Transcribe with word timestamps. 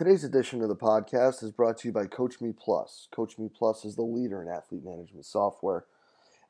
Today's 0.00 0.24
edition 0.24 0.62
of 0.62 0.70
the 0.70 0.76
podcast 0.76 1.42
is 1.42 1.52
brought 1.52 1.76
to 1.76 1.88
you 1.88 1.92
by 1.92 2.06
Coach 2.06 2.40
Me 2.40 2.54
Plus. 2.58 3.06
Coach 3.10 3.36
Me 3.36 3.50
Plus 3.54 3.84
is 3.84 3.96
the 3.96 4.02
leader 4.02 4.40
in 4.40 4.48
athlete 4.48 4.82
management 4.82 5.26
software 5.26 5.84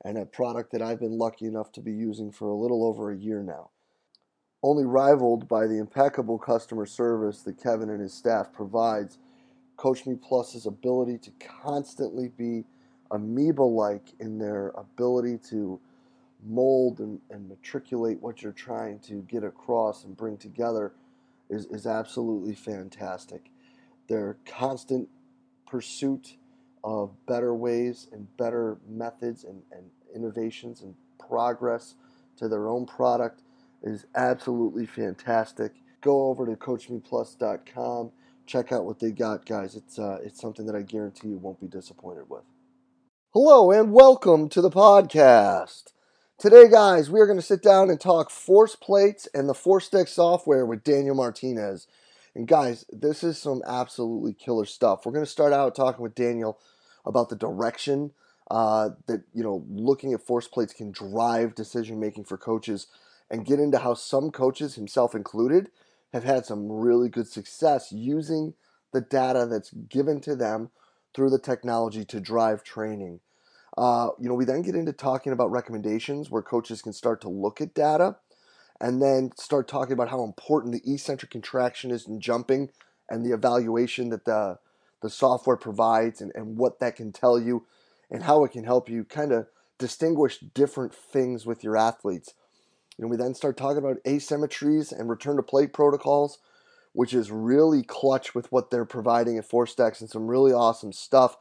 and 0.04 0.16
a 0.16 0.24
product 0.24 0.70
that 0.70 0.80
I've 0.80 1.00
been 1.00 1.18
lucky 1.18 1.46
enough 1.46 1.72
to 1.72 1.80
be 1.80 1.90
using 1.90 2.30
for 2.30 2.46
a 2.46 2.54
little 2.54 2.86
over 2.86 3.10
a 3.10 3.16
year 3.16 3.42
now. 3.42 3.70
Only 4.62 4.84
rivaled 4.84 5.48
by 5.48 5.66
the 5.66 5.78
impeccable 5.78 6.38
customer 6.38 6.86
service 6.86 7.42
that 7.42 7.60
Kevin 7.60 7.90
and 7.90 8.00
his 8.00 8.14
staff 8.14 8.52
provides, 8.52 9.18
Coach 9.76 10.06
Me 10.06 10.14
Plus's 10.14 10.64
ability 10.64 11.18
to 11.18 11.32
constantly 11.40 12.28
be 12.28 12.62
amoeba 13.10 13.64
like 13.64 14.12
in 14.20 14.38
their 14.38 14.68
ability 14.76 15.38
to 15.50 15.80
mold 16.46 17.00
and, 17.00 17.18
and 17.30 17.48
matriculate 17.48 18.22
what 18.22 18.44
you're 18.44 18.52
trying 18.52 19.00
to 19.00 19.22
get 19.22 19.42
across 19.42 20.04
and 20.04 20.16
bring 20.16 20.36
together 20.36 20.92
is, 21.50 21.66
is 21.66 21.86
absolutely 21.86 22.54
fantastic. 22.54 23.50
Their 24.08 24.38
constant 24.46 25.08
pursuit 25.66 26.36
of 26.82 27.10
better 27.26 27.54
ways 27.54 28.08
and 28.12 28.26
better 28.36 28.78
methods 28.88 29.44
and, 29.44 29.62
and 29.72 29.90
innovations 30.14 30.80
and 30.80 30.94
progress 31.18 31.94
to 32.38 32.48
their 32.48 32.68
own 32.68 32.86
product 32.86 33.42
is 33.82 34.06
absolutely 34.14 34.86
fantastic. 34.86 35.72
Go 36.00 36.28
over 36.28 36.46
to 36.46 36.56
CoachMePlus.com. 36.56 38.12
Check 38.46 38.72
out 38.72 38.84
what 38.84 38.98
they 38.98 39.10
got, 39.10 39.46
guys. 39.46 39.76
It's 39.76 39.98
uh, 39.98 40.18
it's 40.24 40.40
something 40.40 40.66
that 40.66 40.74
I 40.74 40.82
guarantee 40.82 41.28
you 41.28 41.38
won't 41.38 41.60
be 41.60 41.68
disappointed 41.68 42.24
with. 42.28 42.42
Hello 43.32 43.70
and 43.70 43.92
welcome 43.92 44.48
to 44.48 44.60
the 44.60 44.70
podcast. 44.70 45.92
Today, 46.40 46.70
guys, 46.70 47.10
we 47.10 47.20
are 47.20 47.26
going 47.26 47.38
to 47.38 47.44
sit 47.44 47.62
down 47.62 47.90
and 47.90 48.00
talk 48.00 48.30
force 48.30 48.74
plates 48.74 49.28
and 49.34 49.46
the 49.46 49.52
ForceDeck 49.52 50.08
software 50.08 50.64
with 50.64 50.82
Daniel 50.82 51.14
Martinez. 51.14 51.86
And 52.34 52.48
guys, 52.48 52.86
this 52.88 53.22
is 53.22 53.36
some 53.36 53.60
absolutely 53.66 54.32
killer 54.32 54.64
stuff. 54.64 55.04
We're 55.04 55.12
going 55.12 55.26
to 55.26 55.30
start 55.30 55.52
out 55.52 55.74
talking 55.74 56.02
with 56.02 56.14
Daniel 56.14 56.58
about 57.04 57.28
the 57.28 57.36
direction 57.36 58.12
uh, 58.50 58.88
that 59.06 59.24
you 59.34 59.42
know 59.42 59.66
looking 59.68 60.14
at 60.14 60.22
force 60.22 60.48
plates 60.48 60.72
can 60.72 60.92
drive 60.92 61.54
decision 61.54 62.00
making 62.00 62.24
for 62.24 62.38
coaches, 62.38 62.86
and 63.30 63.44
get 63.44 63.60
into 63.60 63.76
how 63.76 63.92
some 63.92 64.30
coaches, 64.30 64.76
himself 64.76 65.14
included, 65.14 65.68
have 66.14 66.24
had 66.24 66.46
some 66.46 66.72
really 66.72 67.10
good 67.10 67.28
success 67.28 67.92
using 67.92 68.54
the 68.94 69.02
data 69.02 69.44
that's 69.44 69.72
given 69.72 70.22
to 70.22 70.34
them 70.34 70.70
through 71.12 71.28
the 71.28 71.38
technology 71.38 72.02
to 72.06 72.18
drive 72.18 72.64
training. 72.64 73.20
Uh, 73.76 74.08
you 74.18 74.28
know, 74.28 74.34
we 74.34 74.44
then 74.44 74.62
get 74.62 74.74
into 74.74 74.92
talking 74.92 75.32
about 75.32 75.50
recommendations 75.50 76.30
where 76.30 76.42
coaches 76.42 76.82
can 76.82 76.92
start 76.92 77.20
to 77.20 77.28
look 77.28 77.60
at 77.60 77.74
data 77.74 78.16
and 78.80 79.00
then 79.00 79.30
start 79.36 79.68
talking 79.68 79.92
about 79.92 80.08
how 80.08 80.24
important 80.24 80.72
the 80.72 80.92
eccentric 80.92 81.30
contraction 81.30 81.90
is 81.90 82.06
in 82.06 82.20
jumping 82.20 82.70
and 83.08 83.24
the 83.24 83.32
evaluation 83.34 84.08
that 84.08 84.24
the, 84.24 84.58
the 85.02 85.10
software 85.10 85.56
provides 85.56 86.20
and, 86.20 86.32
and 86.34 86.56
what 86.56 86.80
that 86.80 86.96
can 86.96 87.12
tell 87.12 87.38
you 87.38 87.66
and 88.10 88.24
how 88.24 88.44
it 88.44 88.52
can 88.52 88.64
help 88.64 88.88
you 88.88 89.04
kind 89.04 89.32
of 89.32 89.46
distinguish 89.78 90.38
different 90.38 90.94
things 90.94 91.46
with 91.46 91.62
your 91.62 91.76
athletes. 91.76 92.34
You 92.96 93.04
know, 93.04 93.08
we 93.08 93.16
then 93.16 93.34
start 93.34 93.56
talking 93.56 93.78
about 93.78 94.02
asymmetries 94.04 94.92
and 94.92 95.08
return 95.08 95.36
to 95.36 95.42
play 95.42 95.66
protocols, 95.66 96.38
which 96.92 97.14
is 97.14 97.30
really 97.30 97.82
clutch 97.82 98.34
with 98.34 98.50
what 98.50 98.70
they're 98.70 98.84
providing 98.84 99.38
at 99.38 99.48
ForceDecks 99.48 100.00
and 100.00 100.10
some 100.10 100.26
really 100.26 100.52
awesome 100.52 100.92
stuff. 100.92 101.36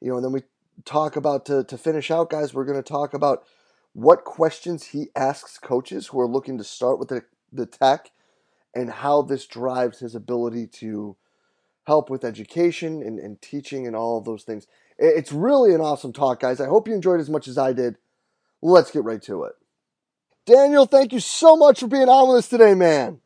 You 0.00 0.10
know, 0.10 0.16
and 0.16 0.24
then 0.24 0.32
we 0.32 0.42
talk 0.84 1.16
about 1.16 1.46
to, 1.46 1.64
to 1.64 1.78
finish 1.78 2.10
out, 2.10 2.30
guys, 2.30 2.54
we're 2.54 2.64
going 2.64 2.82
to 2.82 2.88
talk 2.88 3.14
about 3.14 3.44
what 3.92 4.24
questions 4.24 4.88
he 4.88 5.08
asks 5.14 5.58
coaches 5.58 6.08
who 6.08 6.20
are 6.20 6.26
looking 6.26 6.58
to 6.58 6.64
start 6.64 6.98
with 6.98 7.08
the, 7.08 7.22
the 7.52 7.66
tech 7.66 8.10
and 8.74 8.90
how 8.90 9.22
this 9.22 9.46
drives 9.46 10.00
his 10.00 10.14
ability 10.14 10.66
to 10.66 11.16
help 11.84 12.08
with 12.08 12.24
education 12.24 13.02
and, 13.02 13.18
and 13.18 13.42
teaching 13.42 13.86
and 13.86 13.96
all 13.96 14.18
of 14.18 14.24
those 14.24 14.44
things. 14.44 14.66
It's 14.98 15.32
really 15.32 15.74
an 15.74 15.80
awesome 15.80 16.12
talk, 16.12 16.40
guys. 16.40 16.60
I 16.60 16.66
hope 16.66 16.88
you 16.88 16.94
enjoyed 16.94 17.20
as 17.20 17.28
much 17.28 17.48
as 17.48 17.58
I 17.58 17.72
did. 17.72 17.96
Let's 18.62 18.90
get 18.90 19.04
right 19.04 19.22
to 19.22 19.44
it. 19.44 19.52
Daniel, 20.46 20.86
thank 20.86 21.12
you 21.12 21.20
so 21.20 21.56
much 21.56 21.80
for 21.80 21.86
being 21.86 22.08
on 22.08 22.28
with 22.28 22.38
us 22.38 22.48
today, 22.48 22.74
man. 22.74 23.20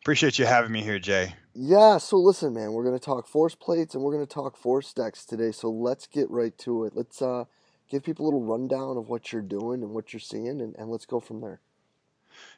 Appreciate 0.00 0.38
you 0.38 0.46
having 0.46 0.72
me 0.72 0.82
here, 0.82 0.98
Jay. 0.98 1.34
Yeah, 1.54 1.98
so 1.98 2.16
listen, 2.16 2.54
man, 2.54 2.72
we're 2.72 2.84
to 2.98 3.04
talk 3.04 3.26
force 3.26 3.54
plates 3.54 3.94
and 3.94 4.02
we're 4.02 4.14
to 4.26 4.34
talk 4.34 4.56
force 4.56 4.92
decks 4.94 5.26
today. 5.26 5.52
So 5.52 5.70
let's 5.70 6.06
get 6.06 6.30
right 6.30 6.56
to 6.58 6.84
it. 6.84 6.94
Let's 6.96 7.20
uh, 7.20 7.44
give 7.90 8.02
people 8.04 8.24
a 8.24 8.28
little 8.28 8.42
rundown 8.42 8.96
of 8.96 9.08
what 9.08 9.32
you're 9.32 9.42
doing 9.42 9.82
and 9.82 9.90
what 9.90 10.14
you're 10.14 10.20
seeing, 10.20 10.62
and, 10.62 10.74
and 10.78 10.90
let's 10.90 11.04
go 11.04 11.20
from 11.20 11.42
there. 11.42 11.60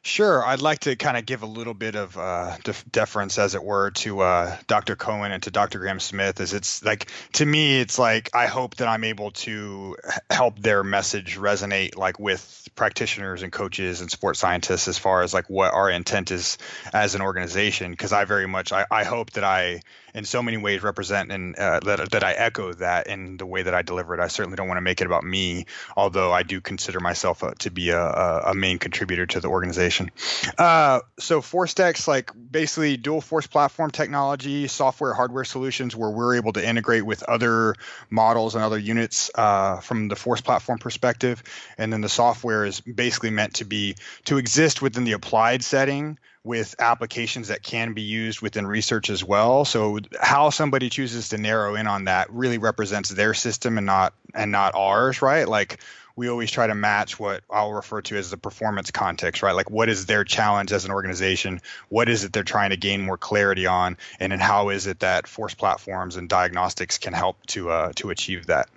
Sure. 0.05 0.45
I'd 0.45 0.61
like 0.61 0.81
to 0.81 0.95
kind 0.95 1.17
of 1.17 1.25
give 1.25 1.41
a 1.41 1.47
little 1.47 1.73
bit 1.73 1.95
of 1.95 2.15
uh, 2.15 2.57
def- 2.63 2.85
deference, 2.91 3.39
as 3.39 3.55
it 3.55 3.63
were, 3.63 3.89
to 3.91 4.21
uh, 4.21 4.55
Dr. 4.67 4.95
Cohen 4.95 5.31
and 5.31 5.41
to 5.43 5.51
Dr. 5.51 5.79
Graham 5.79 5.99
Smith. 5.99 6.39
As 6.39 6.53
it's 6.53 6.85
like 6.85 7.09
to 7.33 7.45
me, 7.45 7.79
it's 7.79 7.97
like 7.97 8.29
I 8.35 8.45
hope 8.45 8.75
that 8.75 8.87
I'm 8.87 9.03
able 9.03 9.31
to 9.31 9.97
help 10.29 10.59
their 10.59 10.83
message 10.83 11.37
resonate, 11.37 11.97
like 11.97 12.19
with 12.19 12.69
practitioners 12.75 13.41
and 13.41 13.51
coaches 13.51 14.01
and 14.01 14.11
sports 14.11 14.39
scientists, 14.39 14.87
as 14.87 14.99
far 14.99 15.23
as 15.23 15.33
like 15.33 15.49
what 15.49 15.73
our 15.73 15.89
intent 15.89 16.29
is 16.29 16.59
as 16.93 17.15
an 17.15 17.21
organization. 17.21 17.89
Because 17.89 18.13
I 18.13 18.25
very 18.25 18.45
much, 18.45 18.71
I, 18.71 18.85
I 18.91 19.05
hope 19.05 19.31
that 19.31 19.43
I 19.43 19.81
in 20.15 20.23
so 20.23 20.41
many 20.41 20.55
ways 20.55 20.81
represent 20.81 21.29
and 21.31 21.55
uh, 21.57 21.81
that, 21.81 22.11
that 22.11 22.23
I 22.23 22.31
echo 22.31 22.73
that 22.73 23.07
in 23.07 23.35
the 23.35 23.45
way 23.45 23.61
that 23.63 23.75
I 23.75 23.81
deliver 23.81 24.13
it. 24.13 24.21
I 24.21 24.29
certainly 24.29 24.55
don't 24.55 24.69
want 24.69 24.77
to 24.77 24.81
make 24.81 25.01
it 25.01 25.05
about 25.05 25.25
me, 25.25 25.65
although 25.95 26.31
I 26.31 26.43
do 26.43 26.61
consider 26.61 27.01
myself 27.01 27.43
uh, 27.43 27.51
to 27.59 27.69
be 27.69 27.89
a, 27.89 28.01
a, 28.01 28.55
main 28.55 28.79
contributor 28.79 29.25
to 29.25 29.41
the 29.41 29.49
organization. 29.49 30.09
Uh, 30.57 31.01
so 31.19 31.41
ForceDecks, 31.41 32.07
like 32.07 32.31
basically 32.49 32.95
dual 32.95 33.19
force 33.19 33.45
platform 33.45 33.91
technology, 33.91 34.67
software, 34.67 35.13
hardware 35.13 35.43
solutions, 35.43 35.93
where 35.93 36.09
we're 36.09 36.37
able 36.37 36.53
to 36.53 36.65
integrate 36.65 37.05
with 37.05 37.21
other 37.23 37.75
models 38.09 38.55
and 38.55 38.63
other 38.63 38.79
units 38.79 39.29
uh, 39.35 39.81
from 39.81 40.07
the 40.07 40.15
force 40.15 40.39
platform 40.39 40.79
perspective, 40.79 41.43
and 41.77 41.91
then 41.91 41.99
the 41.99 42.09
software 42.09 42.63
is 42.63 42.79
basically 42.79 43.31
meant 43.31 43.55
to 43.55 43.65
be 43.65 43.95
to 44.23 44.37
exist 44.37 44.81
within 44.81 45.03
the 45.03 45.11
applied 45.11 45.61
setting 45.61 46.17
with 46.45 46.75
applications 46.77 47.47
that 47.47 47.63
can 47.63 47.93
be 47.93 48.03
used 48.03 48.39
within 48.39 48.67
research 48.67 49.09
as 49.09 49.23
well. 49.23 49.65
So 49.65 49.97
how 50.21 50.51
somebody 50.51 50.91
chooses 50.91 51.29
to 51.29 51.39
narrow 51.39 51.73
in 51.73 51.87
on 51.87 52.05
that 52.05 52.31
really 52.31 52.59
represents 52.59 53.09
their 53.09 53.33
system 53.33 53.79
and 53.79 53.85
not 53.87 54.13
and 54.35 54.51
not 54.51 54.75
ours, 54.75 55.23
right? 55.23 55.47
Like 55.47 55.79
we 56.15 56.29
always 56.29 56.51
try 56.51 56.67
to 56.67 56.75
match 56.75 57.19
what 57.19 57.43
I'll 57.49 57.73
refer 57.73 58.01
to 58.03 58.15
as 58.15 58.29
the 58.29 58.37
performance 58.37 58.91
context, 58.91 59.41
right? 59.41 59.55
Like 59.55 59.71
what 59.71 59.89
is 59.89 60.05
their 60.05 60.23
challenge 60.23 60.71
as 60.71 60.85
an 60.85 60.91
organization? 60.91 61.61
What 61.89 62.09
is 62.09 62.23
it 62.23 62.31
they're 62.31 62.43
trying 62.43 62.69
to 62.69 62.77
gain 62.77 63.01
more 63.01 63.17
clarity 63.17 63.65
on? 63.65 63.97
And 64.19 64.31
then 64.31 64.39
how 64.39 64.69
is 64.69 64.85
it 64.85 64.99
that 64.99 65.25
force 65.25 65.55
platforms 65.55 66.15
and 66.15 66.29
diagnostics 66.29 66.99
can 66.99 67.13
help 67.13 67.43
to 67.47 67.71
uh, 67.71 67.91
to 67.95 68.11
achieve 68.11 68.45
that? 68.45 68.69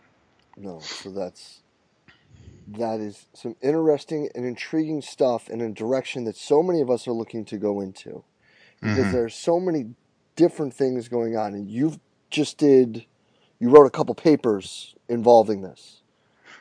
No, 0.56 0.80
so 0.80 1.10
that's 1.10 1.60
that 2.76 3.00
is 3.00 3.26
some 3.32 3.56
interesting 3.62 4.28
and 4.34 4.44
intriguing 4.44 5.00
stuff 5.00 5.48
in 5.48 5.60
a 5.60 5.70
direction 5.70 6.24
that 6.24 6.36
so 6.36 6.62
many 6.62 6.80
of 6.80 6.90
us 6.90 7.08
are 7.08 7.12
looking 7.12 7.44
to 7.46 7.56
go 7.56 7.80
into 7.80 8.24
because 8.80 8.98
mm-hmm. 8.98 9.12
there's 9.12 9.34
so 9.34 9.58
many 9.58 9.86
different 10.36 10.74
things 10.74 11.08
going 11.08 11.36
on 11.36 11.54
and 11.54 11.68
you've 11.68 11.98
just 12.30 12.58
did 12.58 13.06
you 13.58 13.70
wrote 13.70 13.86
a 13.86 13.90
couple 13.90 14.14
papers 14.14 14.94
involving 15.08 15.62
this 15.62 15.97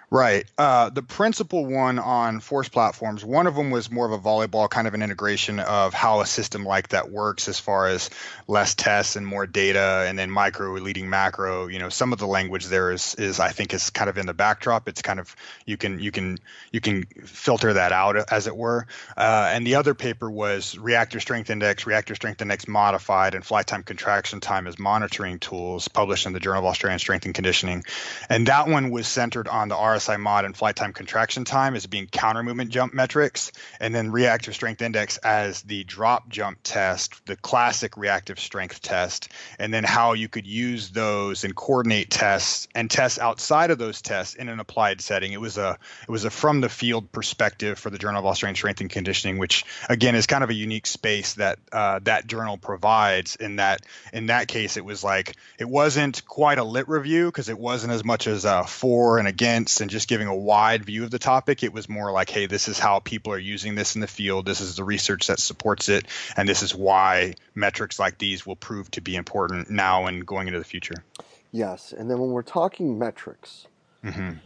Right. 0.10 0.46
Uh, 0.58 0.90
the 0.90 1.04
principal 1.04 1.66
one 1.66 2.00
on 2.00 2.40
force 2.40 2.70
platforms, 2.70 3.26
one 3.26 3.46
of 3.46 3.56
them 3.56 3.72
was 3.72 3.92
more 3.92 4.06
of 4.06 4.14
a 4.14 4.18
volleyball 4.18 4.70
kind 4.70 4.88
of 4.88 4.94
an 4.94 5.02
integration 5.02 5.60
of 5.60 5.94
how 5.94 6.22
a 6.22 6.26
system 6.26 6.64
like 6.64 6.90
that 6.90 7.12
works 7.12 7.50
as 7.50 7.60
far 7.60 7.88
as 7.88 8.10
less 8.48 8.74
tests 8.74 9.18
and 9.18 9.28
more 9.28 9.46
data 9.46 10.06
and 10.08 10.18
then 10.18 10.32
micro 10.32 10.72
leading 10.76 11.10
macro. 11.10 11.68
You 11.68 11.80
know, 11.80 11.90
some 11.90 12.14
of 12.14 12.20
the 12.20 12.28
language 12.28 12.68
there 12.68 12.94
is 12.94 13.16
is 13.16 13.42
I 13.42 13.50
think 13.50 13.74
is 13.74 13.90
kind 13.90 14.10
of 14.10 14.18
in 14.18 14.28
the 14.28 14.34
backdrop. 14.34 14.88
It's 14.88 15.02
kind 15.02 15.20
of 15.20 15.36
you 15.66 15.76
can 15.76 16.00
you 16.00 16.12
can 16.12 16.38
you 16.72 16.80
can 16.80 17.04
filter 17.26 17.74
that 17.74 17.92
out 17.92 18.32
as 18.32 18.48
it 18.48 18.56
were. 18.56 18.88
Uh, 19.18 19.50
and 19.52 19.68
the 19.68 19.76
other 19.76 19.94
paper 19.94 20.32
was 20.32 20.78
reactive 20.78 21.22
strength 21.22 21.50
index, 21.50 21.86
reactive 21.86 22.16
strength 22.16 22.42
index 22.42 22.66
modified, 22.66 23.36
and 23.36 23.46
flight 23.46 23.68
time 23.68 23.84
contraction 23.84 24.40
time 24.40 24.68
as 24.68 24.80
monitoring 24.80 25.38
tools 25.38 25.90
published 25.90 26.26
in 26.26 26.32
the 26.32 26.40
Journal 26.40 26.60
of 26.60 26.66
Australian 26.66 27.00
Strength 27.00 27.26
and 27.26 27.36
Conditioning. 27.36 27.84
And 28.30 28.48
that 28.48 28.70
one 28.70 28.90
was 28.90 29.06
centered 29.06 29.50
on 29.50 29.68
the 29.68 29.76
R 29.76 29.97
RSI 29.98 30.20
mod 30.20 30.46
and 30.46 30.56
flight 30.56 30.76
time 30.76 30.94
contraction 30.94 31.44
time 31.44 31.76
as 31.76 31.86
being 31.88 32.08
counter 32.08 32.44
movement 32.44 32.70
jump 32.70 32.94
metrics, 32.94 33.52
and 33.80 33.94
then 33.94 34.12
reactive 34.12 34.54
strength 34.54 34.82
index 34.82 35.18
as 35.18 35.62
the 35.64 35.84
drop 35.84 36.30
jump 36.30 36.60
test, 36.64 37.26
the 37.26 37.36
classic 37.36 37.98
reactive 37.98 38.40
strength 38.40 38.82
test, 38.82 39.30
and 39.60 39.74
then 39.74 39.84
how 39.84 40.14
you 40.14 40.28
could 40.28 40.46
use 40.46 40.90
those 40.90 41.44
and 41.44 41.56
coordinate 41.56 42.10
tests 42.10 42.68
and 42.76 42.90
tests 42.90 43.20
outside 43.20 43.72
of 43.72 43.78
those 43.78 44.02
tests 44.02 44.36
in 44.36 44.50
an 44.50 44.60
applied 44.60 45.02
setting. 45.02 45.34
It 45.34 45.42
was 45.42 45.58
a 45.58 45.78
it 46.08 46.12
was 46.12 46.26
a 46.26 46.30
from 46.30 46.62
the 46.62 46.70
field 46.70 47.12
perspective 47.12 47.80
for 47.80 47.90
the 47.90 47.98
Journal 47.98 48.20
of 48.20 48.26
Australian 48.26 48.56
Strength 48.56 48.82
and 48.82 48.90
Conditioning, 48.90 49.38
which 49.38 49.66
again 49.90 50.16
is 50.16 50.28
kind 50.28 50.44
of 50.44 50.50
a 50.50 50.54
unique 50.54 50.86
space 50.86 51.34
that 51.36 51.60
uh, 51.72 52.00
that 52.04 52.28
journal 52.28 52.58
provides. 52.58 53.36
In 53.36 53.58
that 53.58 53.82
in 54.14 54.28
that 54.28 54.48
case, 54.48 54.78
it 54.78 54.86
was 54.86 55.04
like 55.04 55.36
it 55.58 55.68
wasn't 55.68 56.26
quite 56.26 56.58
a 56.58 56.64
lit 56.64 56.88
review 56.88 57.26
because 57.26 57.50
it 57.50 57.58
wasn't 57.58 57.94
as 57.94 58.04
much 58.04 58.28
as 58.28 58.46
uh, 58.46 58.64
for 58.64 59.18
and 59.18 59.28
against 59.28 59.82
and 59.82 59.87
wasn't 59.88 59.92
just 59.94 60.10
giving 60.10 60.28
a 60.28 60.36
wide 60.36 60.84
view 60.84 61.06
of 61.06 61.12
the 61.12 61.20
topic. 61.20 61.64
It 61.64 61.72
was 61.72 61.88
more 61.88 62.12
like, 62.12 62.30
hey, 62.30 62.46
this 62.46 62.68
is 62.68 62.78
how 62.78 63.00
people 63.00 63.32
are 63.32 63.40
using 63.40 63.76
this 63.76 63.96
in 63.96 64.02
the 64.02 64.08
field. 64.08 64.46
This 64.46 64.60
is 64.60 64.76
the 64.76 64.84
research 64.84 65.28
that 65.28 65.40
supports 65.40 65.88
it. 65.88 66.06
And 66.36 66.48
this 66.48 66.62
is 66.62 66.76
why 66.76 67.36
metrics 67.56 67.98
like 67.98 68.18
these 68.18 68.46
will 68.46 68.58
prove 68.58 68.92
to 68.92 69.02
be 69.02 69.16
important 69.16 69.70
now 69.70 70.08
and 70.08 70.26
going 70.26 70.48
into 70.48 70.60
the 70.60 70.66
future. 70.66 71.06
Yes. 71.54 71.94
And 71.98 72.12
then 72.12 72.20
when 72.20 72.32
we're 72.32 72.42
talking 72.42 73.00
metrics, 73.00 73.68
mm-hmm. 74.04 74.40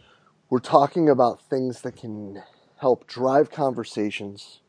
we're 0.51 0.59
talking 0.59 1.09
about 1.09 1.41
things 1.49 1.81
that 1.81 1.95
can 1.95 2.43
help 2.77 3.07
drive 3.07 3.49
conversations 3.49 4.59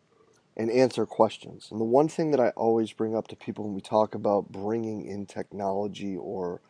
and 0.56 0.70
answer 0.70 1.04
questions. 1.04 1.68
And 1.70 1.78
the 1.78 1.84
one 1.84 2.08
thing 2.08 2.30
that 2.30 2.40
I 2.40 2.48
always 2.50 2.92
bring 2.92 3.14
up 3.14 3.28
to 3.28 3.36
people 3.36 3.66
when 3.66 3.74
we 3.74 3.82
talk 3.82 4.14
about 4.14 4.50
bringing 4.50 5.04
in 5.04 5.26
technology 5.26 6.16
or 6.16 6.62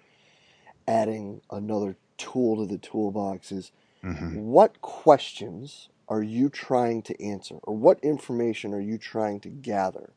adding 0.88 1.40
another 1.52 1.96
tool 2.16 2.56
to 2.56 2.66
the 2.66 2.78
toolbox 2.78 3.52
is 3.52 3.70
mm-hmm. 4.04 4.36
what 4.36 4.80
questions 4.80 5.88
are 6.08 6.22
you 6.22 6.48
trying 6.48 7.02
to 7.02 7.24
answer 7.24 7.56
or 7.62 7.74
what 7.74 7.98
information 8.02 8.74
are 8.74 8.80
you 8.80 8.98
trying 8.98 9.40
to 9.40 9.48
gather? 9.48 10.12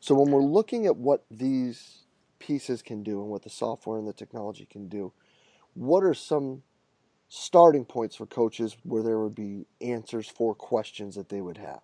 So 0.00 0.14
when 0.14 0.30
we're 0.30 0.42
looking 0.42 0.86
at 0.86 0.96
what 0.96 1.24
these 1.30 2.04
pieces 2.38 2.82
can 2.82 3.02
do 3.02 3.20
and 3.20 3.30
what 3.30 3.42
the 3.42 3.50
software 3.50 3.98
and 3.98 4.06
the 4.06 4.12
technology 4.12 4.66
can 4.70 4.88
do, 4.88 5.12
what 5.74 6.02
are 6.02 6.14
some 6.14 6.62
starting 7.28 7.84
points 7.84 8.16
for 8.16 8.26
coaches 8.26 8.76
where 8.82 9.02
there 9.02 9.20
would 9.20 9.34
be 9.34 9.66
answers 9.80 10.28
for 10.28 10.54
questions 10.54 11.14
that 11.14 11.28
they 11.28 11.40
would 11.40 11.56
have? 11.58 11.80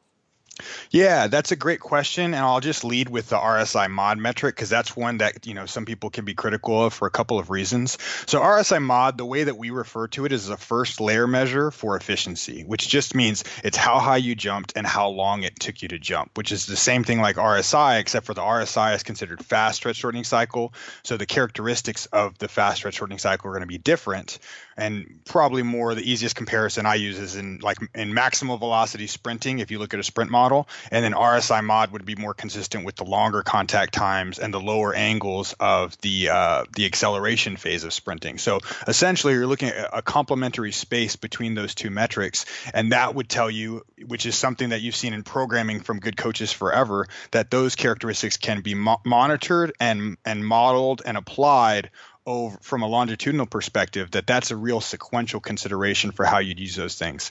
Yeah, 0.90 1.26
that's 1.28 1.52
a 1.52 1.56
great 1.56 1.81
question, 1.81 2.26
and 2.34 2.37
I'll 2.37 2.60
just 2.60 2.84
lead 2.84 3.08
with 3.08 3.28
the 3.28 3.37
RSI 3.37 3.90
mod 3.90 4.19
metric 4.19 4.56
because 4.56 4.69
that's 4.69 4.96
one 4.96 5.19
that 5.19 5.46
you 5.46 5.55
know 5.55 5.66
some 5.66 5.84
people 5.84 6.10
can 6.10 6.25
be 6.25 6.34
critical 6.34 6.84
of 6.84 6.94
for 6.94 7.06
a 7.06 7.10
couple 7.10 7.38
of 7.38 7.50
reasons. 7.50 7.99
So 8.26 8.40
RSI 8.40 8.82
mod, 8.82 9.19
the 9.19 9.25
way 9.25 9.44
that 9.44 9.56
we 9.56 9.70
refer 9.70 10.08
to 10.08 10.25
it 10.25 10.32
is 10.32 10.49
a 10.49 10.56
first 10.56 11.00
layer 11.00 11.26
measure 11.26 11.70
for 11.70 11.96
efficiency, 11.96 12.62
which 12.64 12.88
just 12.88 13.14
means 13.14 13.44
it's 13.62 13.76
how 13.76 13.99
high 13.99 14.16
you 14.16 14.34
jumped 14.34 14.72
and 14.76 14.87
how 14.87 15.08
long 15.08 15.43
it 15.43 15.58
took 15.60 15.82
you 15.82 15.88
to 15.88 15.99
jump, 15.99 16.37
which 16.37 16.52
is 16.52 16.66
the 16.66 16.76
same 16.76 17.04
thing 17.04 17.20
like 17.20 17.37
RSI, 17.37 18.00
except 18.00 18.26
for 18.26 18.34
the 18.34 18.43
RSI 18.43 18.94
is 18.94 19.02
considered 19.02 19.44
fast 19.44 19.76
stretch 19.76 19.96
shortening 19.96 20.25
cycle. 20.25 20.72
So 21.04 21.16
the 21.16 21.26
characteristics 21.26 22.06
of 22.06 22.38
the 22.38 22.49
fast 22.49 22.78
stretch 22.78 22.94
shortening 22.94 23.19
cycle 23.19 23.49
are 23.49 23.52
going 23.52 23.61
to 23.61 23.66
be 23.66 23.78
different, 23.78 24.38
and 24.76 25.20
probably 25.25 25.62
more 25.62 25.94
the 25.94 26.11
easiest 26.11 26.37
comparison 26.37 26.87
I 26.87 26.94
use 26.96 27.19
is 27.19 27.37
in 27.37 27.58
like 27.62 27.78
in 27.94 28.12
maximal 28.12 28.58
velocity 28.58 29.06
sprinting. 29.06 29.58
If 29.58 29.70
you 29.70 29.78
look 29.78 29.94
at 29.94 30.00
a 30.00 30.04
sprint 30.04 30.31
model 30.31 30.47
model, 30.48 30.68
and 30.90 31.04
then 31.04 31.12
RSI 31.12 31.62
mod 31.62 31.92
would 31.92 32.06
be 32.06 32.14
more 32.14 32.32
consistent 32.32 32.84
with 32.84 32.96
the 32.96 33.04
longer 33.04 33.42
contact 33.42 33.92
times 33.92 34.38
and 34.38 34.52
the 34.52 34.60
lower 34.60 34.94
angles 34.94 35.54
of 35.60 35.98
the 35.98 36.30
uh, 36.30 36.64
the 36.74 36.86
acceleration 36.86 37.56
phase 37.56 37.84
of 37.84 37.92
sprinting. 37.92 38.38
So 38.38 38.60
essentially, 38.86 39.34
you're 39.34 39.46
looking 39.46 39.68
at 39.68 39.90
a 39.92 40.00
complementary 40.00 40.72
space 40.72 41.16
between 41.16 41.54
those 41.54 41.74
two 41.74 41.90
metrics, 41.90 42.46
and 42.72 42.92
that 42.92 43.14
would 43.14 43.28
tell 43.28 43.50
you, 43.50 43.82
which 44.06 44.24
is 44.24 44.36
something 44.36 44.70
that 44.70 44.80
you've 44.80 44.96
seen 44.96 45.12
in 45.12 45.22
programming 45.22 45.80
from 45.80 46.00
good 46.00 46.16
coaches 46.16 46.50
forever, 46.50 47.06
that 47.32 47.50
those 47.50 47.76
characteristics 47.76 48.38
can 48.38 48.62
be 48.62 48.74
mo- 48.74 49.00
monitored 49.04 49.72
and 49.78 50.16
and 50.24 50.46
modeled 50.46 51.02
and 51.04 51.18
applied 51.18 51.90
over 52.26 52.58
from 52.60 52.82
a 52.82 52.86
longitudinal 52.86 53.46
perspective 53.46 54.10
that 54.12 54.26
that's 54.26 54.50
a 54.50 54.56
real 54.56 54.80
sequential 54.80 55.40
consideration 55.40 56.10
for 56.10 56.24
how 56.24 56.38
you'd 56.38 56.60
use 56.60 56.76
those 56.76 56.96
things 56.96 57.30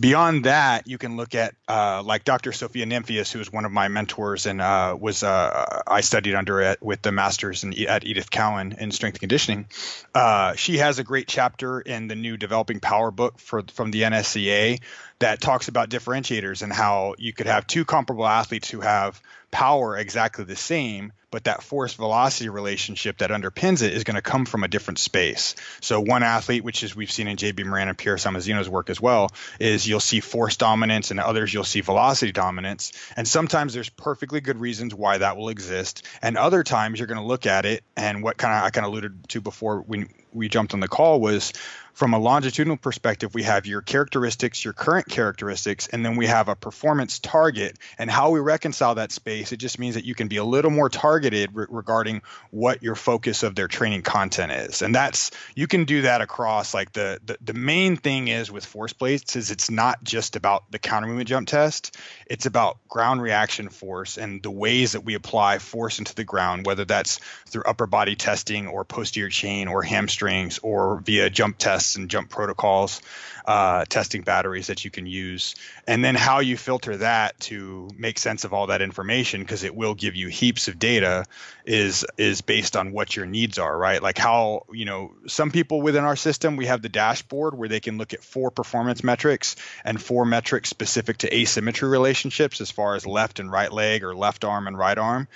beyond 0.00 0.44
that, 0.44 0.86
you 0.86 0.98
can 0.98 1.16
look 1.16 1.34
at 1.34 1.54
uh, 1.66 2.02
like 2.04 2.24
Dr. 2.24 2.52
Sophia 2.52 2.86
Nimphius, 2.86 3.32
who 3.32 3.38
was 3.38 3.52
one 3.52 3.64
of 3.64 3.72
my 3.72 3.88
mentors 3.88 4.46
and 4.46 4.60
uh, 4.60 4.96
was 4.98 5.22
uh, 5.22 5.82
I 5.86 6.00
studied 6.02 6.34
under 6.34 6.60
it 6.60 6.82
with 6.82 7.02
the 7.02 7.12
masters 7.12 7.64
in, 7.64 7.74
at 7.86 8.04
Edith 8.04 8.30
Cowan 8.30 8.76
in 8.78 8.90
strength 8.92 9.16
and 9.16 9.20
conditioning. 9.20 9.66
Uh, 10.14 10.54
she 10.54 10.78
has 10.78 10.98
a 10.98 11.04
great 11.04 11.28
chapter 11.28 11.80
in 11.80 12.08
the 12.08 12.14
new 12.14 12.36
developing 12.36 12.80
power 12.80 13.10
book 13.10 13.38
for 13.38 13.62
from 13.72 13.90
the 13.90 14.02
NSCA 14.02 14.80
that 15.18 15.40
talks 15.40 15.68
about 15.68 15.90
differentiators 15.90 16.62
and 16.62 16.72
how 16.72 17.14
you 17.18 17.32
could 17.32 17.46
have 17.46 17.66
two 17.66 17.84
comparable 17.84 18.26
athletes 18.26 18.70
who 18.70 18.80
have 18.80 19.20
power 19.50 19.96
exactly 19.96 20.44
the 20.44 20.56
same, 20.56 21.12
but 21.30 21.44
that 21.44 21.62
force 21.62 21.94
velocity 21.94 22.48
relationship 22.48 23.18
that 23.18 23.30
underpins 23.30 23.82
it 23.82 23.92
is 23.92 24.04
going 24.04 24.14
to 24.14 24.22
come 24.22 24.44
from 24.44 24.64
a 24.64 24.68
different 24.68 24.98
space. 24.98 25.54
So 25.80 26.00
one 26.00 26.22
athlete, 26.22 26.64
which 26.64 26.82
is 26.82 26.96
we've 26.96 27.10
seen 27.10 27.28
in 27.28 27.36
JB 27.36 27.66
Morin 27.66 27.88
and 27.88 27.98
Pierre 27.98 28.16
Samozino's 28.16 28.68
work 28.68 28.90
as 28.90 29.00
well, 29.00 29.30
is 29.60 29.86
you'll 29.86 30.00
see 30.00 30.20
force 30.20 30.56
dominance 30.56 31.10
and 31.10 31.20
others 31.20 31.52
you'll 31.52 31.64
see 31.64 31.80
velocity 31.80 32.32
dominance. 32.32 32.92
And 33.16 33.28
sometimes 33.28 33.74
there's 33.74 33.90
perfectly 33.90 34.40
good 34.40 34.58
reasons 34.58 34.94
why 34.94 35.18
that 35.18 35.36
will 35.36 35.50
exist. 35.50 36.06
And 36.22 36.36
other 36.36 36.62
times 36.62 36.98
you're 36.98 37.06
going 37.06 37.20
to 37.20 37.26
look 37.26 37.46
at 37.46 37.66
it 37.66 37.84
and 37.96 38.22
what 38.22 38.36
kind 38.36 38.54
of 38.54 38.64
I 38.64 38.70
kind 38.70 38.86
of 38.86 38.92
alluded 38.92 39.28
to 39.28 39.40
before 39.40 39.80
when 39.80 40.08
we 40.32 40.48
jumped 40.48 40.74
on 40.74 40.80
the 40.80 40.88
call 40.88 41.20
was 41.20 41.52
from 41.98 42.14
a 42.14 42.18
longitudinal 42.18 42.76
perspective, 42.76 43.34
we 43.34 43.42
have 43.42 43.66
your 43.66 43.80
characteristics, 43.80 44.64
your 44.64 44.72
current 44.72 45.08
characteristics, 45.08 45.88
and 45.88 46.04
then 46.04 46.14
we 46.14 46.28
have 46.28 46.48
a 46.48 46.54
performance 46.54 47.18
target. 47.18 47.76
And 47.98 48.08
how 48.08 48.30
we 48.30 48.38
reconcile 48.38 48.94
that 48.94 49.10
space, 49.10 49.50
it 49.50 49.56
just 49.56 49.80
means 49.80 49.96
that 49.96 50.04
you 50.04 50.14
can 50.14 50.28
be 50.28 50.36
a 50.36 50.44
little 50.44 50.70
more 50.70 50.88
targeted 50.88 51.50
re- 51.56 51.66
regarding 51.68 52.22
what 52.52 52.84
your 52.84 52.94
focus 52.94 53.42
of 53.42 53.56
their 53.56 53.66
training 53.66 54.02
content 54.02 54.52
is. 54.52 54.80
And 54.80 54.94
that's 54.94 55.32
you 55.56 55.66
can 55.66 55.86
do 55.86 56.02
that 56.02 56.20
across 56.20 56.72
like 56.72 56.92
the, 56.92 57.18
the 57.26 57.36
the 57.40 57.54
main 57.54 57.96
thing 57.96 58.28
is 58.28 58.48
with 58.48 58.64
force 58.64 58.92
plates 58.92 59.34
is 59.34 59.50
it's 59.50 59.68
not 59.68 60.04
just 60.04 60.36
about 60.36 60.70
the 60.70 60.78
counter 60.78 61.08
movement 61.08 61.28
jump 61.28 61.48
test. 61.48 61.96
It's 62.26 62.46
about 62.46 62.78
ground 62.88 63.22
reaction 63.22 63.70
force 63.70 64.18
and 64.18 64.40
the 64.40 64.52
ways 64.52 64.92
that 64.92 65.00
we 65.00 65.14
apply 65.14 65.58
force 65.58 65.98
into 65.98 66.14
the 66.14 66.22
ground, 66.22 66.64
whether 66.64 66.84
that's 66.84 67.18
through 67.46 67.64
upper 67.64 67.88
body 67.88 68.14
testing 68.14 68.68
or 68.68 68.84
posterior 68.84 69.30
chain 69.30 69.66
or 69.66 69.82
hamstrings 69.82 70.60
or 70.62 71.00
via 71.00 71.28
jump 71.28 71.58
tests 71.58 71.87
tests 71.88 71.96
and 71.96 72.10
jump 72.10 72.28
protocols, 72.30 73.00
uh, 73.46 73.84
testing 73.86 74.22
batteries 74.22 74.66
that 74.66 74.84
you 74.84 74.90
can 74.90 75.06
use, 75.06 75.54
and 75.86 76.04
then 76.04 76.14
how 76.14 76.40
you 76.40 76.56
filter 76.56 76.98
that 76.98 77.38
to 77.40 77.88
make 77.96 78.18
sense 78.18 78.44
of 78.44 78.52
all 78.52 78.66
that 78.66 78.82
information 78.82 79.40
because 79.40 79.64
it 79.64 79.74
will 79.74 79.94
give 79.94 80.14
you 80.16 80.28
heaps 80.28 80.68
of 80.68 80.78
data 80.78 81.24
is 81.64 82.04
is 82.16 82.42
based 82.42 82.76
on 82.76 82.92
what 82.92 83.16
your 83.16 83.26
needs 83.26 83.58
are, 83.58 83.76
right? 83.76 84.02
Like 84.02 84.18
how 84.18 84.66
you 84.70 84.84
know 84.84 85.12
some 85.26 85.50
people 85.50 85.80
within 85.80 86.04
our 86.04 86.16
system 86.16 86.56
we 86.56 86.66
have 86.66 86.82
the 86.82 86.88
dashboard 86.88 87.56
where 87.56 87.68
they 87.68 87.80
can 87.80 87.98
look 87.98 88.12
at 88.12 88.22
four 88.22 88.50
performance 88.50 89.02
metrics 89.02 89.56
and 89.84 90.00
four 90.00 90.24
metrics 90.24 90.68
specific 90.68 91.18
to 91.18 91.34
asymmetry 91.34 91.88
relationships 91.88 92.60
as 92.60 92.70
far 92.70 92.96
as 92.96 93.06
left 93.06 93.40
and 93.40 93.50
right 93.50 93.72
leg 93.72 94.04
or 94.04 94.14
left 94.14 94.44
arm 94.44 94.66
and 94.66 94.76
right 94.76 94.98
arm. 94.98 95.28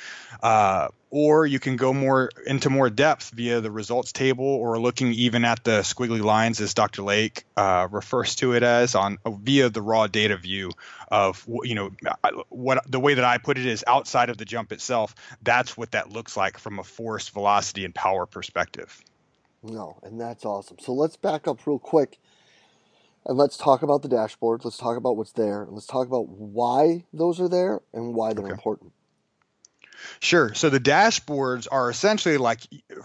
Uh, 0.42 0.88
or 1.12 1.47
you 1.47 1.61
can 1.61 1.76
go 1.76 1.92
more 1.92 2.31
into 2.47 2.71
more 2.71 2.88
depth 2.88 3.31
via 3.31 3.61
the 3.61 3.71
results 3.71 4.12
table 4.12 4.47
or 4.47 4.81
looking 4.81 5.12
even 5.12 5.45
at 5.45 5.62
the 5.62 5.83
squiggly 5.83 6.23
lines 6.23 6.61
as 6.61 6.75
dr 6.75 7.02
lake 7.02 7.45
uh, 7.57 7.87
refers 7.90 8.35
to 8.35 8.54
it 8.54 8.62
as 8.62 8.95
on 8.95 9.19
via 9.26 9.69
the 9.69 9.83
raw 9.83 10.07
data 10.07 10.37
view 10.37 10.71
of 11.09 11.47
you 11.62 11.75
know 11.75 11.90
what 12.49 12.83
the 12.90 12.99
way 12.99 13.14
that 13.14 13.25
i 13.25 13.38
put 13.38 13.59
it 13.59 13.66
is 13.66 13.85
outside 13.87 14.31
of 14.31 14.38
the 14.38 14.45
jump 14.45 14.73
itself 14.73 15.14
that's 15.42 15.76
what 15.76 15.92
that 15.92 16.11
looks 16.11 16.37
like 16.37 16.59
from 16.59 16.78
a 16.78 16.85
force 16.85 17.28
velocity 17.28 17.85
and 17.85 17.95
power 17.95 18.26
perspective. 18.26 19.02
No 19.62 19.99
and 20.02 20.21
that's 20.21 20.45
awesome. 20.45 20.78
So 20.81 20.92
let's 20.92 21.16
back 21.16 21.47
up 21.47 21.66
real 21.66 21.78
quick 21.78 22.19
and 23.25 23.38
let's 23.38 23.57
talk 23.57 23.83
about 23.83 24.02
the 24.02 24.09
dashboard. 24.09 24.64
Let's 24.64 24.78
talk 24.78 24.97
about 24.97 25.16
what's 25.16 25.33
there. 25.33 25.66
Let's 25.71 25.87
talk 25.87 26.07
about 26.07 26.28
why 26.28 27.04
those 27.12 27.40
are 27.40 27.49
there 27.49 27.81
and 27.92 28.14
why 28.14 28.33
they're 28.33 28.45
okay. 28.45 28.52
important 28.52 28.92
Sure. 30.21 30.54
So 30.54 30.71
the 30.71 30.80
dashboards 30.80 31.66
are 31.71 31.90
essentially 31.90 32.37
like 32.38 32.61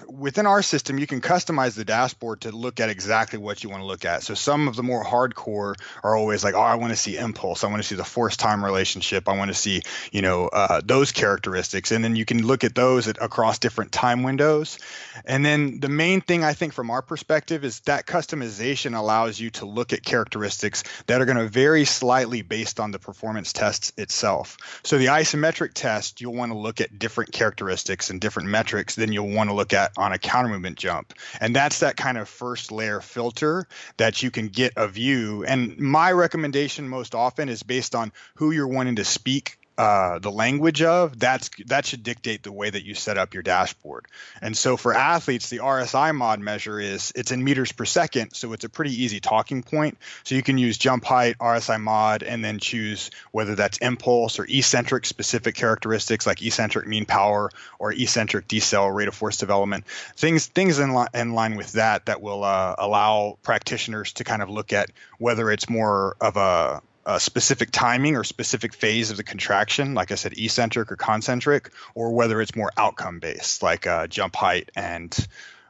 within 0.08 0.46
our 0.46 0.62
system, 0.62 1.00
you 1.00 1.08
can 1.08 1.22
customize 1.22 1.76
the 1.76 1.86
dashboard 1.86 2.42
to 2.42 2.52
look 2.52 2.80
at 2.80 2.90
exactly 2.90 3.40
what 3.40 3.64
you 3.64 3.70
want 3.70 3.82
to 3.82 3.88
look 3.88 4.06
at. 4.06 4.24
So 4.24 4.34
some 4.34 4.68
of 4.68 4.76
the 4.76 4.84
more 4.84 5.04
hardcore 5.04 5.76
are 6.04 6.16
always 6.16 6.44
like, 6.44 6.56
oh, 6.56 6.62
I 6.62 6.76
want 6.76 6.92
to 6.92 6.98
see 6.98 7.18
impulse. 7.18 7.64
I 7.64 7.68
want 7.68 7.82
to 7.82 7.88
see 7.88 7.96
the 7.96 8.04
force 8.04 8.38
time 8.38 8.64
relationship. 8.64 9.28
I 9.28 9.38
want 9.38 9.50
to 9.50 9.56
see, 9.56 9.82
you 10.12 10.22
know, 10.22 10.48
uh, 10.48 10.82
those 10.84 11.12
characteristics. 11.12 11.92
And 11.92 12.04
then 12.04 12.16
you 12.16 12.26
can 12.26 12.46
look 12.46 12.64
at 12.64 12.76
those 12.76 13.08
at, 13.08 13.18
across 13.22 13.60
different 13.60 13.92
time 13.92 14.24
windows. 14.24 14.78
And 15.26 15.46
then 15.46 15.80
the 15.80 15.90
main 15.90 16.22
thing 16.22 16.44
I 16.44 16.54
think 16.54 16.74
from 16.74 16.90
our 16.90 17.02
perspective 17.02 17.64
is 17.64 17.80
that 17.82 18.06
customization 18.06 18.98
allows 18.98 19.40
you 19.40 19.50
to 19.52 19.66
look 19.66 19.94
at 19.94 20.04
characteristics 20.04 20.84
that 21.08 21.22
are 21.22 21.26
going 21.26 21.38
to 21.38 21.48
vary 21.48 21.86
slightly 21.86 22.42
based 22.42 22.80
on 22.80 22.92
the 22.92 23.00
performance 23.00 23.54
test 23.54 23.98
itself. 24.00 24.58
So 24.84 24.98
the 24.98 25.08
isometric 25.08 25.74
test, 25.74 26.22
you'll 26.22 26.34
want 26.34 26.52
to 26.52 26.58
look 26.58 26.82
at 26.82 26.87
at 26.88 27.00
different 27.00 27.32
characteristics 27.32 28.10
and 28.10 28.22
different 28.22 28.50
metrics 28.50 28.96
than 28.96 29.12
you'll 29.12 29.30
want 29.30 29.50
to 29.50 29.56
look 29.56 29.74
at 29.74 29.92
on 29.98 30.14
a 30.14 30.18
counter 30.18 30.50
movement 30.50 30.78
jump. 30.78 31.14
And 31.40 31.56
that's 31.56 31.80
that 31.80 31.98
kind 31.98 32.18
of 32.18 32.28
first 32.30 32.72
layer 32.72 33.02
filter 33.02 33.68
that 33.98 34.24
you 34.24 34.32
can 34.32 34.48
get 34.48 34.74
a 34.76 34.88
view. 34.88 35.44
And 35.46 35.78
my 35.78 36.12
recommendation 36.12 36.88
most 36.88 37.16
often 37.16 37.50
is 37.50 37.64
based 37.64 37.96
on 37.96 38.12
who 38.36 38.52
you're 38.52 38.68
wanting 38.68 38.96
to 38.98 39.06
speak 39.06 39.57
uh, 39.78 40.18
the 40.18 40.32
language 40.32 40.82
of, 40.82 41.20
that's 41.20 41.52
that 41.68 41.86
should 41.86 42.02
dictate 42.02 42.42
the 42.42 42.52
way 42.52 42.70
that 42.70 42.84
you 42.84 42.96
set 42.96 43.18
up 43.18 43.36
your 43.36 43.44
dashboard. 43.44 44.06
And 44.42 44.58
so 44.58 44.76
for 44.76 44.94
athletes, 44.94 45.50
the 45.50 45.60
RSI 45.60 46.16
mod 46.16 46.40
measure 46.40 46.80
is 46.80 47.14
it's 47.16 47.32
in 47.32 47.44
meters 47.44 47.72
per 47.72 47.86
second, 47.86 48.34
so 48.34 48.54
it's 48.54 48.64
a 48.64 48.70
pretty 48.70 49.04
easy 49.04 49.20
talking 49.20 49.62
point. 49.62 50.00
So 50.24 50.34
you 50.34 50.42
can 50.42 50.58
use 50.58 50.80
jump 50.80 51.06
height, 51.06 51.38
RSI 51.38 51.80
mod, 51.80 52.24
and 52.24 52.44
then 52.44 52.58
choose 52.58 53.12
whether 53.32 53.54
that's 53.54 53.78
impulse 53.78 54.40
or 54.40 54.46
eccentric 54.50 55.06
specific 55.06 55.54
characteristics 55.54 56.26
like 56.26 56.42
eccentric 56.42 56.88
mean 56.88 57.06
power 57.06 57.52
or 57.78 57.94
eccentric 57.94 58.48
decel 58.48 58.94
rate 58.94 59.08
of 59.08 59.14
force 59.14 59.38
development. 59.38 59.86
Things 60.16 60.48
things 60.48 60.80
in, 60.80 60.96
li- 60.96 61.08
in 61.14 61.34
line 61.34 61.56
with 61.56 61.74
that 61.74 62.08
that 62.08 62.22
will 62.22 62.44
uh, 62.44 62.74
allow 62.80 63.38
practitioners 63.44 64.14
to 64.14 64.24
kind 64.24 64.42
of 64.42 64.50
look 64.50 64.74
at 64.74 64.90
whether 65.20 65.52
it's 65.52 65.70
more 65.70 66.16
of 66.20 66.36
a 66.36 66.82
a 67.08 67.22
specific 67.22 67.72
timing 67.72 68.18
or 68.18 68.26
specific 68.26 68.74
phase 68.74 69.12
of 69.12 69.18
the 69.18 69.24
contraction, 69.24 69.94
like 69.94 70.12
I 70.12 70.16
said, 70.16 70.38
eccentric 70.38 70.92
or 70.92 70.98
concentric, 70.98 71.72
or 71.96 72.12
whether 72.12 72.42
it's 72.42 72.54
more 72.54 72.70
outcome 72.76 73.20
based, 73.20 73.64
like 73.64 73.88
uh, 73.88 74.08
jump 74.08 74.36
height 74.36 74.70
and 74.76 75.18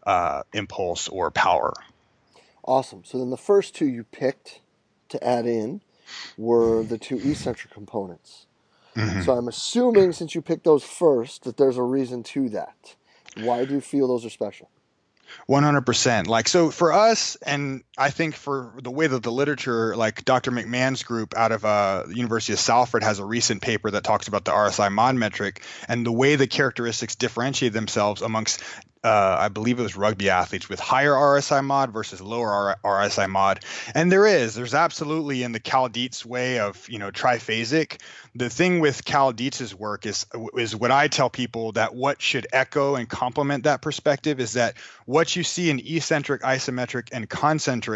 uh, 0.03 0.41
impulse 0.51 1.07
or 1.07 1.29
power. 1.29 1.73
Awesome. 2.65 3.03
So 3.05 3.19
then 3.19 3.29
the 3.29 3.37
first 3.37 3.75
two 3.75 3.85
you 3.85 4.03
picked 4.03 4.61
to 5.09 5.23
add 5.23 5.45
in 5.45 5.81
were 6.37 6.83
the 6.83 6.97
two 6.97 7.17
eccentric 7.17 7.71
components. 7.71 8.47
Mm-hmm. 8.95 9.21
So 9.21 9.33
I'm 9.33 9.47
assuming 9.47 10.13
since 10.13 10.33
you 10.33 10.41
picked 10.41 10.63
those 10.63 10.83
first 10.83 11.43
that 11.43 11.57
there's 11.57 11.77
a 11.77 11.83
reason 11.83 12.23
to 12.23 12.49
that. 12.49 12.95
Why 13.37 13.63
do 13.63 13.75
you 13.75 13.81
feel 13.81 14.07
those 14.07 14.25
are 14.25 14.31
special? 14.31 14.71
100% 15.49 16.27
like 16.27 16.47
so 16.47 16.71
for 16.71 16.93
us 16.93 17.35
and 17.45 17.83
i 17.97 18.09
think 18.09 18.35
for 18.35 18.73
the 18.81 18.91
way 18.91 19.07
that 19.07 19.23
the 19.23 19.31
literature 19.31 19.95
like 19.95 20.23
dr 20.25 20.49
mcmahon's 20.51 21.03
group 21.03 21.35
out 21.35 21.51
of 21.51 21.65
uh, 21.65 22.03
the 22.07 22.15
university 22.15 22.53
of 22.53 22.59
salford 22.59 23.03
has 23.03 23.19
a 23.19 23.25
recent 23.25 23.61
paper 23.61 23.91
that 23.91 24.03
talks 24.03 24.27
about 24.27 24.45
the 24.45 24.51
rsi 24.51 24.91
mod 24.91 25.15
metric 25.15 25.63
and 25.87 26.05
the 26.05 26.11
way 26.11 26.35
the 26.35 26.47
characteristics 26.47 27.15
differentiate 27.15 27.73
themselves 27.73 28.21
amongst 28.21 28.63
uh, 29.07 29.37
I 29.39 29.49
believe 29.49 29.79
it 29.79 29.83
was 29.83 29.95
rugby 29.95 30.29
athletes 30.29 30.67
with 30.67 30.79
higher 30.79 31.13
RSI 31.13 31.63
mod 31.63 31.91
versus 31.91 32.19
lower 32.19 32.75
RSI 32.83 33.29
mod. 33.29 33.63
And 33.95 34.11
there 34.11 34.25
is, 34.25 34.55
there's 34.55 34.73
absolutely 34.73 35.43
in 35.43 35.51
the 35.51 35.59
Cal 35.59 35.87
Dietz 35.87 36.25
way 36.25 36.59
of, 36.59 36.87
you 36.89 36.99
know, 36.99 37.11
triphasic. 37.11 38.01
The 38.35 38.49
thing 38.49 38.79
with 38.79 39.05
Cal 39.05 39.31
Dietz's 39.31 39.73
work 39.73 40.05
is, 40.05 40.25
is 40.55 40.75
what 40.75 40.91
I 40.91 41.07
tell 41.07 41.29
people 41.29 41.71
that 41.73 41.95
what 41.95 42.21
should 42.21 42.47
echo 42.51 42.95
and 42.95 43.07
complement 43.07 43.63
that 43.63 43.81
perspective 43.81 44.39
is 44.39 44.53
that 44.53 44.75
what 45.05 45.35
you 45.35 45.43
see 45.43 45.69
in 45.69 45.79
eccentric, 45.79 46.41
isometric, 46.41 47.09
and 47.13 47.29
concentric 47.29 47.86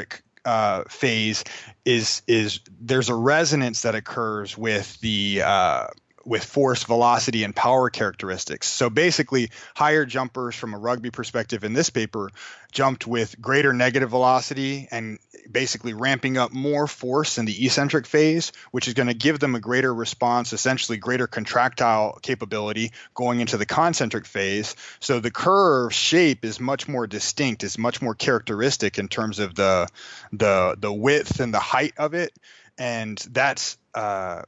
uh, 0.45 0.83
phase 0.86 1.43
is 1.86 2.21
is 2.27 2.62
there's 2.79 3.10
a 3.10 3.15
resonance 3.15 3.83
that 3.83 3.95
occurs 3.95 4.57
with 4.57 5.00
the 5.01 5.41
uh, 5.45 5.88
with 6.25 6.43
force, 6.43 6.83
velocity, 6.83 7.43
and 7.43 7.55
power 7.55 7.89
characteristics. 7.89 8.67
So 8.67 8.89
basically, 8.89 9.51
higher 9.75 10.05
jumpers 10.05 10.55
from 10.55 10.73
a 10.73 10.77
rugby 10.77 11.11
perspective 11.11 11.63
in 11.63 11.73
this 11.73 11.89
paper 11.89 12.29
jumped 12.71 13.05
with 13.05 13.39
greater 13.41 13.73
negative 13.73 14.09
velocity 14.09 14.87
and 14.91 15.19
basically 15.51 15.93
ramping 15.93 16.37
up 16.37 16.53
more 16.53 16.87
force 16.87 17.37
in 17.37 17.45
the 17.45 17.65
eccentric 17.65 18.05
phase, 18.05 18.51
which 18.71 18.87
is 18.87 18.93
going 18.93 19.07
to 19.07 19.13
give 19.13 19.39
them 19.39 19.55
a 19.55 19.59
greater 19.59 19.93
response, 19.93 20.53
essentially 20.53 20.97
greater 20.97 21.27
contractile 21.27 22.17
capability 22.21 22.91
going 23.13 23.39
into 23.39 23.57
the 23.57 23.65
concentric 23.65 24.25
phase. 24.25 24.75
So 24.99 25.19
the 25.19 25.31
curve 25.31 25.93
shape 25.93 26.45
is 26.45 26.59
much 26.59 26.87
more 26.87 27.07
distinct, 27.07 27.63
is 27.63 27.77
much 27.77 28.01
more 28.01 28.15
characteristic 28.15 28.97
in 28.97 29.07
terms 29.07 29.39
of 29.39 29.55
the 29.55 29.87
the 30.31 30.75
the 30.79 30.93
width 30.93 31.39
and 31.39 31.53
the 31.53 31.59
height 31.59 31.93
of 31.97 32.13
it, 32.13 32.33
and 32.77 33.17
that's 33.31 33.77
uh, 33.93 34.43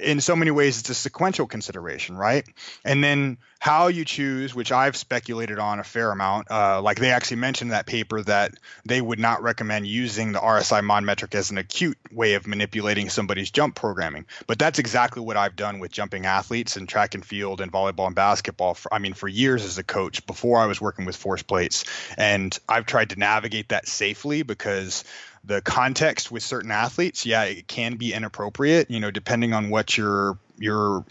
in 0.00 0.20
so 0.20 0.36
many 0.36 0.50
ways 0.50 0.80
it's 0.80 0.90
a 0.90 0.94
sequential 0.94 1.46
consideration 1.46 2.16
right? 2.16 2.46
And 2.84 3.02
then 3.02 3.38
how 3.58 3.88
you 3.88 4.04
choose 4.04 4.54
which 4.54 4.70
i've 4.70 4.96
speculated 4.96 5.58
on 5.58 5.80
a 5.80 5.84
fair 5.84 6.12
amount 6.12 6.48
uh, 6.50 6.80
like 6.80 6.98
they 6.98 7.10
actually 7.10 7.38
mentioned 7.38 7.68
in 7.68 7.72
that 7.72 7.86
paper 7.86 8.22
that 8.22 8.54
they 8.84 9.00
would 9.00 9.18
not 9.18 9.42
recommend 9.42 9.86
using 9.86 10.32
the 10.32 10.38
rsi 10.38 10.82
mod 10.82 11.02
metric 11.02 11.34
as 11.34 11.50
an 11.50 11.58
acute 11.58 11.98
way 12.12 12.34
of 12.34 12.46
manipulating 12.46 13.08
somebody's 13.08 13.50
jump 13.50 13.74
programming. 13.74 14.26
But 14.46 14.58
that's 14.58 14.78
exactly 14.78 15.22
what 15.22 15.36
i've 15.36 15.56
done 15.56 15.80
with 15.80 15.90
jumping 15.90 16.26
athletes 16.26 16.76
in 16.76 16.86
track 16.86 17.14
and 17.14 17.24
field 17.24 17.60
and 17.60 17.72
volleyball 17.72 18.06
and 18.06 18.14
basketball 18.14 18.74
for, 18.74 18.92
i 18.94 18.98
mean 18.98 19.14
for 19.14 19.28
years 19.28 19.64
as 19.64 19.78
a 19.78 19.84
coach 19.84 20.24
before 20.26 20.58
i 20.58 20.66
was 20.66 20.80
working 20.80 21.04
with 21.04 21.16
force 21.16 21.42
plates. 21.42 21.84
And 22.16 22.56
i've 22.68 22.86
tried 22.86 23.10
to 23.10 23.18
navigate 23.18 23.70
that 23.70 23.88
safely 23.88 24.42
because 24.42 25.04
the 25.44 25.60
context 25.60 26.30
with 26.30 26.42
certain 26.42 26.70
athletes, 26.70 27.26
yeah, 27.26 27.44
it 27.44 27.66
can 27.66 27.96
be 27.96 28.12
inappropriate, 28.12 28.90
you 28.90 29.00
know, 29.00 29.10
depending 29.10 29.52
on 29.52 29.70
what 29.70 29.96
your 29.96 30.38
your 30.58 31.04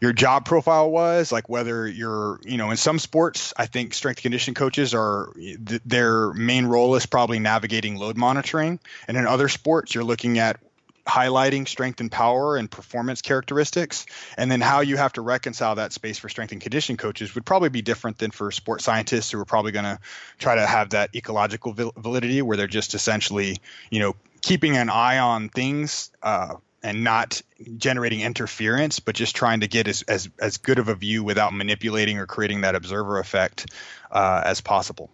your 0.00 0.12
job 0.12 0.44
profile 0.44 0.90
was 0.90 1.32
like 1.32 1.48
whether 1.48 1.86
you're 1.86 2.38
you 2.44 2.56
know 2.56 2.70
in 2.70 2.76
some 2.76 2.98
sports 3.00 3.52
i 3.56 3.66
think 3.66 3.92
strength 3.92 4.22
condition 4.22 4.54
coaches 4.54 4.94
are 4.94 5.32
th- 5.34 5.80
their 5.84 6.32
main 6.32 6.66
role 6.66 6.94
is 6.94 7.04
probably 7.04 7.38
navigating 7.38 7.96
load 7.96 8.16
monitoring. 8.16 8.78
And 9.08 9.16
in 9.16 9.26
other 9.26 9.48
sports 9.48 9.94
you're 9.94 10.04
looking 10.04 10.38
at 10.38 10.60
highlighting 11.06 11.68
strength 11.68 12.00
and 12.00 12.10
power 12.10 12.56
and 12.56 12.70
performance 12.70 13.20
characteristics 13.20 14.06
and 14.38 14.50
then 14.50 14.60
how 14.60 14.80
you 14.80 14.96
have 14.96 15.12
to 15.12 15.20
reconcile 15.20 15.74
that 15.74 15.92
space 15.92 16.18
for 16.18 16.28
strength 16.28 16.52
and 16.52 16.62
conditioning 16.62 16.96
coaches 16.96 17.34
would 17.34 17.44
probably 17.44 17.68
be 17.68 17.82
different 17.82 18.18
than 18.18 18.30
for 18.30 18.50
sports 18.50 18.84
scientists 18.84 19.30
who 19.30 19.38
are 19.38 19.44
probably 19.44 19.72
going 19.72 19.84
to 19.84 19.98
try 20.38 20.54
to 20.54 20.66
have 20.66 20.90
that 20.90 21.14
ecological 21.14 21.74
validity 21.96 22.40
where 22.40 22.56
they're 22.56 22.66
just 22.66 22.94
essentially 22.94 23.58
you 23.90 24.00
know 24.00 24.16
keeping 24.40 24.76
an 24.76 24.88
eye 24.88 25.18
on 25.18 25.48
things 25.50 26.10
uh, 26.22 26.54
and 26.82 27.04
not 27.04 27.42
generating 27.76 28.20
interference 28.20 28.98
but 28.98 29.14
just 29.14 29.36
trying 29.36 29.60
to 29.60 29.68
get 29.68 29.86
as, 29.86 30.02
as, 30.02 30.30
as 30.38 30.56
good 30.56 30.78
of 30.78 30.88
a 30.88 30.94
view 30.94 31.22
without 31.22 31.52
manipulating 31.52 32.18
or 32.18 32.26
creating 32.26 32.62
that 32.62 32.74
observer 32.74 33.18
effect 33.18 33.70
uh, 34.10 34.42
as 34.44 34.60
possible. 34.60 35.10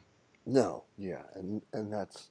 No. 0.46 0.84
Yeah. 0.98 1.22
And 1.34 1.62
and 1.72 1.92
that's 1.92 2.28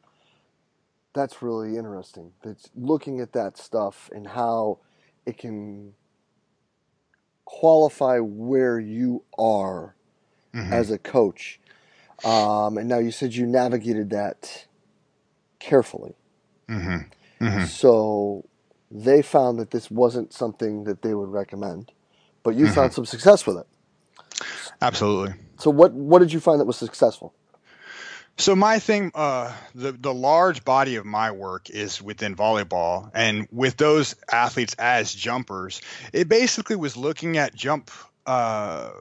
that's 1.14 1.42
really 1.42 1.78
interesting. 1.78 2.32
It's 2.44 2.70
looking 2.76 3.20
at 3.20 3.34
that 3.34 3.58
stuff 3.58 4.10
and 4.14 4.28
how 4.28 4.80
it 5.26 5.38
can 5.38 5.94
qualify 7.46 8.20
where 8.20 8.80
you 8.80 9.24
are 9.38 9.96
mm-hmm. 10.54 10.72
as 10.72 10.92
a 10.92 10.98
coach. 10.98 11.60
Um, 12.24 12.78
and 12.78 12.88
now 12.88 13.00
you 13.00 13.12
said 13.12 13.34
you 13.34 13.46
navigated 13.46 14.12
that 14.12 14.66
carefully. 15.60 16.16
Mm-hmm. 16.70 17.46
Mm-hmm. 17.46 17.66
So 17.66 18.46
they 18.92 19.22
found 19.22 19.60
that 19.60 19.72
this 19.72 19.90
wasn't 19.90 20.34
something 20.34 20.84
that 20.84 21.02
they 21.02 21.14
would 21.14 21.30
recommend, 21.30 21.92
but 22.44 22.56
you 22.56 22.66
found 22.68 22.92
mm-hmm. 22.92 22.96
some 22.96 23.06
success 23.06 23.48
with 23.48 23.58
it. 23.58 23.68
Absolutely. 24.82 25.36
So 25.58 25.70
what 25.70 25.94
what 25.94 26.20
did 26.20 26.32
you 26.32 26.40
find 26.40 26.60
that 26.60 26.66
was 26.66 26.78
successful? 26.78 27.34
So 28.40 28.56
my 28.56 28.80
thing, 28.80 29.12
uh, 29.16 29.54
the 29.76 29.92
the 29.92 30.14
large 30.14 30.64
body 30.64 30.96
of 30.96 31.06
my 31.06 31.30
work 31.32 31.70
is 31.70 32.02
within 32.02 32.38
volleyball, 32.38 33.12
and 33.14 33.50
with 33.52 33.76
those 33.76 34.16
athletes 34.32 34.76
as 34.80 35.14
jumpers, 35.14 35.82
it 36.14 36.30
basically 36.30 36.78
was 36.78 36.96
looking 36.96 37.38
at 37.38 37.54
jump 37.54 37.92
uh, 38.26 38.92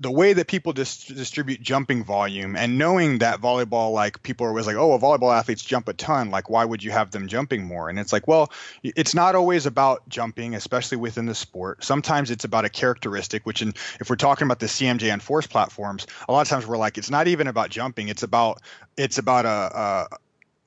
the 0.00 0.10
way 0.10 0.32
that 0.32 0.46
people 0.46 0.72
dis- 0.72 1.04
distribute 1.04 1.60
jumping 1.60 2.02
volume 2.02 2.56
and 2.56 2.78
knowing 2.78 3.18
that 3.18 3.40
volleyball 3.40 3.92
like 3.92 4.22
people 4.22 4.46
are 4.46 4.48
always 4.48 4.66
like 4.66 4.76
oh 4.76 4.88
well, 4.88 4.98
volleyball 4.98 5.36
athletes 5.36 5.62
jump 5.62 5.88
a 5.88 5.92
ton. 5.92 6.30
Like 6.30 6.48
why 6.48 6.64
would 6.64 6.82
you 6.82 6.90
have 6.90 7.10
them 7.10 7.28
jumping 7.28 7.64
more? 7.64 7.90
And 7.90 7.98
it's 7.98 8.12
like 8.12 8.26
well 8.26 8.50
it's 8.82 9.14
not 9.14 9.34
always 9.34 9.66
about 9.66 10.08
jumping 10.08 10.54
especially 10.54 10.96
within 10.96 11.26
the 11.26 11.34
sport. 11.34 11.84
Sometimes 11.84 12.30
it's 12.30 12.44
about 12.44 12.64
a 12.64 12.70
characteristic 12.70 13.44
which 13.44 13.60
in, 13.60 13.74
if 14.00 14.08
we're 14.08 14.16
talking 14.16 14.46
about 14.46 14.58
the 14.58 14.66
cmj 14.66 15.12
and 15.12 15.22
force 15.22 15.46
platforms 15.46 16.06
a 16.28 16.32
lot 16.32 16.40
of 16.40 16.48
times 16.48 16.66
we're 16.66 16.78
like 16.78 16.96
it's 16.96 17.10
not 17.10 17.28
even 17.28 17.46
about 17.46 17.68
jumping. 17.68 18.08
It's 18.08 18.22
about 18.22 18.62
it's 18.96 19.18
about 19.18 19.44
a, 19.44 19.48
a 19.48 20.18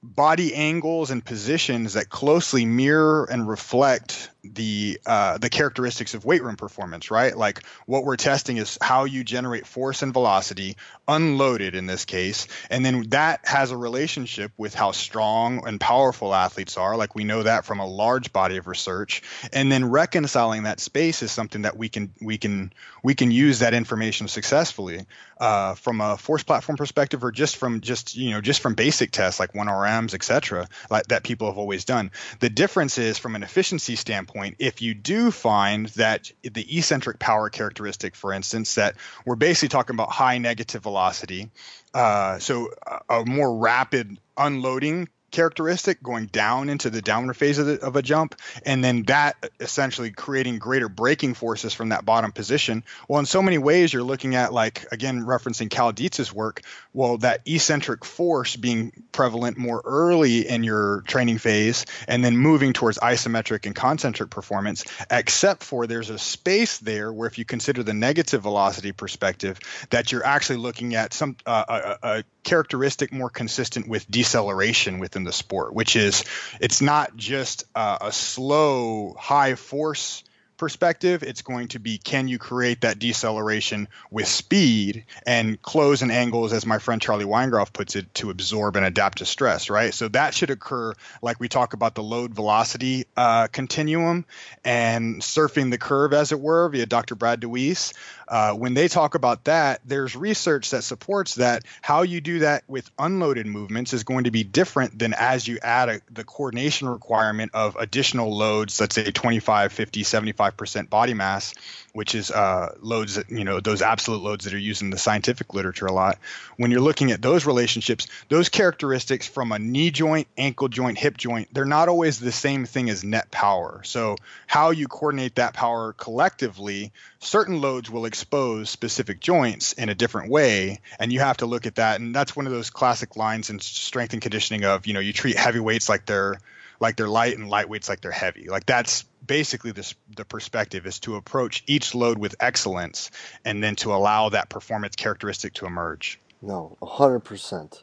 body 0.04 0.54
angles 0.54 1.10
and 1.10 1.25
positions 1.25 1.94
that 1.94 2.10
closely 2.10 2.66
mirror 2.66 3.28
and 3.32 3.48
reflect 3.48 4.30
the 4.44 5.00
uh, 5.06 5.38
the 5.38 5.50
characteristics 5.50 6.14
of 6.14 6.26
weight 6.26 6.44
room 6.44 6.58
performance, 6.58 7.10
right? 7.10 7.36
Like 7.36 7.64
what 7.86 8.04
we're 8.04 8.18
testing 8.18 8.58
is 8.58 8.78
how 8.82 9.06
you 9.06 9.24
generate 9.24 9.66
force 9.66 10.02
and 10.02 10.12
velocity 10.12 10.76
unloaded 11.08 11.76
in 11.76 11.86
this 11.86 12.04
case, 12.04 12.48
and 12.70 12.86
then 12.86 13.10
that 13.10 13.40
has 13.46 13.72
a 13.72 13.78
relationship 13.78 14.52
with 14.58 14.76
how 14.76 14.92
strong 14.92 15.66
and 15.66 15.80
powerful 15.80 16.36
athletes 16.36 16.78
are. 16.78 16.98
Like 16.98 17.16
we 17.16 17.24
know 17.24 17.44
that 17.44 17.64
from 17.64 17.80
a 17.80 17.88
large 17.88 18.34
body 18.34 18.58
of 18.58 18.68
research, 18.68 19.24
and 19.54 19.72
then 19.72 19.90
reconciling 19.90 20.64
that 20.64 20.82
space 20.82 21.24
is 21.24 21.32
something 21.32 21.62
that 21.62 21.78
we 21.78 21.88
can 21.88 22.12
we 22.22 22.38
can 22.38 22.74
we 23.02 23.16
can 23.16 23.32
use 23.32 23.60
that 23.60 23.74
information 23.74 24.28
successfully 24.28 25.06
uh, 25.40 25.76
from 25.76 26.02
a 26.02 26.18
force 26.18 26.44
platform 26.44 26.78
perspective, 26.78 27.24
or 27.24 27.32
just 27.32 27.56
from 27.56 27.80
just 27.80 28.18
you 28.18 28.32
know 28.32 28.42
just 28.42 28.60
from 28.60 28.76
basic 28.76 29.12
tests 29.12 29.40
like 29.40 29.54
1RMs, 29.54 30.14
etc., 30.14 30.68
like 30.90 31.08
that 31.08 31.24
people 31.24 31.48
have 31.48 31.58
always 31.58 31.86
done. 31.86 32.12
The 32.42 32.50
difference 32.50 32.98
is 32.98 33.18
from 33.18 33.36
an 33.38 33.44
efficiency 33.44 33.96
standpoint 33.96 34.33
standpoint, 34.34 34.56
if 34.60 34.82
you 34.82 34.94
do 34.94 35.32
find 35.32 35.88
that 35.90 36.32
the 36.42 36.78
eccentric 36.78 37.20
power 37.20 37.50
characteristic, 37.50 38.16
for 38.16 38.34
instance, 38.34 38.75
that 38.75 38.96
we're 39.25 39.36
basically 39.36 39.70
talking 39.70 39.96
about 39.96 40.10
high 40.12 40.38
negative 40.38 40.84
velocity, 40.84 41.52
uh, 41.94 42.40
so 42.40 42.70
a 43.10 43.24
more 43.25 43.58
rapid 43.58 44.18
unloading 44.38 45.08
characteristic 45.34 46.02
going 46.04 46.28
down 46.28 46.70
into 46.70 46.92
the 46.92 47.02
downward 47.02 47.34
phase 47.34 47.58
of, 47.58 47.66
the, 47.66 47.82
of, 47.82 47.96
a 47.96 48.04
jump 48.04 48.36
and 48.66 48.84
then 48.84 49.02
that 49.04 49.36
essentially 49.60 50.12
creating 50.12 50.60
greater 50.60 50.88
braking 50.88 51.34
forces 51.34 51.74
from 51.74 51.90
that 51.90 52.06
bottom 52.06 52.32
position. 52.32 52.84
Well 53.10 53.20
in 53.20 53.25
so 53.25 53.42
many 53.42 53.58
ways 53.58 53.92
you're 53.92 54.04
looking 54.04 54.36
at 54.36 54.54
like 54.54 54.86
again 54.92 55.24
referencing 55.24 55.72
cal 55.72 55.92
dietz's 55.92 56.32
work 56.32 56.62
well 56.94 57.18
that 57.18 57.42
eccentric 57.48 58.06
force 58.06 58.56
being 58.56 58.92
prevalent 59.12 59.58
more 59.58 59.82
early 59.84 60.48
in 60.48 60.63
your 60.63 61.02
training 61.08 61.40
phase 61.40 61.88
and 62.08 62.24
then 62.24 62.38
moving 62.38 62.72
towards 62.72 63.00
isometric 63.00 63.66
and 63.66 63.74
concentric 63.74 64.30
performance 64.30 64.86
except 65.10 65.63
for 65.63 65.88
there's 65.88 66.12
a 66.12 66.20
space 66.20 66.78
there 66.78 67.12
where 67.12 67.28
if 67.28 67.40
you 67.40 67.46
consider 67.46 67.82
the 67.82 67.94
negative 67.94 68.44
velocity 68.44 68.92
perspective 68.92 69.60
that 69.90 70.12
you're 70.12 70.25
actually 70.25 70.58
looking 70.58 70.94
at 70.94 71.12
some 71.12 71.36
uh, 71.48 71.98
a, 72.04 72.08
a 72.08 72.24
characteristic 72.44 73.12
more 73.12 73.30
consistent 73.30 73.88
with 73.88 74.10
deceleration 74.12 75.00
within 75.00 75.23
the 75.24 75.34
sport, 75.34 75.74
which 75.74 75.96
is 75.96 76.24
it's 76.60 76.82
not 76.82 77.15
just 77.15 77.65
uh, 77.75 77.98
a 78.01 78.12
slow, 78.12 79.15
high 79.18 79.56
force 79.56 80.24
perspective, 80.63 81.24
it's 81.24 81.42
going 81.42 81.68
to 81.68 81.80
be 81.80 81.98
can 81.98 82.30
you 82.30 82.38
create 82.38 82.82
that 82.82 82.98
deceleration 82.98 83.86
with 84.12 84.25
speed 84.27 85.03
and 85.25 85.62
close 85.62 86.01
and 86.01 86.10
angles, 86.10 86.53
as 86.53 86.65
my 86.65 86.80
friend 86.80 87.01
Charlie 87.01 87.25
Weingroff 87.25 87.74
puts 87.74 87.98
it, 87.98 88.13
to 88.15 88.30
absorb 88.30 88.77
and 88.77 88.86
adapt 88.86 89.18
to 89.18 89.25
stress, 89.25 89.70
right? 89.70 89.94
So 89.94 90.08
that 90.10 90.34
should 90.34 90.50
occur 90.50 90.94
like 91.22 91.39
we 91.39 91.50
talk 91.50 91.74
about 91.74 91.96
the 91.96 92.03
load 92.03 92.34
velocity 92.34 93.06
uh, 93.18 93.48
continuum 93.48 94.25
and 94.63 95.22
surfing 95.22 95.70
the 95.70 95.77
curve, 95.77 96.13
as 96.13 96.32
it 96.32 96.39
were, 96.39 96.70
via 96.70 96.86
Dr. 96.86 97.15
Brad 97.15 97.42
DeWeese. 97.42 97.94
Uh, 98.27 98.53
when 98.53 98.74
they 98.74 98.88
talk 98.88 99.15
about 99.15 99.46
that, 99.46 99.82
there's 99.86 100.15
research 100.15 100.72
that 100.72 100.84
supports 100.84 101.36
that 101.36 101.63
how 101.82 102.03
you 102.03 102.22
do 102.22 102.39
that 102.39 102.63
with 102.68 102.89
unloaded 102.98 103.46
movements 103.46 103.94
is 103.94 104.03
going 104.03 104.25
to 104.25 104.32
be 104.32 104.44
different 104.44 104.98
than 104.98 105.13
as 105.13 105.48
you 105.48 105.60
add 105.62 105.89
a, 105.89 106.01
the 106.12 106.24
coordination 106.24 106.88
requirement 106.88 107.51
of 107.53 107.75
additional 107.75 108.36
loads, 108.36 108.80
let's 108.80 108.96
say 108.96 109.12
25, 109.12 109.72
50, 109.72 110.03
75 110.03 110.58
percent 110.58 110.89
body 110.89 111.13
mass, 111.13 111.53
which 111.94 112.16
is 112.16 112.32
uh, 112.32 112.76
loads 112.82 113.16
that, 113.16 113.30
you 113.30 113.44
know, 113.44 113.60
those 113.60 113.84
absolute 113.84 114.22
loads 114.22 114.46
that 114.46 114.54
are 114.54 114.60
used 114.60 114.82
in 114.82 114.90
the 114.90 114.98
scientific 114.98 115.54
literature 115.54 115.86
a 115.86 115.92
lot. 115.92 116.18
When 116.58 116.72
you're 116.72 116.82
looking 116.82 117.12
at 117.12 117.22
those 117.22 117.46
relationships, 117.46 118.08
those 118.30 118.50
characteristics 118.50 119.28
from 119.28 119.52
a 119.52 119.60
knee 119.60 119.92
joint, 119.92 120.28
ankle 120.36 120.70
joint, 120.70 120.98
hip 120.98 121.18
joint, 121.18 121.54
they're 121.54 121.66
not 121.66 121.90
always 121.90 122.20
the 122.20 122.32
same 122.32 122.66
thing 122.66 122.90
as 122.90 123.04
net 123.04 123.30
power. 123.30 123.82
So, 123.86 124.16
how 124.48 124.72
you 124.72 124.88
coordinate 124.88 125.36
that 125.36 125.54
power 125.54 125.94
collectively, 125.94 126.92
certain 127.20 127.62
loads 127.62 127.92
will 127.92 128.06
expose 128.06 128.72
specific 128.72 129.20
joints 129.20 129.74
in 129.74 129.90
a 129.90 129.96
different 129.96 130.32
way. 130.32 130.82
And 131.00 131.14
you 131.14 131.20
have 131.20 131.38
to 131.38 131.46
look 131.46 131.68
at 131.68 131.76
that. 131.76 132.02
And 132.02 132.14
that's 132.14 132.36
one 132.36 132.48
of 132.48 132.52
those 132.52 132.72
classic 132.72 133.16
lines 133.16 133.52
in 133.52 133.60
strength 133.60 134.14
and 134.14 134.22
conditioning 134.22 134.66
of, 134.66 134.88
you 134.88 134.94
know, 134.94 135.00
you 135.00 135.14
treat 135.14 135.38
heavyweights 135.38 135.90
like 135.90 136.08
they're 136.08 136.40
like 136.80 136.96
they're 136.96 137.08
light 137.08 137.38
and 137.38 137.50
lightweights 137.50 137.89
like 137.89 138.01
they're 138.01 138.12
heavy. 138.12 138.50
Like 138.50 138.65
that's 138.65 139.03
basically 139.25 139.72
this 139.72 139.96
the 140.15 140.25
perspective 140.25 140.86
is 140.86 141.00
to 141.01 141.15
approach 141.15 141.63
each 141.68 141.96
load 141.96 142.18
with 142.18 142.36
excellence 142.39 143.12
and 143.46 143.63
then 143.63 143.75
to 143.77 143.94
allow 143.94 144.30
that 144.30 144.50
performance 144.50 144.96
characteristic 144.96 145.53
to 145.56 145.65
emerge. 145.65 146.20
No, 146.42 146.77
100%. 146.82 147.82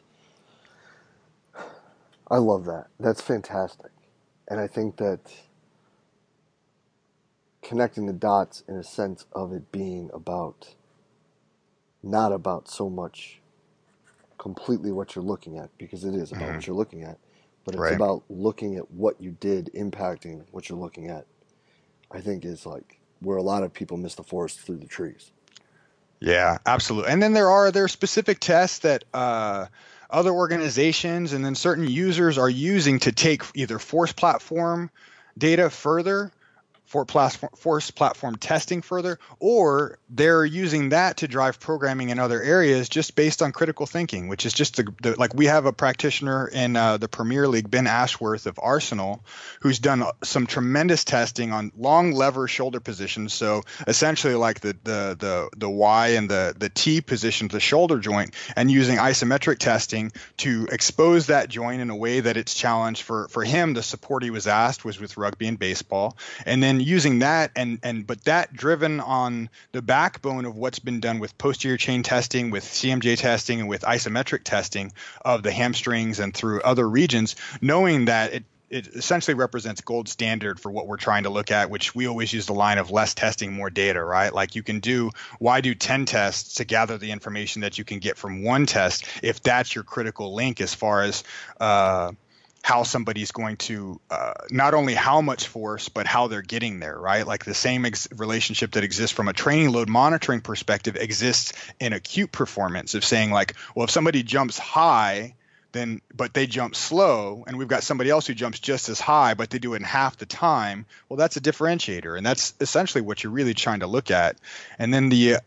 I 2.29 2.37
love 2.37 2.65
that. 2.65 2.87
That's 2.99 3.21
fantastic. 3.21 3.91
And 4.47 4.59
I 4.59 4.67
think 4.67 4.97
that 4.97 5.19
connecting 7.61 8.05
the 8.05 8.13
dots 8.13 8.63
in 8.67 8.75
a 8.75 8.83
sense 8.83 9.25
of 9.33 9.53
it 9.53 9.71
being 9.71 10.09
about 10.13 10.75
not 12.03 12.31
about 12.31 12.69
so 12.69 12.89
much 12.89 13.39
completely 14.37 14.91
what 14.91 15.15
you're 15.15 15.23
looking 15.23 15.57
at 15.57 15.69
because 15.77 16.03
it 16.03 16.15
is 16.15 16.31
about 16.31 16.43
mm-hmm. 16.43 16.55
what 16.55 16.67
you're 16.67 16.75
looking 16.75 17.03
at 17.03 17.17
but 17.65 17.75
it's 17.75 17.81
right. 17.81 17.93
about 17.93 18.23
looking 18.29 18.77
at 18.77 18.91
what 18.91 19.21
you 19.21 19.31
did 19.39 19.69
impacting 19.73 20.43
what 20.51 20.69
you're 20.69 20.79
looking 20.79 21.09
at. 21.09 21.25
I 22.11 22.19
think 22.19 22.43
is 22.43 22.65
like 22.65 22.99
where 23.19 23.37
a 23.37 23.43
lot 23.43 23.63
of 23.63 23.73
people 23.73 23.97
miss 23.97 24.15
the 24.15 24.23
forest 24.23 24.59
through 24.59 24.77
the 24.77 24.87
trees. 24.87 25.31
Yeah, 26.19 26.57
absolutely. 26.65 27.11
And 27.11 27.21
then 27.21 27.33
there 27.33 27.49
are 27.49 27.71
there 27.71 27.85
are 27.85 27.89
specific 27.89 28.39
tests 28.39 28.79
that 28.79 29.03
uh, 29.13 29.67
other 30.09 30.31
organizations 30.31 31.33
and 31.33 31.43
then 31.43 31.55
certain 31.55 31.87
users 31.87 32.37
are 32.37 32.49
using 32.49 32.99
to 32.99 33.11
take 33.11 33.43
either 33.55 33.79
force 33.79 34.11
platform 34.11 34.91
data 35.37 35.69
further 35.69 36.31
for 36.91 37.05
platform, 37.05 37.53
force 37.55 37.89
platform 37.89 38.35
testing 38.35 38.81
further, 38.81 39.17
or 39.39 39.97
they're 40.09 40.43
using 40.43 40.89
that 40.89 41.15
to 41.15 41.27
drive 41.29 41.57
programming 41.57 42.09
in 42.09 42.19
other 42.19 42.41
areas 42.41 42.89
just 42.89 43.15
based 43.15 43.41
on 43.41 43.53
critical 43.53 43.85
thinking, 43.85 44.27
which 44.27 44.45
is 44.45 44.51
just 44.51 44.75
the, 44.75 44.93
the 45.01 45.17
like 45.17 45.33
we 45.33 45.45
have 45.45 45.65
a 45.65 45.71
practitioner 45.71 46.49
in 46.49 46.75
uh, 46.75 46.97
the 46.97 47.07
Premier 47.07 47.47
League, 47.47 47.71
Ben 47.71 47.87
Ashworth 47.87 48.45
of 48.45 48.59
Arsenal, 48.61 49.23
who's 49.61 49.79
done 49.79 50.03
some 50.21 50.45
tremendous 50.45 51.05
testing 51.05 51.53
on 51.53 51.71
long 51.77 52.11
lever 52.11 52.49
shoulder 52.49 52.81
positions. 52.81 53.31
So 53.31 53.61
essentially, 53.87 54.35
like 54.35 54.59
the 54.59 54.75
the 54.83 55.15
the 55.17 55.49
the 55.55 55.69
Y 55.69 56.07
and 56.09 56.29
the 56.29 56.53
the 56.57 56.67
T 56.67 56.99
position 56.99 57.45
of 57.45 57.51
the 57.53 57.61
shoulder 57.61 57.99
joint, 57.99 58.35
and 58.57 58.69
using 58.69 58.97
isometric 58.97 59.59
testing 59.59 60.11
to 60.37 60.67
expose 60.69 61.27
that 61.27 61.47
joint 61.47 61.81
in 61.81 61.89
a 61.89 61.95
way 61.95 62.19
that 62.19 62.35
it's 62.35 62.53
challenged 62.53 63.03
for 63.03 63.29
for 63.29 63.45
him. 63.45 63.75
The 63.75 63.81
support 63.81 64.23
he 64.23 64.29
was 64.29 64.45
asked 64.45 64.83
was 64.83 64.99
with 64.99 65.15
rugby 65.15 65.47
and 65.47 65.57
baseball, 65.57 66.17
and 66.45 66.61
then 66.61 66.80
using 66.81 67.19
that 67.19 67.51
and 67.55 67.79
and 67.83 68.05
but 68.05 68.23
that 68.25 68.53
driven 68.53 68.99
on 68.99 69.49
the 69.71 69.81
backbone 69.81 70.45
of 70.45 70.55
what's 70.55 70.79
been 70.79 70.99
done 70.99 71.19
with 71.19 71.37
posterior 71.37 71.77
chain 71.77 72.03
testing, 72.03 72.51
with 72.51 72.63
CMJ 72.63 73.17
testing, 73.17 73.59
and 73.59 73.69
with 73.69 73.81
isometric 73.81 74.43
testing 74.43 74.91
of 75.23 75.43
the 75.43 75.51
hamstrings 75.51 76.19
and 76.19 76.33
through 76.33 76.61
other 76.61 76.87
regions, 76.87 77.35
knowing 77.61 78.05
that 78.05 78.33
it 78.33 78.43
it 78.71 78.87
essentially 78.87 79.35
represents 79.35 79.81
gold 79.81 80.07
standard 80.07 80.59
for 80.59 80.71
what 80.71 80.87
we're 80.87 80.97
trying 80.97 81.23
to 81.23 81.29
look 81.29 81.51
at, 81.51 81.69
which 81.69 81.93
we 81.93 82.07
always 82.07 82.31
use 82.31 82.45
the 82.45 82.53
line 82.53 82.77
of 82.77 82.89
less 82.89 83.13
testing, 83.13 83.51
more 83.51 83.69
data, 83.69 84.01
right? 84.01 84.33
Like 84.33 84.55
you 84.55 84.63
can 84.63 84.79
do, 84.79 85.11
why 85.39 85.59
do 85.59 85.75
10 85.75 86.05
tests 86.05 86.55
to 86.55 86.63
gather 86.65 86.97
the 86.97 87.11
information 87.11 87.63
that 87.63 87.77
you 87.77 87.83
can 87.83 87.99
get 87.99 88.17
from 88.17 88.43
one 88.43 88.65
test 88.65 89.05
if 89.21 89.43
that's 89.43 89.75
your 89.75 89.83
critical 89.83 90.33
link 90.33 90.61
as 90.61 90.73
far 90.73 91.01
as, 91.03 91.25
uh, 91.59 92.13
how 92.61 92.83
somebody's 92.83 93.31
going 93.31 93.57
to 93.57 93.99
uh, 94.09 94.33
not 94.49 94.73
only 94.73 94.93
how 94.93 95.21
much 95.21 95.47
force 95.47 95.89
but 95.89 96.07
how 96.07 96.27
they're 96.27 96.41
getting 96.41 96.79
there 96.79 96.97
right? 96.97 97.25
Like 97.25 97.45
the 97.45 97.53
same 97.53 97.85
ex- 97.85 98.07
relationship 98.15 98.71
that 98.71 98.83
exists 98.83 99.15
from 99.15 99.27
a 99.27 99.33
training 99.33 99.71
load 99.71 99.89
monitoring 99.89 100.41
perspective 100.41 100.95
exists 100.95 101.53
in 101.79 101.93
acute 101.93 102.31
performance 102.31 102.95
of 102.95 103.03
saying 103.03 103.31
like 103.31 103.55
well 103.75 103.83
if 103.85 103.89
somebody 103.89 104.23
jumps 104.23 104.57
high 104.57 105.35
then 105.73 106.01
but 106.13 106.33
they 106.33 106.47
jump 106.47 106.75
slow 106.75 107.43
and 107.47 107.57
we've 107.57 107.67
got 107.67 107.83
somebody 107.83 108.09
else 108.09 108.27
who 108.27 108.33
jumps 108.33 108.59
just 108.59 108.89
as 108.89 108.99
high 108.99 109.33
but 109.33 109.49
they 109.49 109.59
do 109.59 109.73
it 109.73 109.77
in 109.77 109.83
half 109.83 110.17
the 110.17 110.25
time 110.25 110.85
well 111.07 111.17
that's 111.17 111.37
a 111.37 111.41
differentiator 111.41 112.17
and 112.17 112.25
that's 112.25 112.53
essentially 112.59 113.01
what 113.01 113.23
you're 113.23 113.33
really 113.33 113.53
trying 113.53 113.79
to 113.79 113.87
look 113.87 114.11
at. 114.11 114.37
And 114.77 114.93
then 114.93 115.09
the 115.09 115.35
uh, 115.35 115.39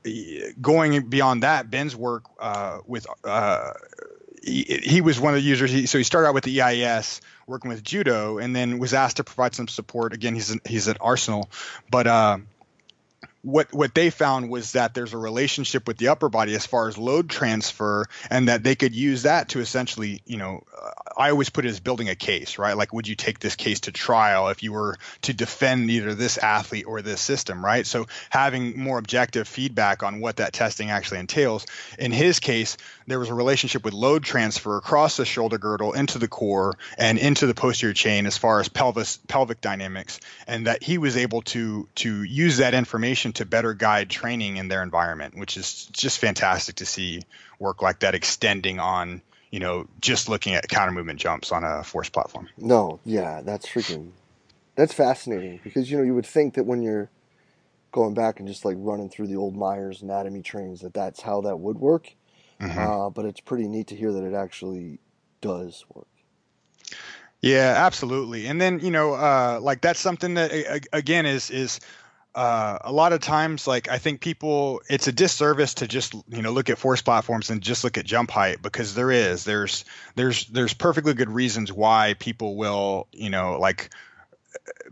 going 0.61 1.09
beyond 1.09 1.43
that 1.43 1.71
ben's 1.71 1.95
work 1.95 2.25
uh, 2.39 2.81
with 2.87 3.07
uh, 3.25 3.73
he, 4.45 5.01
was 5.01 5.19
one 5.19 5.35
of 5.35 5.41
the 5.41 5.47
users. 5.47 5.71
He, 5.71 5.87
so 5.87 5.99
he 5.99 6.05
started 6.05 6.29
out 6.29 6.35
with 6.35 6.45
the 6.45 6.61
EIS 6.61 7.21
working 7.47 7.69
with 7.69 7.83
judo, 7.83 8.39
and 8.39 8.55
then 8.55 8.79
was 8.79 8.95
asked 8.95 9.19
to 9.19 9.25
provide 9.25 9.55
some 9.55 9.69
support. 9.69 10.13
Again, 10.13 10.35
he's 10.35 10.57
he's 10.67 10.89
at 10.89 10.99
Arsenal, 11.01 11.51
but 11.91 12.07
uh, 12.07 12.39
what 13.45 13.73
what 13.75 13.95
they 13.95 14.09
found 14.11 14.49
was 14.49 14.73
that 14.73 14.95
there's 14.95 15.13
a 15.13 15.19
relationship 15.19 15.87
with 15.87 15.99
the 15.99 16.09
upper 16.09 16.29
body 16.29 16.55
as 16.55 16.67
far 16.67 16.89
as 16.89 16.97
load 16.97 17.29
transfer 17.29 18.07
and 18.31 18.49
that 18.49 18.65
they 18.65 18.75
could 18.75 18.95
use 18.95 19.23
that 19.23 19.51
to 19.51 19.61
essentially 19.61 20.23
you 20.25 20.39
know 20.39 20.65
i 21.17 21.29
always 21.29 21.51
put 21.51 21.67
it 21.67 21.69
as 21.69 21.79
building 21.79 22.09
a 22.09 22.15
case 22.15 22.59
right 22.59 22.77
like 22.77 22.93
would 22.93 23.07
you 23.07 23.15
take 23.15 23.39
this 23.39 23.55
case 23.55 23.81
to 23.81 23.93
trial 23.93 24.49
if 24.49 24.63
you 24.63 24.73
were 24.73 24.97
to 25.21 25.35
defend 25.35 25.91
either 25.91 26.15
this 26.15 26.39
athlete 26.39 26.87
or 26.87 27.03
this 27.03 27.21
system 27.21 27.63
right 27.63 27.87
so 27.87 28.07
having 28.31 28.79
more 28.79 28.99
objective 28.99 29.47
feedback 29.47 30.03
on 30.03 30.21
what 30.21 30.37
that 30.37 30.55
testing 30.55 30.91
actually 30.91 31.21
entails 31.21 31.67
in 31.99 32.13
his 32.13 32.41
case 32.41 32.79
there 33.07 33.19
was 33.19 33.29
a 33.29 33.35
relationship 33.35 33.85
with 33.85 33.95
load 33.95 34.25
transfer 34.25 34.77
across 34.77 35.17
the 35.17 35.25
shoulder 35.25 35.59
girdle 35.59 35.93
into 35.93 36.19
the 36.19 36.29
core 36.29 36.75
and 36.99 37.19
into 37.19 37.47
the 37.47 37.55
posterior 37.55 37.95
chain 37.95 38.27
as 38.27 38.39
far 38.39 38.61
as 38.61 38.69
pelvis 38.69 39.19
pelvic 39.29 39.61
dynamics 39.61 40.21
and 40.47 40.67
that 40.67 40.83
he 40.83 40.99
was 40.99 41.17
able 41.17 41.43
to 41.43 41.89
to 41.95 42.23
use 42.23 42.59
that 42.59 42.75
information 42.75 43.33
to 43.33 43.45
better 43.45 43.75
guide 43.75 44.11
training 44.11 44.57
in 44.57 44.69
their 44.69 44.83
environment, 44.83 45.37
which 45.37 45.57
is 45.57 45.87
just 45.93 46.19
fantastic 46.19 46.77
to 46.77 46.87
see 46.87 47.23
work 47.59 47.83
like 47.83 48.01
that 48.01 48.15
extending 48.15 48.81
on, 48.81 49.23
you 49.51 49.61
know, 49.61 49.87
just 50.01 50.29
looking 50.29 50.55
at 50.55 50.69
counter 50.69 50.93
movement 50.93 51.21
jumps 51.21 51.53
on 51.53 51.65
a 51.65 51.83
force 51.85 52.09
platform. 52.09 52.49
No, 52.59 53.01
yeah, 53.05 53.41
that's 53.43 53.67
freaking, 53.67 54.11
that's 54.75 54.93
fascinating 54.93 55.61
because, 55.63 55.91
you 55.91 55.97
know, 55.97 56.03
you 56.03 56.15
would 56.15 56.27
think 56.27 56.55
that 56.55 56.65
when 56.65 56.83
you're 56.83 57.11
going 57.93 58.15
back 58.15 58.41
and 58.41 58.49
just 58.49 58.65
like 58.65 58.77
running 58.79 59.09
through 59.09 59.29
the 59.29 59.37
old 59.37 59.55
Myers 59.55 60.03
anatomy 60.03 60.43
trains 60.43 60.81
that 60.81 60.95
that's 60.95 61.23
how 61.23 61.41
that 61.43 61.59
would 61.61 61.79
work. 61.79 62.15
Mm-hmm. 62.61 62.79
Uh, 62.79 63.11
but 63.11 63.25
it's 63.25 63.41
pretty 63.41 63.69
neat 63.69 63.89
to 63.89 63.97
hear 63.97 64.13
that 64.13 64.25
it 64.25 64.35
actually 64.35 64.99
does 65.41 65.85
work. 65.93 66.07
Yeah, 67.41 67.75
absolutely. 67.77 68.47
And 68.47 68.61
then, 68.61 68.81
you 68.81 68.91
know, 68.91 69.15
uh, 69.15 69.59
like 69.61 69.83
that's 69.83 70.01
something 70.01 70.35
that 70.35 70.87
again 70.93 71.27
is, 71.27 71.51
is, 71.51 71.81
uh, 72.35 72.79
a 72.81 72.91
lot 72.91 73.13
of 73.13 73.21
times, 73.21 73.67
like 73.67 73.89
I 73.89 73.99
think 73.99 74.21
people, 74.21 74.83
it's 74.89 75.07
a 75.07 75.13
disservice 75.13 75.75
to 75.75 75.87
just 75.87 76.15
you 76.29 76.43
know 76.43 76.51
look 76.51 76.69
at 76.69 76.79
force 76.79 77.01
platforms 77.01 77.49
and 77.49 77.61
just 77.61 77.85
look 77.85 77.97
at 77.97 78.05
jump 78.05 78.31
height 78.31 78.61
because 78.61 78.95
there 78.95 79.13
is 79.13 79.45
there's 79.45 79.85
there's 80.17 80.47
there's 80.47 80.75
perfectly 80.75 81.15
good 81.15 81.31
reasons 81.31 81.73
why 81.73 82.15
people 82.19 82.57
will 82.57 83.07
you 83.13 83.31
know 83.31 83.57
like 83.61 83.91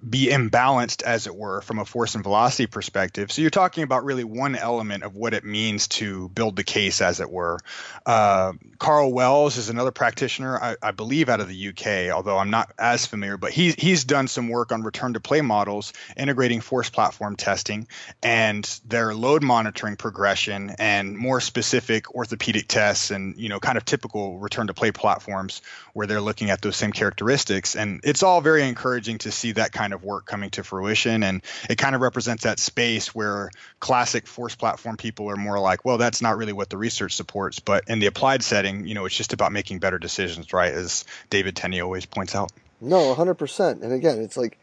be 0.08 0.28
imbalanced, 0.28 1.02
as 1.02 1.26
it 1.26 1.34
were, 1.34 1.60
from 1.60 1.78
a 1.78 1.84
force 1.84 2.14
and 2.14 2.24
velocity 2.24 2.66
perspective. 2.66 3.30
So 3.30 3.42
you're 3.42 3.50
talking 3.50 3.84
about 3.84 4.04
really 4.04 4.24
one 4.24 4.56
element 4.56 5.04
of 5.04 5.14
what 5.14 5.34
it 5.34 5.44
means 5.44 5.88
to 5.88 6.28
build 6.30 6.56
the 6.56 6.64
case, 6.64 7.00
as 7.00 7.20
it 7.20 7.30
were. 7.30 7.58
Uh, 8.04 8.54
Carl 8.78 9.12
Wells 9.12 9.56
is 9.58 9.68
another 9.68 9.92
practitioner, 9.92 10.58
I, 10.60 10.76
I, 10.82 10.90
believe, 10.90 11.28
out 11.28 11.40
of 11.40 11.48
the 11.48 11.68
UK, 11.68 12.14
although 12.14 12.36
I'm 12.36 12.50
not 12.50 12.72
as 12.78 13.06
familiar. 13.06 13.36
But 13.36 13.52
he, 13.52 13.74
he's 13.78 14.04
done 14.04 14.28
some 14.28 14.48
work 14.48 14.72
on 14.72 14.82
return 14.82 15.12
to 15.14 15.20
play 15.20 15.40
models, 15.40 15.92
integrating 16.16 16.60
force 16.60 16.90
platform 16.90 17.36
testing 17.36 17.86
and 18.22 18.64
their 18.86 19.14
load 19.14 19.42
monitoring 19.42 19.96
progression 19.96 20.74
and 20.78 21.16
more 21.16 21.40
specific 21.40 22.14
orthopedic 22.14 22.68
tests 22.68 23.10
and 23.10 23.36
you 23.38 23.48
know 23.48 23.60
kind 23.60 23.78
of 23.78 23.84
typical 23.84 24.38
return 24.38 24.66
to 24.66 24.74
play 24.74 24.90
platforms 24.90 25.62
where 25.92 26.06
they're 26.06 26.20
looking 26.20 26.50
at 26.50 26.60
those 26.60 26.76
same 26.76 26.92
characteristics. 26.92 27.76
And 27.76 28.00
it's 28.04 28.22
all 28.22 28.40
very 28.40 28.66
encouraging 28.66 29.18
to 29.18 29.30
see 29.30 29.51
that 29.54 29.72
kind 29.72 29.92
of 29.92 30.04
work 30.04 30.26
coming 30.26 30.50
to 30.50 30.64
fruition. 30.64 31.22
And 31.22 31.42
it 31.68 31.78
kind 31.78 31.94
of 31.94 32.00
represents 32.00 32.44
that 32.44 32.58
space 32.58 33.14
where 33.14 33.50
classic 33.80 34.26
force 34.26 34.54
platform 34.54 34.96
people 34.96 35.30
are 35.30 35.36
more 35.36 35.58
like, 35.58 35.84
well, 35.84 35.98
that's 35.98 36.22
not 36.22 36.36
really 36.36 36.52
what 36.52 36.70
the 36.70 36.78
research 36.78 37.14
supports. 37.14 37.58
But 37.58 37.84
in 37.88 37.98
the 37.98 38.06
applied 38.06 38.42
setting, 38.42 38.86
you 38.86 38.94
know, 38.94 39.04
it's 39.04 39.16
just 39.16 39.32
about 39.32 39.52
making 39.52 39.78
better 39.78 39.98
decisions, 39.98 40.52
right? 40.52 40.72
As 40.72 41.04
David 41.30 41.56
Tenney 41.56 41.80
always 41.80 42.06
points 42.06 42.34
out. 42.34 42.52
No, 42.80 43.14
100%. 43.14 43.82
And 43.82 43.92
again, 43.92 44.18
it's 44.18 44.36
like 44.36 44.58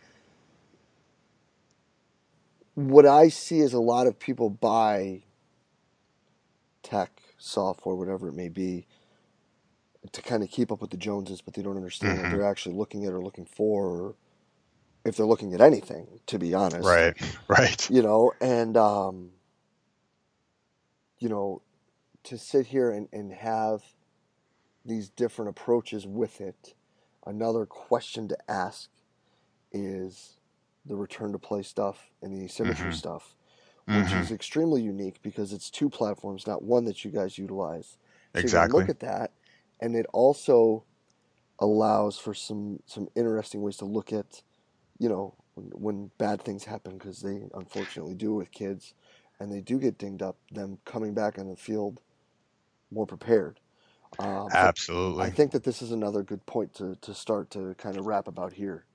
what 2.75 3.05
I 3.05 3.29
see 3.29 3.59
is 3.59 3.73
a 3.73 3.79
lot 3.79 4.07
of 4.07 4.17
people 4.19 4.49
buy 4.49 5.21
tech, 6.81 7.11
software, 7.37 7.95
whatever 7.95 8.29
it 8.29 8.33
may 8.33 8.49
be, 8.49 8.85
to 10.11 10.21
kind 10.21 10.43
of 10.43 10.49
keep 10.49 10.71
up 10.71 10.81
with 10.81 10.91
the 10.91 10.97
Joneses, 10.97 11.41
but 11.41 11.53
they 11.53 11.61
don't 11.61 11.75
understand 11.75 12.17
mm-hmm. 12.17 12.31
what 12.31 12.37
they're 12.37 12.49
actually 12.49 12.75
looking 12.75 13.05
at 13.05 13.11
or 13.11 13.21
looking 13.21 13.45
for, 13.45 13.85
or 13.85 14.15
if 15.09 15.17
they're 15.17 15.25
looking 15.25 15.53
at 15.53 15.61
anything, 15.61 16.07
to 16.27 16.39
be 16.39 16.53
honest. 16.53 16.87
Right, 16.87 17.15
right. 17.47 17.89
You 17.89 18.01
know, 18.01 18.31
and, 18.39 18.77
um, 18.77 19.31
you 21.19 21.27
know, 21.27 21.61
to 22.23 22.37
sit 22.37 22.67
here 22.67 22.91
and, 22.91 23.07
and 23.11 23.33
have 23.33 23.83
these 24.85 25.09
different 25.09 25.49
approaches 25.49 26.07
with 26.07 26.39
it, 26.39 26.73
another 27.25 27.65
question 27.65 28.27
to 28.29 28.37
ask 28.47 28.89
is 29.71 30.39
the 30.85 30.95
return 30.95 31.31
to 31.31 31.39
play 31.39 31.61
stuff 31.61 32.09
and 32.21 32.33
the 32.33 32.45
asymmetry 32.45 32.85
mm-hmm. 32.85 32.93
stuff, 32.93 33.35
which 33.85 33.97
mm-hmm. 33.97 34.21
is 34.21 34.31
extremely 34.31 34.81
unique 34.81 35.21
because 35.21 35.53
it's 35.53 35.69
two 35.69 35.89
platforms, 35.89 36.47
not 36.47 36.63
one 36.63 36.85
that 36.85 37.03
you 37.03 37.11
guys 37.11 37.37
utilize. 37.37 37.97
So 38.33 38.39
exactly. 38.39 38.79
look 38.79 38.89
at 38.89 38.99
that, 38.99 39.31
and 39.79 39.95
it 39.95 40.05
also 40.13 40.83
allows 41.59 42.17
for 42.17 42.33
some 42.33 42.79
some 42.85 43.07
interesting 43.15 43.61
ways 43.61 43.77
to 43.77 43.85
look 43.85 44.13
at 44.13 44.43
you 44.99 45.09
know, 45.09 45.33
when, 45.55 45.65
when 45.71 46.11
bad 46.17 46.41
things 46.43 46.65
happen, 46.65 46.97
because 46.97 47.21
they 47.21 47.41
unfortunately 47.55 48.13
do 48.13 48.33
with 48.33 48.51
kids, 48.51 48.93
and 49.39 49.51
they 49.51 49.61
do 49.61 49.79
get 49.79 49.97
dinged 49.97 50.21
up, 50.21 50.37
them 50.51 50.77
coming 50.85 51.13
back 51.13 51.39
on 51.39 51.47
the 51.47 51.55
field 51.55 52.01
more 52.91 53.05
prepared. 53.05 53.59
Um, 54.17 54.49
Absolutely. 54.51 55.23
I 55.23 55.29
think 55.29 55.51
that 55.51 55.63
this 55.63 55.81
is 55.81 55.91
another 55.91 56.23
good 56.23 56.45
point 56.45 56.73
to, 56.75 56.95
to 57.01 57.13
start 57.13 57.49
to 57.51 57.75
kind 57.75 57.97
of 57.97 58.05
wrap 58.05 58.27
about 58.27 58.53
here. 58.53 58.85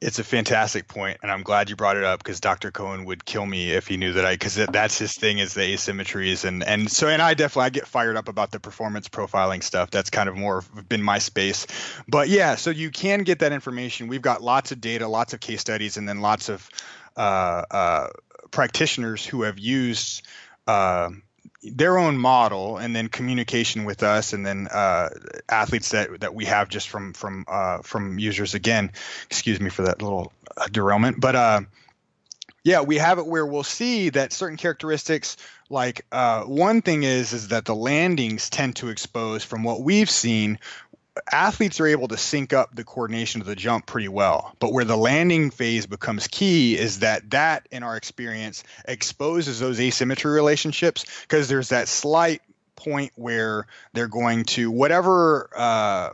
It's 0.00 0.18
a 0.18 0.24
fantastic 0.24 0.88
point, 0.88 1.18
and 1.22 1.30
I'm 1.30 1.42
glad 1.42 1.68
you 1.68 1.76
brought 1.76 1.98
it 1.98 2.04
up 2.04 2.22
because 2.22 2.40
Dr. 2.40 2.70
Cohen 2.70 3.04
would 3.04 3.22
kill 3.26 3.44
me 3.44 3.72
if 3.72 3.86
he 3.86 3.98
knew 3.98 4.14
that 4.14 4.24
I 4.24 4.32
because 4.32 4.54
that's 4.54 4.98
his 4.98 5.12
thing 5.14 5.38
is 5.38 5.52
the 5.52 5.60
asymmetries 5.60 6.46
and 6.46 6.64
and 6.64 6.90
so 6.90 7.08
and 7.08 7.20
I 7.20 7.34
definitely 7.34 7.66
I 7.66 7.70
get 7.70 7.86
fired 7.86 8.16
up 8.16 8.28
about 8.28 8.50
the 8.50 8.60
performance 8.60 9.08
profiling 9.10 9.62
stuff. 9.62 9.90
That's 9.90 10.08
kind 10.08 10.30
of 10.30 10.36
more 10.36 10.62
been 10.88 11.02
my 11.02 11.18
space, 11.18 11.66
but 12.08 12.30
yeah, 12.30 12.54
so 12.54 12.70
you 12.70 12.90
can 12.90 13.24
get 13.24 13.40
that 13.40 13.52
information. 13.52 14.08
We've 14.08 14.22
got 14.22 14.42
lots 14.42 14.72
of 14.72 14.80
data, 14.80 15.06
lots 15.06 15.34
of 15.34 15.40
case 15.40 15.60
studies, 15.60 15.98
and 15.98 16.08
then 16.08 16.22
lots 16.22 16.48
of 16.48 16.66
uh, 17.18 17.64
uh, 17.70 18.08
practitioners 18.50 19.26
who 19.26 19.42
have 19.42 19.58
used. 19.58 20.26
Uh, 20.66 21.10
their 21.62 21.98
own 21.98 22.16
model 22.16 22.78
and 22.78 22.96
then 22.96 23.08
communication 23.08 23.84
with 23.84 24.02
us 24.02 24.32
and 24.32 24.46
then 24.46 24.66
uh, 24.68 25.10
athletes 25.48 25.90
that 25.90 26.20
that 26.20 26.34
we 26.34 26.46
have 26.46 26.68
just 26.68 26.88
from 26.88 27.12
from 27.12 27.44
uh, 27.48 27.78
from 27.78 28.18
users 28.18 28.54
again. 28.54 28.92
Excuse 29.26 29.60
me 29.60 29.70
for 29.70 29.82
that 29.82 30.02
little 30.02 30.32
uh, 30.56 30.66
derailment. 30.70 31.20
But 31.20 31.36
uh, 31.36 31.60
yeah 32.64 32.82
we 32.82 32.96
have 32.96 33.18
it 33.18 33.26
where 33.26 33.46
we'll 33.46 33.62
see 33.62 34.10
that 34.10 34.32
certain 34.32 34.56
characteristics 34.56 35.36
like 35.68 36.04
uh, 36.12 36.42
one 36.42 36.82
thing 36.82 37.02
is 37.02 37.32
is 37.32 37.48
that 37.48 37.64
the 37.64 37.74
landings 37.74 38.50
tend 38.50 38.76
to 38.76 38.88
expose 38.88 39.44
from 39.44 39.62
what 39.62 39.82
we've 39.82 40.10
seen 40.10 40.58
athletes 41.30 41.80
are 41.80 41.86
able 41.86 42.08
to 42.08 42.16
sync 42.16 42.52
up 42.52 42.74
the 42.74 42.84
coordination 42.84 43.40
of 43.40 43.46
the 43.46 43.56
jump 43.56 43.86
pretty 43.86 44.08
well. 44.08 44.54
But 44.58 44.72
where 44.72 44.84
the 44.84 44.96
landing 44.96 45.50
phase 45.50 45.86
becomes 45.86 46.28
key 46.28 46.78
is 46.78 47.00
that 47.00 47.30
that, 47.30 47.66
in 47.70 47.82
our 47.82 47.96
experience, 47.96 48.64
exposes 48.86 49.60
those 49.60 49.80
asymmetry 49.80 50.30
relationships 50.30 51.04
because 51.22 51.48
there's 51.48 51.70
that 51.70 51.88
slight 51.88 52.42
point 52.76 53.12
where 53.16 53.66
they're 53.92 54.08
going 54.08 54.44
to 54.44 54.70
whatever 54.70 55.50
uh, 55.54 56.10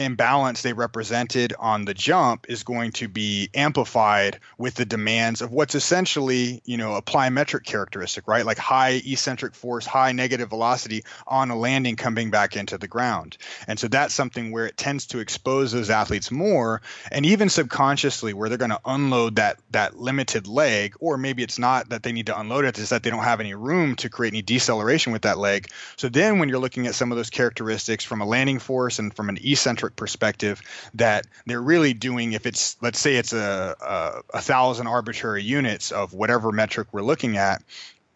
imbalance 0.00 0.62
they 0.62 0.72
represented 0.72 1.52
on 1.58 1.84
the 1.84 1.94
jump 1.94 2.46
is 2.48 2.62
going 2.62 2.92
to 2.92 3.08
be 3.08 3.50
amplified 3.54 4.40
with 4.58 4.74
the 4.74 4.84
demands 4.84 5.42
of 5.42 5.52
what's 5.52 5.74
essentially, 5.74 6.62
you 6.64 6.76
know, 6.76 6.94
a 6.94 7.02
plyometric 7.02 7.64
characteristic, 7.64 8.26
right? 8.26 8.46
Like 8.46 8.58
high 8.58 9.02
eccentric 9.04 9.54
force, 9.54 9.84
high 9.84 10.12
negative 10.12 10.48
velocity 10.48 11.04
on 11.26 11.50
a 11.50 11.56
landing 11.56 11.96
coming 11.96 12.30
back 12.30 12.56
into 12.56 12.78
the 12.78 12.88
ground. 12.88 13.36
And 13.68 13.78
so 13.78 13.88
that's 13.88 14.14
something 14.14 14.50
where 14.50 14.66
it 14.66 14.76
tends 14.76 15.06
to 15.08 15.18
expose 15.18 15.72
those 15.72 15.90
athletes 15.90 16.30
more 16.30 16.80
and 17.12 17.26
even 17.26 17.48
subconsciously 17.48 18.32
where 18.32 18.48
they're 18.48 18.58
going 18.58 18.70
to 18.70 18.80
unload 18.84 19.36
that 19.36 19.58
that 19.70 19.98
limited 19.98 20.46
leg 20.46 20.94
or 21.00 21.18
maybe 21.18 21.42
it's 21.42 21.58
not 21.58 21.90
that 21.90 22.02
they 22.02 22.12
need 22.12 22.26
to 22.26 22.38
unload 22.38 22.64
it, 22.64 22.78
it's 22.78 22.90
that 22.90 23.02
they 23.02 23.10
don't 23.10 23.24
have 23.24 23.40
any 23.40 23.54
room 23.54 23.94
to 23.96 24.08
create 24.08 24.32
any 24.32 24.42
deceleration 24.42 25.12
with 25.12 25.22
that 25.22 25.38
leg. 25.38 25.68
So 25.96 26.08
then 26.08 26.38
when 26.38 26.48
you're 26.48 26.58
looking 26.58 26.86
at 26.86 26.94
some 26.94 27.12
of 27.12 27.16
those 27.16 27.30
characteristics 27.30 28.04
from 28.04 28.20
a 28.20 28.26
landing 28.26 28.58
force 28.58 28.98
and 28.98 29.14
from 29.14 29.28
an 29.28 29.38
eccentric 29.42 29.89
perspective 29.96 30.62
that 30.94 31.26
they're 31.46 31.60
really 31.60 31.92
doing 31.92 32.32
if 32.32 32.46
it's 32.46 32.76
let's 32.82 32.98
say 32.98 33.16
it's 33.16 33.32
a, 33.32 33.76
a, 33.80 34.36
a 34.38 34.40
thousand 34.40 34.86
arbitrary 34.86 35.42
units 35.42 35.92
of 35.92 36.12
whatever 36.14 36.52
metric 36.52 36.88
we're 36.92 37.02
looking 37.02 37.36
at 37.36 37.62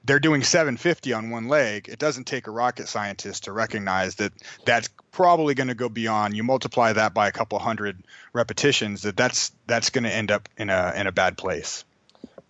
they're 0.07 0.21
doing 0.21 0.43
750 0.43 1.15
on 1.15 1.31
one 1.31 1.49
leg. 1.49 1.89
It 1.89 1.99
doesn't 1.99 2.25
take 2.25 2.47
a 2.47 2.51
rocket 2.51 2.89
scientist 2.89 3.45
to 3.45 3.53
recognize 3.53 4.17
that 4.17 4.33
that's 4.67 4.91
probably 5.13 5.55
going 5.55 5.69
to 5.69 5.75
go 5.75 5.89
beyond 5.89 6.37
you 6.37 6.43
multiply 6.43 6.93
that 6.93 7.15
by 7.15 7.29
a 7.29 7.33
couple 7.33 7.59
hundred 7.59 8.03
repetitions 8.33 9.03
that 9.03 9.17
that's 9.17 9.53
that's 9.67 9.91
going 9.91 10.05
to 10.05 10.13
end 10.13 10.31
up 10.31 10.49
in 10.59 10.69
a 10.71 10.93
in 10.97 11.07
a 11.07 11.13
bad 11.13 11.39
place. 11.39 11.85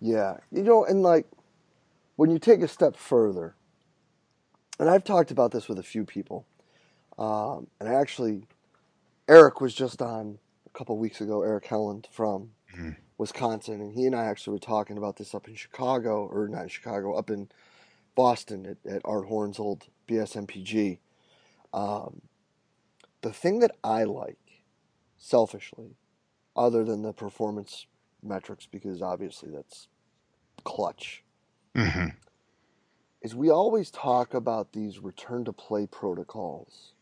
Yeah 0.01 0.37
you 0.51 0.63
know 0.63 0.83
and 0.83 1.03
like 1.03 1.27
when 2.15 2.29
you 2.29 2.39
take 2.39 2.61
a 2.61 2.67
step 2.67 2.95
further 2.95 3.55
and 4.79 4.89
i've 4.89 5.03
talked 5.03 5.31
about 5.31 5.51
this 5.51 5.67
with 5.67 5.79
a 5.79 5.83
few 5.83 6.05
people 6.05 6.45
um, 7.17 7.67
and 7.79 7.87
i 7.87 7.93
actually 7.93 8.47
Eric 9.27 9.61
was 9.61 9.73
just 9.73 10.01
on 10.01 10.39
a 10.65 10.77
couple 10.77 10.97
weeks 10.97 11.21
ago. 11.21 11.41
Eric 11.41 11.65
Helland 11.65 12.05
from 12.11 12.51
mm-hmm. 12.73 12.91
Wisconsin, 13.17 13.81
and 13.81 13.93
he 13.93 14.05
and 14.05 14.15
I 14.15 14.25
actually 14.25 14.53
were 14.53 14.59
talking 14.59 14.97
about 14.97 15.17
this 15.17 15.33
up 15.33 15.47
in 15.47 15.55
Chicago, 15.55 16.27
or 16.27 16.47
not 16.47 16.63
in 16.63 16.69
Chicago, 16.69 17.13
up 17.13 17.29
in 17.29 17.49
Boston 18.15 18.65
at, 18.65 18.91
at 18.91 19.01
Art 19.03 19.27
Horne's 19.27 19.59
old 19.59 19.87
BSMPG. 20.07 20.99
Um, 21.73 22.21
the 23.21 23.33
thing 23.33 23.59
that 23.59 23.71
I 23.83 24.03
like, 24.03 24.37
selfishly, 25.17 25.95
other 26.55 26.83
than 26.83 27.01
the 27.01 27.13
performance 27.13 27.87
metrics, 28.21 28.65
because 28.65 29.01
obviously 29.01 29.49
that's 29.49 29.87
clutch, 30.63 31.23
mm-hmm. 31.75 32.09
is 33.21 33.35
we 33.35 33.49
always 33.49 33.89
talk 33.89 34.33
about 34.33 34.73
these 34.73 34.99
return 34.99 35.43
to 35.45 35.53
play 35.53 35.87
protocols 35.87 36.93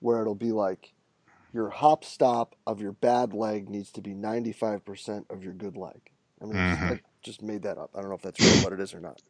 where 0.00 0.20
it'll 0.20 0.34
be 0.34 0.50
like 0.50 0.92
your 1.52 1.70
hop 1.70 2.04
stop 2.04 2.56
of 2.66 2.80
your 2.80 2.92
bad 2.92 3.34
leg 3.34 3.68
needs 3.68 3.90
to 3.92 4.00
be 4.00 4.14
95% 4.14 5.30
of 5.30 5.44
your 5.44 5.52
good 5.52 5.76
leg. 5.76 6.10
I 6.40 6.44
mean, 6.46 6.54
mm-hmm. 6.54 6.84
I 6.84 7.00
just 7.22 7.42
made 7.42 7.62
that 7.62 7.78
up. 7.78 7.90
I 7.94 8.00
don't 8.00 8.08
know 8.08 8.16
if 8.16 8.22
that's 8.22 8.40
really 8.40 8.64
what 8.64 8.72
it 8.72 8.80
is 8.80 8.94
or 8.94 9.00
not. 9.00 9.20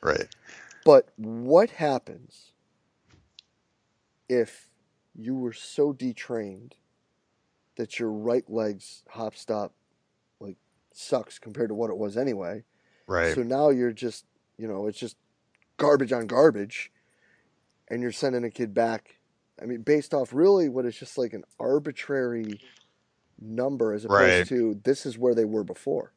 Right. 0.00 0.26
But 0.84 1.08
what 1.16 1.70
happens 1.70 2.52
if 4.28 4.68
you 5.14 5.34
were 5.34 5.52
so 5.52 5.92
detrained 5.92 6.72
that 7.76 7.98
your 7.98 8.10
right 8.10 8.44
leg's 8.48 9.02
hop 9.10 9.36
stop 9.36 9.72
like 10.40 10.56
sucks 10.92 11.38
compared 11.38 11.68
to 11.68 11.74
what 11.74 11.90
it 11.90 11.96
was 11.96 12.16
anyway? 12.16 12.64
Right. 13.06 13.34
So 13.34 13.42
now 13.42 13.70
you're 13.70 13.92
just, 13.92 14.24
you 14.58 14.68
know, 14.68 14.86
it's 14.86 14.98
just 14.98 15.16
garbage 15.76 16.12
on 16.12 16.26
garbage 16.26 16.90
and 17.88 18.02
you're 18.02 18.12
sending 18.12 18.44
a 18.44 18.50
kid 18.50 18.74
back 18.74 19.17
I 19.60 19.66
mean, 19.66 19.82
based 19.82 20.14
off 20.14 20.32
really 20.32 20.68
what 20.68 20.86
is 20.86 20.96
just 20.96 21.18
like 21.18 21.32
an 21.32 21.44
arbitrary 21.58 22.60
number 23.40 23.92
as 23.92 24.04
opposed 24.04 24.22
right. 24.22 24.48
to 24.48 24.80
this 24.84 25.06
is 25.06 25.18
where 25.18 25.34
they 25.34 25.44
were 25.44 25.64
before. 25.64 26.12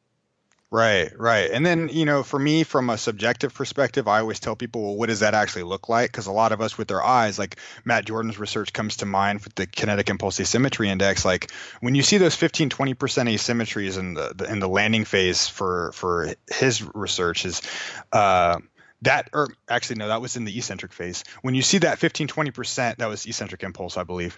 Right, 0.72 1.12
right. 1.18 1.50
And 1.50 1.66
then, 1.66 1.90
you 1.90 2.06
know, 2.06 2.22
for 2.22 2.38
me, 2.38 2.62
from 2.62 2.88
a 2.88 2.96
subjective 2.96 3.52
perspective, 3.52 4.08
I 4.08 4.20
always 4.20 4.40
tell 4.40 4.56
people, 4.56 4.82
well, 4.82 4.96
what 4.96 5.10
does 5.10 5.20
that 5.20 5.34
actually 5.34 5.64
look 5.64 5.90
like? 5.90 6.10
Because 6.10 6.28
a 6.28 6.32
lot 6.32 6.50
of 6.50 6.62
us 6.62 6.78
with 6.78 6.90
our 6.90 7.04
eyes, 7.04 7.38
like 7.38 7.58
Matt 7.84 8.06
Jordan's 8.06 8.38
research 8.38 8.72
comes 8.72 8.96
to 8.96 9.06
mind 9.06 9.44
with 9.44 9.54
the 9.54 9.66
kinetic 9.66 10.08
impulse 10.08 10.40
asymmetry 10.40 10.88
index. 10.88 11.26
Like 11.26 11.50
when 11.82 11.94
you 11.94 12.02
see 12.02 12.16
those 12.16 12.34
15, 12.34 12.70
20% 12.70 12.96
asymmetries 12.96 13.98
in 13.98 14.14
the, 14.14 14.32
the 14.34 14.50
in 14.50 14.60
the 14.60 14.68
landing 14.68 15.04
phase 15.04 15.46
for 15.46 15.92
for 15.92 16.34
his 16.50 16.82
research 16.94 17.44
is 17.44 17.60
uh, 18.10 18.58
that 19.02 19.28
or 19.32 19.48
actually 19.68 19.96
no 19.96 20.08
that 20.08 20.20
was 20.20 20.36
in 20.36 20.44
the 20.44 20.56
eccentric 20.56 20.92
phase. 20.92 21.24
When 21.42 21.54
you 21.54 21.62
see 21.62 21.78
that 21.78 21.98
15 21.98 22.28
20% 22.28 22.96
that 22.96 23.08
was 23.08 23.26
eccentric 23.26 23.62
impulse 23.62 23.96
i 23.96 24.04
believe 24.04 24.36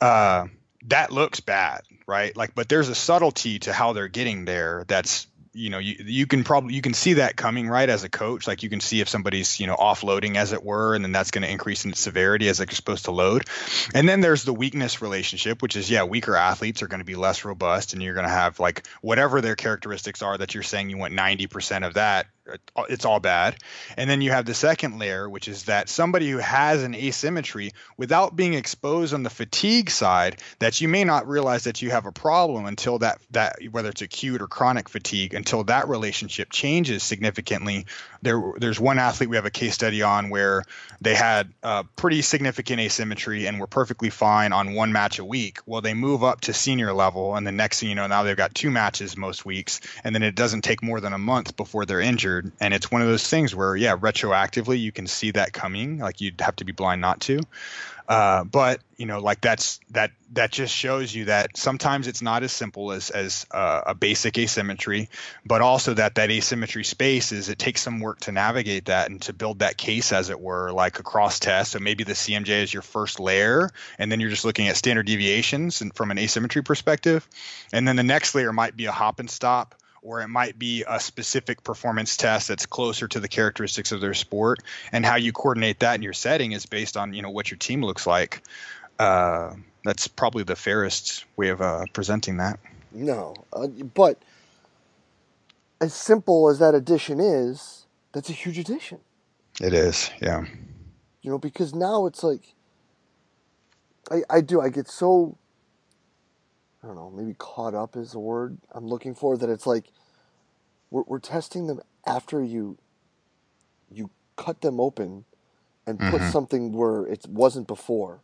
uh, 0.00 0.46
that 0.84 1.12
looks 1.12 1.40
bad 1.40 1.82
right? 2.06 2.36
Like 2.36 2.54
but 2.54 2.68
there's 2.68 2.88
a 2.88 2.94
subtlety 2.94 3.58
to 3.60 3.72
how 3.72 3.92
they're 3.92 4.08
getting 4.08 4.44
there 4.44 4.84
that's 4.86 5.26
you 5.52 5.70
know 5.70 5.78
you, 5.78 5.96
you 6.04 6.26
can 6.26 6.44
probably 6.44 6.74
you 6.74 6.82
can 6.82 6.92
see 6.92 7.14
that 7.14 7.34
coming 7.34 7.68
right 7.68 7.88
as 7.88 8.04
a 8.04 8.08
coach. 8.08 8.46
Like 8.46 8.62
you 8.62 8.70
can 8.70 8.80
see 8.80 9.00
if 9.00 9.08
somebody's 9.08 9.58
you 9.58 9.66
know 9.66 9.76
offloading 9.76 10.36
as 10.36 10.52
it 10.52 10.62
were 10.62 10.94
and 10.94 11.04
then 11.04 11.12
that's 11.12 11.30
going 11.30 11.42
to 11.42 11.50
increase 11.50 11.84
in 11.84 11.92
severity 11.94 12.48
as 12.48 12.58
they're 12.58 12.70
supposed 12.70 13.06
to 13.06 13.10
load. 13.10 13.46
And 13.94 14.08
then 14.08 14.20
there's 14.20 14.44
the 14.44 14.52
weakness 14.52 15.02
relationship 15.02 15.62
which 15.62 15.76
is 15.76 15.90
yeah 15.90 16.04
weaker 16.04 16.36
athletes 16.36 16.82
are 16.82 16.88
going 16.88 17.00
to 17.00 17.06
be 17.06 17.16
less 17.16 17.44
robust 17.44 17.92
and 17.92 18.02
you're 18.02 18.14
going 18.14 18.26
to 18.26 18.32
have 18.32 18.60
like 18.60 18.86
whatever 19.00 19.40
their 19.40 19.56
characteristics 19.56 20.22
are 20.22 20.36
that 20.36 20.54
you're 20.54 20.62
saying 20.62 20.90
you 20.90 20.98
want 20.98 21.14
90% 21.14 21.86
of 21.86 21.94
that 21.94 22.26
it's 22.88 23.04
all 23.04 23.20
bad. 23.20 23.56
And 23.96 24.08
then 24.08 24.20
you 24.20 24.30
have 24.30 24.44
the 24.44 24.54
second 24.54 24.98
layer, 24.98 25.28
which 25.28 25.48
is 25.48 25.64
that 25.64 25.88
somebody 25.88 26.30
who 26.30 26.38
has 26.38 26.82
an 26.82 26.94
asymmetry 26.94 27.72
without 27.96 28.36
being 28.36 28.54
exposed 28.54 29.14
on 29.14 29.22
the 29.22 29.30
fatigue 29.30 29.90
side, 29.90 30.40
that 30.58 30.80
you 30.80 30.88
may 30.88 31.04
not 31.04 31.28
realize 31.28 31.64
that 31.64 31.82
you 31.82 31.90
have 31.90 32.06
a 32.06 32.12
problem 32.12 32.66
until 32.66 32.98
that 32.98 33.18
that 33.30 33.56
whether 33.70 33.88
it's 33.88 34.02
acute 34.02 34.42
or 34.42 34.46
chronic 34.46 34.88
fatigue, 34.88 35.34
until 35.34 35.64
that 35.64 35.88
relationship 35.88 36.50
changes 36.50 37.02
significantly. 37.02 37.86
There, 38.22 38.42
there's 38.58 38.80
one 38.80 38.98
athlete 38.98 39.30
we 39.30 39.36
have 39.36 39.46
a 39.46 39.50
case 39.50 39.74
study 39.74 40.02
on 40.02 40.30
where 40.30 40.64
they 41.00 41.14
had 41.14 41.52
a 41.62 41.84
pretty 41.84 42.22
significant 42.22 42.80
asymmetry 42.80 43.46
and 43.46 43.60
were 43.60 43.66
perfectly 43.66 44.10
fine 44.10 44.52
on 44.52 44.74
one 44.74 44.92
match 44.92 45.18
a 45.18 45.24
week. 45.24 45.58
Well, 45.66 45.80
they 45.80 45.94
move 45.94 46.24
up 46.24 46.42
to 46.42 46.52
senior 46.52 46.92
level, 46.92 47.36
and 47.36 47.46
the 47.46 47.52
next 47.52 47.80
thing 47.80 47.88
you 47.88 47.94
know, 47.94 48.06
now 48.06 48.22
they've 48.22 48.36
got 48.36 48.54
two 48.54 48.70
matches 48.70 49.16
most 49.16 49.44
weeks, 49.44 49.80
and 50.02 50.14
then 50.14 50.22
it 50.22 50.34
doesn't 50.34 50.62
take 50.62 50.82
more 50.82 51.00
than 51.00 51.12
a 51.12 51.18
month 51.18 51.56
before 51.56 51.84
they're 51.84 52.00
injured 52.00 52.35
and 52.60 52.74
it's 52.74 52.90
one 52.90 53.02
of 53.02 53.08
those 53.08 53.26
things 53.28 53.54
where 53.54 53.76
yeah 53.76 53.96
retroactively 53.96 54.80
you 54.80 54.92
can 54.92 55.06
see 55.06 55.30
that 55.32 55.52
coming. 55.52 55.98
Like 55.98 56.20
you'd 56.20 56.40
have 56.40 56.56
to 56.56 56.64
be 56.64 56.72
blind 56.72 57.00
not 57.00 57.20
to. 57.22 57.40
Uh, 58.08 58.44
but 58.44 58.80
you 58.96 59.04
know 59.04 59.18
like 59.18 59.40
that's 59.40 59.80
that 59.90 60.12
that 60.32 60.52
just 60.52 60.72
shows 60.72 61.12
you 61.12 61.24
that 61.24 61.56
sometimes 61.56 62.06
it's 62.06 62.22
not 62.22 62.44
as 62.44 62.52
simple 62.52 62.92
as 62.92 63.10
as 63.10 63.46
uh, 63.50 63.80
a 63.86 63.94
basic 63.94 64.38
asymmetry 64.38 65.08
but 65.44 65.60
also 65.60 65.92
that 65.92 66.14
that 66.14 66.30
asymmetry 66.30 66.84
space 66.84 67.32
is 67.32 67.48
it 67.48 67.58
takes 67.58 67.82
some 67.82 67.98
work 67.98 68.20
to 68.20 68.30
navigate 68.30 68.84
that 68.84 69.10
and 69.10 69.20
to 69.22 69.32
build 69.32 69.58
that 69.58 69.76
case 69.76 70.12
as 70.12 70.30
it 70.30 70.40
were 70.40 70.70
like 70.70 71.00
a 71.00 71.02
cross 71.02 71.40
test. 71.40 71.72
So 71.72 71.80
maybe 71.80 72.04
the 72.04 72.12
cmj 72.12 72.48
is 72.48 72.72
your 72.72 72.82
first 72.82 73.18
layer 73.18 73.70
and 73.98 74.10
then 74.10 74.20
you're 74.20 74.30
just 74.30 74.44
looking 74.44 74.68
at 74.68 74.76
standard 74.76 75.06
deviations 75.06 75.80
and 75.80 75.92
from 75.92 76.12
an 76.12 76.18
asymmetry 76.18 76.62
perspective. 76.62 77.28
And 77.72 77.88
then 77.88 77.96
the 77.96 78.04
next 78.04 78.36
layer 78.36 78.52
might 78.52 78.76
be 78.76 78.86
a 78.86 78.92
hop 78.92 79.18
and 79.18 79.28
stop 79.28 79.74
or 80.02 80.20
it 80.20 80.28
might 80.28 80.58
be 80.58 80.84
a 80.88 81.00
specific 81.00 81.62
performance 81.64 82.16
test 82.16 82.48
that's 82.48 82.66
closer 82.66 83.08
to 83.08 83.20
the 83.20 83.28
characteristics 83.28 83.92
of 83.92 84.00
their 84.00 84.14
sport. 84.14 84.60
And 84.92 85.04
how 85.04 85.16
you 85.16 85.32
coordinate 85.32 85.80
that 85.80 85.94
in 85.94 86.02
your 86.02 86.12
setting 86.12 86.52
is 86.52 86.66
based 86.66 86.96
on 86.96 87.12
you 87.14 87.22
know 87.22 87.30
what 87.30 87.50
your 87.50 87.58
team 87.58 87.82
looks 87.82 88.06
like. 88.06 88.42
Uh, 88.98 89.54
that's 89.84 90.08
probably 90.08 90.42
the 90.42 90.56
fairest 90.56 91.24
way 91.36 91.48
of 91.48 91.60
uh, 91.60 91.84
presenting 91.92 92.38
that. 92.38 92.58
No 92.92 93.34
uh, 93.52 93.66
but 93.66 94.22
as 95.80 95.92
simple 95.94 96.48
as 96.48 96.58
that 96.58 96.74
addition 96.74 97.20
is 97.20 97.86
that's 98.12 98.30
a 98.30 98.32
huge 98.32 98.58
addition. 98.58 98.98
It 99.60 99.74
is 99.74 100.10
yeah. 100.20 100.44
You 101.22 101.30
know 101.30 101.38
because 101.38 101.74
now 101.74 102.06
it's 102.06 102.22
like 102.22 102.54
i 104.10 104.22
i 104.30 104.40
do 104.40 104.60
i 104.60 104.68
get 104.68 104.88
so 104.88 105.36
I 106.86 106.88
don't 106.90 106.96
know, 106.96 107.10
maybe 107.10 107.34
caught 107.36 107.74
up 107.74 107.96
is 107.96 108.12
the 108.12 108.20
word 108.20 108.58
I'm 108.70 108.86
looking 108.86 109.16
for. 109.16 109.36
That 109.36 109.50
it's 109.50 109.66
like 109.66 109.86
we're, 110.90 111.02
we're 111.06 111.18
testing 111.18 111.66
them 111.66 111.80
after 112.06 112.40
you 112.40 112.78
you 113.90 114.10
cut 114.36 114.60
them 114.60 114.78
open 114.78 115.24
and 115.84 115.98
put 115.98 116.20
mm-hmm. 116.20 116.30
something 116.30 116.72
where 116.72 117.04
it 117.06 117.26
wasn't 117.28 117.66
before, 117.66 118.20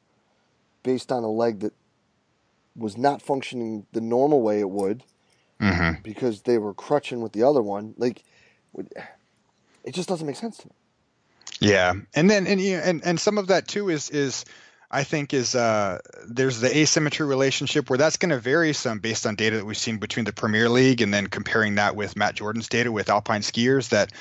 based 0.85 1.11
on 1.11 1.25
a 1.25 1.31
leg 1.31 1.61
that 1.61 1.73
was 2.77 2.97
not 2.97 3.21
functioning 3.21 3.85
the 3.93 4.01
normal 4.01 4.43
way 4.43 4.61
it 4.61 4.71
would, 4.71 5.03
mm-hmm. 5.61 6.01
because 6.03 6.43
they 6.43 6.59
were 6.59 6.75
crutching 6.75 7.21
with 7.21 7.33
the 7.33 7.43
other 7.43 7.63
one. 7.63 7.95
Like, 7.97 8.23
it 9.85 9.93
just 9.93 10.09
doesn't 10.09 10.27
make 10.27 10.37
sense 10.37 10.59
to 10.59 10.69
me. 10.69 10.75
Yeah, 11.61 11.95
and 12.15 12.31
then 12.31 12.47
and 12.47 12.61
and 12.61 13.05
and 13.05 13.19
some 13.19 13.39
of 13.39 13.49
that 13.49 13.67
too 13.67 13.89
is 13.89 14.09
is 14.11 14.45
I 14.93 15.05
think 15.05 15.33
is 15.33 15.55
uh, 15.55 16.01
there's 16.27 16.61
the 16.61 16.77
asymmetry 16.77 17.27
relationship 17.27 17.89
where 17.89 17.97
that's 17.97 18.19
going 18.19 18.31
to 18.31 18.39
vary 18.39 18.75
some 18.75 18.99
based 18.99 19.27
on 19.27 19.37
data 19.37 19.57
that 19.57 19.65
we've 19.65 19.77
seen 19.77 19.97
between 19.97 20.27
the 20.27 20.35
Premier 20.35 20.69
League 20.69 21.01
and 21.01 21.13
then 21.15 21.29
comparing 21.29 21.77
that 21.77 21.97
with 21.97 22.15
Matt 22.15 22.35
Jordan's 22.35 22.69
data 22.69 22.93
with 22.93 23.09
alpine 23.09 23.41
skiers 23.41 23.89
that 23.89 24.13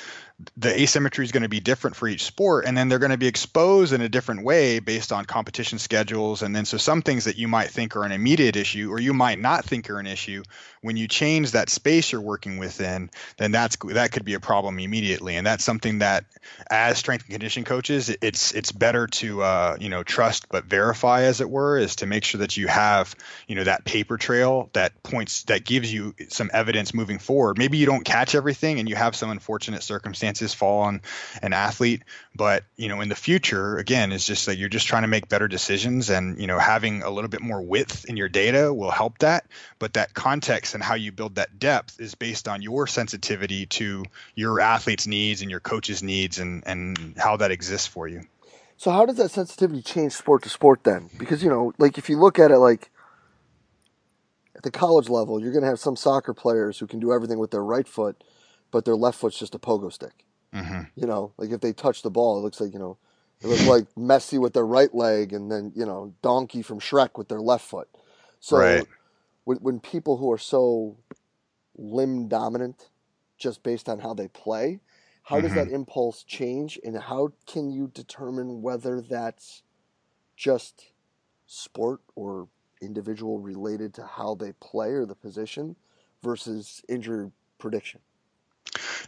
the 0.58 0.82
asymmetry 0.82 1.26
is 1.26 1.32
going 1.32 1.44
to 1.44 1.50
be 1.50 1.60
different 1.60 1.96
for 1.96 2.08
each 2.08 2.24
sport 2.24 2.66
and 2.66 2.78
then 2.78 2.90
they're 2.90 3.00
going 3.00 3.12
to 3.12 3.18
be 3.18 3.28
exposed 3.28 3.94
in 3.94 4.02
a 4.02 4.10
different 4.10 4.44
way 4.44 4.80
based 4.80 5.12
on 5.12 5.26
competition 5.26 5.80
schedules 5.80 6.42
and 6.42 6.56
then 6.56 6.66
so 6.66 6.78
some 6.78 7.02
things 7.02 7.26
that 7.26 7.38
you 7.38 7.48
might 7.48 7.70
think 7.70 7.96
are 7.96 8.04
an 8.04 8.12
immediate 8.12 8.56
issue 8.56 8.90
or 8.92 9.00
you 9.00 9.14
might 9.14 9.40
not 9.40 9.66
think 9.66 9.90
are 9.90 10.00
an 10.00 10.08
issue 10.08 10.44
when 10.82 10.98
you 10.98 11.08
change 11.08 11.52
that 11.52 11.70
space 11.70 12.12
you're 12.12 12.22
working 12.22 12.58
within 12.58 13.10
then 13.38 13.52
that's 13.52 13.76
that 13.90 14.12
could 14.12 14.26
be 14.26 14.34
a 14.34 14.40
problem 14.40 14.80
immediately 14.80 15.36
and 15.36 15.46
that's 15.46 15.64
something 15.64 16.00
that 16.00 16.26
as 16.70 16.98
strength 16.98 17.24
and 17.26 17.32
conditioning 17.32 17.66
coaches 17.66 18.16
it's 18.22 18.52
it's 18.54 18.72
better 18.72 19.08
to 19.08 19.42
uh, 19.42 19.78
you 19.80 19.90
know 19.90 20.04
trust 20.04 20.48
but 20.50 20.66
verify 20.66 21.24
as 21.24 21.42
it 21.42 21.50
were 21.50 21.78
is 21.78 21.98
to 21.98 22.06
make 22.06 22.24
sure 22.24 22.40
that 22.40 22.58
you 22.58 22.68
have 22.68 23.16
you 23.48 23.56
know 23.56 23.64
that 23.64 23.84
paper 23.86 24.18
trail 24.18 24.70
that 24.74 25.02
points 25.04 25.44
that 25.44 25.66
gives 25.66 25.92
you 25.94 26.14
some 26.30 26.50
evidence 26.54 26.94
moving 26.94 27.20
forward. 27.20 27.58
Maybe 27.58 27.78
you 27.78 27.86
don't 27.86 28.04
catch 28.04 28.36
everything 28.36 28.80
and 28.80 28.88
you 28.88 28.96
have 28.96 29.16
some 29.16 29.30
unfortunate 29.30 29.84
circumstance 29.84 30.31
circumstances 30.32 30.54
fall 30.54 30.82
on 30.82 31.02
an 31.42 31.54
athlete. 31.54 32.04
But 32.36 32.64
you 32.78 32.88
know, 32.88 33.02
in 33.02 33.10
the 33.10 33.16
future, 33.16 33.78
again, 33.78 34.12
it's 34.12 34.26
just 34.26 34.46
that 34.46 34.58
you're 34.58 34.70
just 34.70 34.88
trying 34.88 35.04
to 35.04 35.08
make 35.08 35.28
better 35.28 35.48
decisions, 35.48 36.10
and 36.10 36.40
you 36.40 36.48
know, 36.48 36.60
having 36.60 37.04
a 37.04 37.10
little 37.10 37.30
bit 37.30 37.42
more 37.42 37.62
width 37.62 38.06
in 38.06 38.18
your 38.18 38.30
data 38.30 38.74
will 38.74 38.92
help 38.92 39.18
that. 39.20 39.46
But 39.80 39.94
that 39.94 40.14
context 40.14 40.74
and 40.74 40.84
how 40.84 40.96
you 40.96 41.12
build 41.12 41.36
that 41.36 41.60
depth 41.60 42.00
is 42.00 42.16
based 42.16 42.48
on 42.48 42.62
your 42.62 42.88
sensitivity 42.88 43.66
to 43.78 44.06
your 44.36 44.60
athlete's 44.60 45.08
needs 45.08 45.42
and 45.42 45.52
your 45.52 45.60
coach's 45.60 46.02
needs, 46.02 46.40
and 46.40 46.64
and 46.66 47.16
how 47.18 47.38
that 47.38 47.52
exists 47.52 47.88
for 47.88 48.08
you. 48.08 48.24
So 48.78 48.92
how 48.92 49.06
does 49.06 49.18
that 49.18 49.30
sensitivity 49.30 49.82
change 49.82 50.14
sport 50.14 50.44
to 50.44 50.50
sport 50.50 50.84
then? 50.84 51.10
Because 51.18 51.44
you 51.44 51.50
know, 51.50 51.74
like 51.78 51.98
if 51.98 52.10
you 52.10 52.18
look 52.18 52.40
at 52.40 52.52
it 52.52 52.58
like 52.58 52.90
at 54.56 54.64
the 54.64 54.72
college 54.72 55.10
level, 55.10 55.40
you're 55.40 55.52
going 55.52 55.64
to 55.64 55.70
have 55.70 55.80
some 55.80 55.96
soccer 55.96 56.34
players 56.34 56.80
who 56.80 56.88
can 56.88 57.00
do 57.00 57.12
everything 57.12 57.40
with 57.40 57.52
their 57.52 57.64
right 57.64 57.88
foot, 57.88 58.24
but 58.72 58.86
their 58.86 58.96
left 58.96 59.20
foot's 59.20 59.38
just 59.38 59.56
a 59.56 59.60
pogo 59.60 59.92
stick. 59.92 60.26
Mm-hmm. 60.54 60.82
You 60.96 61.08
know, 61.08 61.34
like 61.38 61.52
if 61.52 61.62
they 61.62 61.74
touch 61.74 62.02
the 62.02 62.10
ball, 62.10 62.38
it 62.38 62.42
looks 62.42 62.60
like 62.60 62.74
you 62.74 62.80
know, 62.80 62.98
it 63.42 63.48
looks 63.48 63.66
like 63.68 63.86
Messi 63.98 64.40
with 64.40 64.54
their 64.54 64.66
right 64.66 64.94
leg, 64.94 65.34
and 65.34 65.52
then 65.52 65.72
you 65.76 65.86
know 65.86 66.14
Donkey 66.22 66.62
from 66.62 66.80
Shrek 66.80 67.18
with 67.18 67.28
their 67.28 67.42
left 67.42 67.66
foot. 67.66 67.88
So 68.40 68.58
right. 68.58 68.86
when, 69.44 69.58
when 69.58 69.80
people 69.80 70.18
who 70.18 70.32
are 70.32 70.38
so 70.38 70.98
limb 71.78 72.28
dominant, 72.28 72.90
just 73.38 73.64
based 73.64 73.88
on 73.88 74.00
how 74.00 74.14
they 74.14 74.28
play, 74.28 74.80
how 75.24 75.38
mm-hmm. 75.38 75.48
does 75.48 75.56
that 75.56 75.70
impulse 75.70 76.24
change, 76.24 76.80
and 76.84 76.98
how 76.98 77.34
can 77.46 77.72
you 77.72 77.90
determine 77.94 78.62
whether 78.62 79.02
that's 79.02 79.64
just 80.36 80.88
sport 81.46 82.02
or 82.16 82.48
individual 82.82 83.40
related 83.40 83.94
to 83.94 84.06
how 84.06 84.36
they 84.36 84.52
play 84.54 84.90
or 84.90 85.06
the 85.06 85.16
position 85.16 85.76
versus 86.24 86.84
injury 86.90 87.32
prediction? 87.58 88.02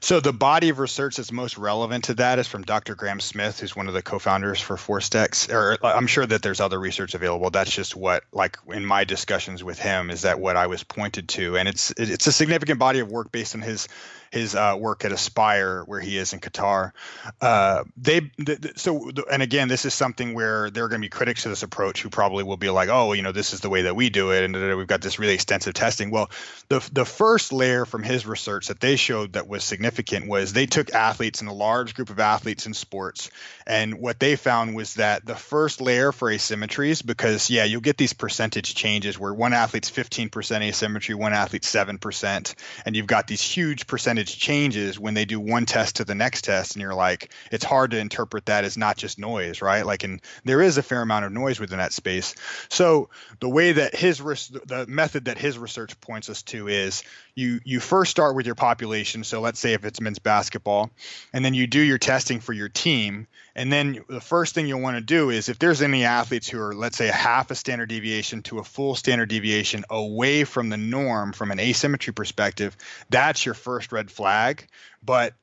So 0.02 0.20
the 0.20 0.34
body 0.34 0.70
of 0.70 0.80
research 0.80 1.18
that's 1.18 1.32
most 1.32 1.58
relevant 1.58 2.06
to 2.06 2.16
that 2.16 2.40
is 2.40 2.48
from 2.48 2.64
Dr. 2.64 2.96
Graham 2.96 3.20
Smith, 3.20 3.60
who's 3.60 3.76
one 3.76 3.88
of 3.88 3.94
the 3.94 4.02
co-founders 4.02 4.60
for 4.60 4.76
ForceDecks. 4.76 5.54
Or 5.54 5.78
uh, 5.82 5.94
I'm 5.94 6.08
sure 6.08 6.26
that 6.26 6.42
there's 6.42 6.60
other 6.60 6.80
research 6.80 7.14
available. 7.14 7.50
That's 7.50 7.72
just 7.72 7.96
what, 7.96 8.24
like 8.32 8.58
in 8.68 8.86
my 8.86 9.04
discussions 9.04 9.64
with 9.64 9.80
him, 9.80 10.10
is 10.10 10.24
that 10.24 10.40
what 10.40 10.58
I 10.58 10.68
was 10.68 10.84
pointed 10.84 11.30
to, 11.30 11.58
and 11.58 11.68
it's 11.68 11.92
it's 11.98 12.28
a 12.28 12.32
significant 12.32 12.80
body 12.80 13.00
of 13.00 13.10
work 13.10 13.32
based 13.32 13.56
on 13.56 13.62
his 13.62 13.88
his 14.34 14.56
uh, 14.56 14.76
work 14.80 15.06
at 15.06 15.12
Aspire, 15.12 15.84
where 15.84 16.00
he 16.00 16.18
is 16.18 16.34
in 16.34 16.40
Qatar. 16.40 16.92
Uh, 17.40 17.84
they 17.96 18.22
th- 18.22 18.78
so 18.78 19.12
and 19.32 19.44
again, 19.44 19.68
this 19.68 19.86
is 19.86 19.94
something 19.94 20.34
where 20.34 20.72
there 20.72 20.86
are 20.86 20.88
going 20.88 21.02
to 21.02 21.06
be 21.06 21.10
critics 21.10 21.44
to 21.44 21.50
this 21.50 21.62
approach 21.62 22.02
who 22.02 22.10
probably 22.10 22.44
will 22.44 22.58
be 22.58 22.72
like, 22.72 22.90
oh, 22.90 23.14
you 23.14 23.22
know, 23.22 23.32
this 23.32 23.54
is 23.54 23.60
the 23.60 23.70
way 23.70 23.84
that 23.84 23.96
we 23.96 24.10
do 24.10 24.32
it, 24.32 24.44
and 24.44 24.56
we've 24.76 24.88
got 24.88 25.02
this 25.02 25.20
really 25.20 25.36
extensive 25.36 25.76
testing. 25.76 26.10
Well, 26.10 26.32
the 26.68 26.80
the 26.92 27.06
first 27.06 27.54
layer 27.54 27.86
from 27.86 28.02
his 28.02 28.26
research 28.26 28.70
that 28.70 28.80
they 28.80 28.96
showed 28.96 29.34
that 29.34 29.48
was 29.48 29.64
significant 29.64 30.28
was 30.28 30.52
they 30.52 30.66
took 30.66 30.96
athletes 30.96 31.42
and 31.42 31.50
a 31.50 31.54
large 31.54 31.94
group 31.94 32.10
of 32.10 32.20
athletes 32.20 32.66
in 32.66 32.74
sports, 32.74 33.30
and 33.68 34.00
what 34.00 34.20
they 34.20 34.36
found 34.36 34.76
was 34.76 34.96
that 34.96 35.24
the 35.28 35.36
first 35.36 35.80
layer 35.80 36.12
for 36.12 36.32
asymmetries, 36.32 37.06
because 37.06 37.52
yeah, 37.52 37.66
you'll 37.66 37.82
get 37.82 37.98
these 37.98 38.14
percentage 38.14 38.74
changes 38.74 39.20
where 39.20 39.34
one 39.34 39.54
athlete's 39.54 39.92
15% 39.92 40.62
asymmetry, 40.62 41.14
one 41.14 41.34
athlete's 41.34 41.72
7%, 41.72 42.56
and 42.84 42.96
you've 42.96 43.06
got 43.06 43.28
these 43.28 43.44
huge 43.44 43.86
percentage 43.86 44.23
percentage 44.24 44.40
changes 44.40 45.00
when 45.00 45.14
they 45.14 45.26
do 45.26 45.40
one 45.40 45.66
test 45.66 45.98
to 45.98 46.06
the 46.06 46.16
next 46.16 46.44
test 46.44 46.76
and 46.76 46.82
you're 46.82 46.94
like 46.94 47.34
it's 47.52 47.66
hard 47.66 47.92
to 47.92 47.98
interpret 47.98 48.46
that 48.46 48.64
as 48.64 48.78
not 48.78 48.98
just 48.98 49.20
noise 49.20 49.62
right? 49.62 49.86
Like 49.86 50.04
and 50.04 50.22
there 50.46 50.62
is 50.62 50.78
a 50.78 50.84
fair 50.84 51.02
amount 51.02 51.26
of 51.26 51.32
noise 51.32 51.60
within 51.60 51.78
that 51.80 51.94
space. 51.94 52.36
So 52.70 53.10
the 53.40 53.50
way 53.50 53.74
that 53.74 53.96
his 53.96 54.20
the 54.20 54.86
method 54.88 55.26
that 55.26 55.38
his 55.38 55.58
research 55.58 56.00
points 56.00 56.30
us 56.30 56.42
to 56.44 56.68
is 56.68 57.04
you 57.36 57.60
you 57.66 57.80
first 57.80 58.12
start 58.12 58.36
with 58.36 58.46
your 58.46 58.56
population. 58.56 59.24
So 59.24 59.42
let's 59.42 59.60
say 59.60 59.74
if 59.74 59.86
it's 59.86 60.00
men's 60.00 60.20
basketball 60.20 60.92
and 61.34 61.44
then 61.44 61.54
you 61.54 61.68
do 61.68 61.80
your 61.80 61.98
testing 61.98 62.40
for 62.40 62.54
your 62.54 62.70
team 62.70 63.28
and 63.56 63.72
then 63.72 64.04
the 64.08 64.22
first 64.22 64.56
thing 64.56 64.68
you'll 64.68 64.82
want 64.82 64.98
to 64.98 65.02
do 65.02 65.30
is 65.30 65.50
if 65.50 65.60
there's 65.60 65.82
any 65.82 66.06
athletes 66.06 66.50
who 66.50 66.60
are 66.60 66.74
let's 66.74 66.98
say 66.98 67.10
a 67.10 67.14
half 67.14 67.52
a 67.52 67.56
standard 67.56 67.90
deviation 67.90 68.42
to 68.44 68.60
a 68.60 68.64
full 68.64 68.96
standard 68.96 69.30
deviation 69.30 69.84
away 69.90 70.44
from 70.44 70.70
the 70.70 70.78
norm 70.78 71.34
from 71.34 71.52
an 71.52 71.60
asymmetry 71.60 72.14
perspective 72.14 72.76
that's 73.10 73.46
your 73.46 73.56
first 73.56 73.92
red 73.92 74.10
flag. 74.12 74.68
But 75.04 75.34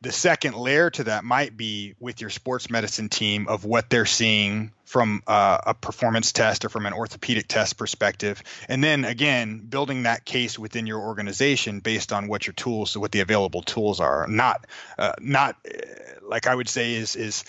the 0.00 0.12
second 0.12 0.54
layer 0.54 0.90
to 0.90 1.04
that 1.04 1.24
might 1.24 1.56
be 1.56 1.94
with 1.98 2.20
your 2.20 2.30
sports 2.30 2.70
medicine 2.70 3.08
team 3.08 3.48
of 3.48 3.64
what 3.64 3.90
they're 3.90 4.06
seeing 4.06 4.72
from 4.84 5.22
uh, 5.26 5.58
a 5.66 5.74
performance 5.74 6.32
test 6.32 6.64
or 6.64 6.68
from 6.68 6.86
an 6.86 6.92
orthopedic 6.92 7.48
test 7.48 7.76
perspective. 7.76 8.42
And 8.68 8.82
then 8.82 9.04
again 9.04 9.58
building 9.58 10.04
that 10.04 10.24
case 10.24 10.58
within 10.58 10.86
your 10.86 11.00
organization 11.00 11.80
based 11.80 12.12
on 12.12 12.28
what 12.28 12.46
your 12.46 12.54
tools 12.54 12.96
what 12.96 13.12
the 13.12 13.20
available 13.20 13.62
tools 13.62 14.00
are. 14.00 14.26
Not 14.28 14.66
uh, 14.98 15.12
not 15.20 15.56
uh, 15.66 15.78
like 16.22 16.46
i 16.46 16.54
would 16.54 16.68
say 16.68 16.94
is 16.94 17.16
is 17.16 17.44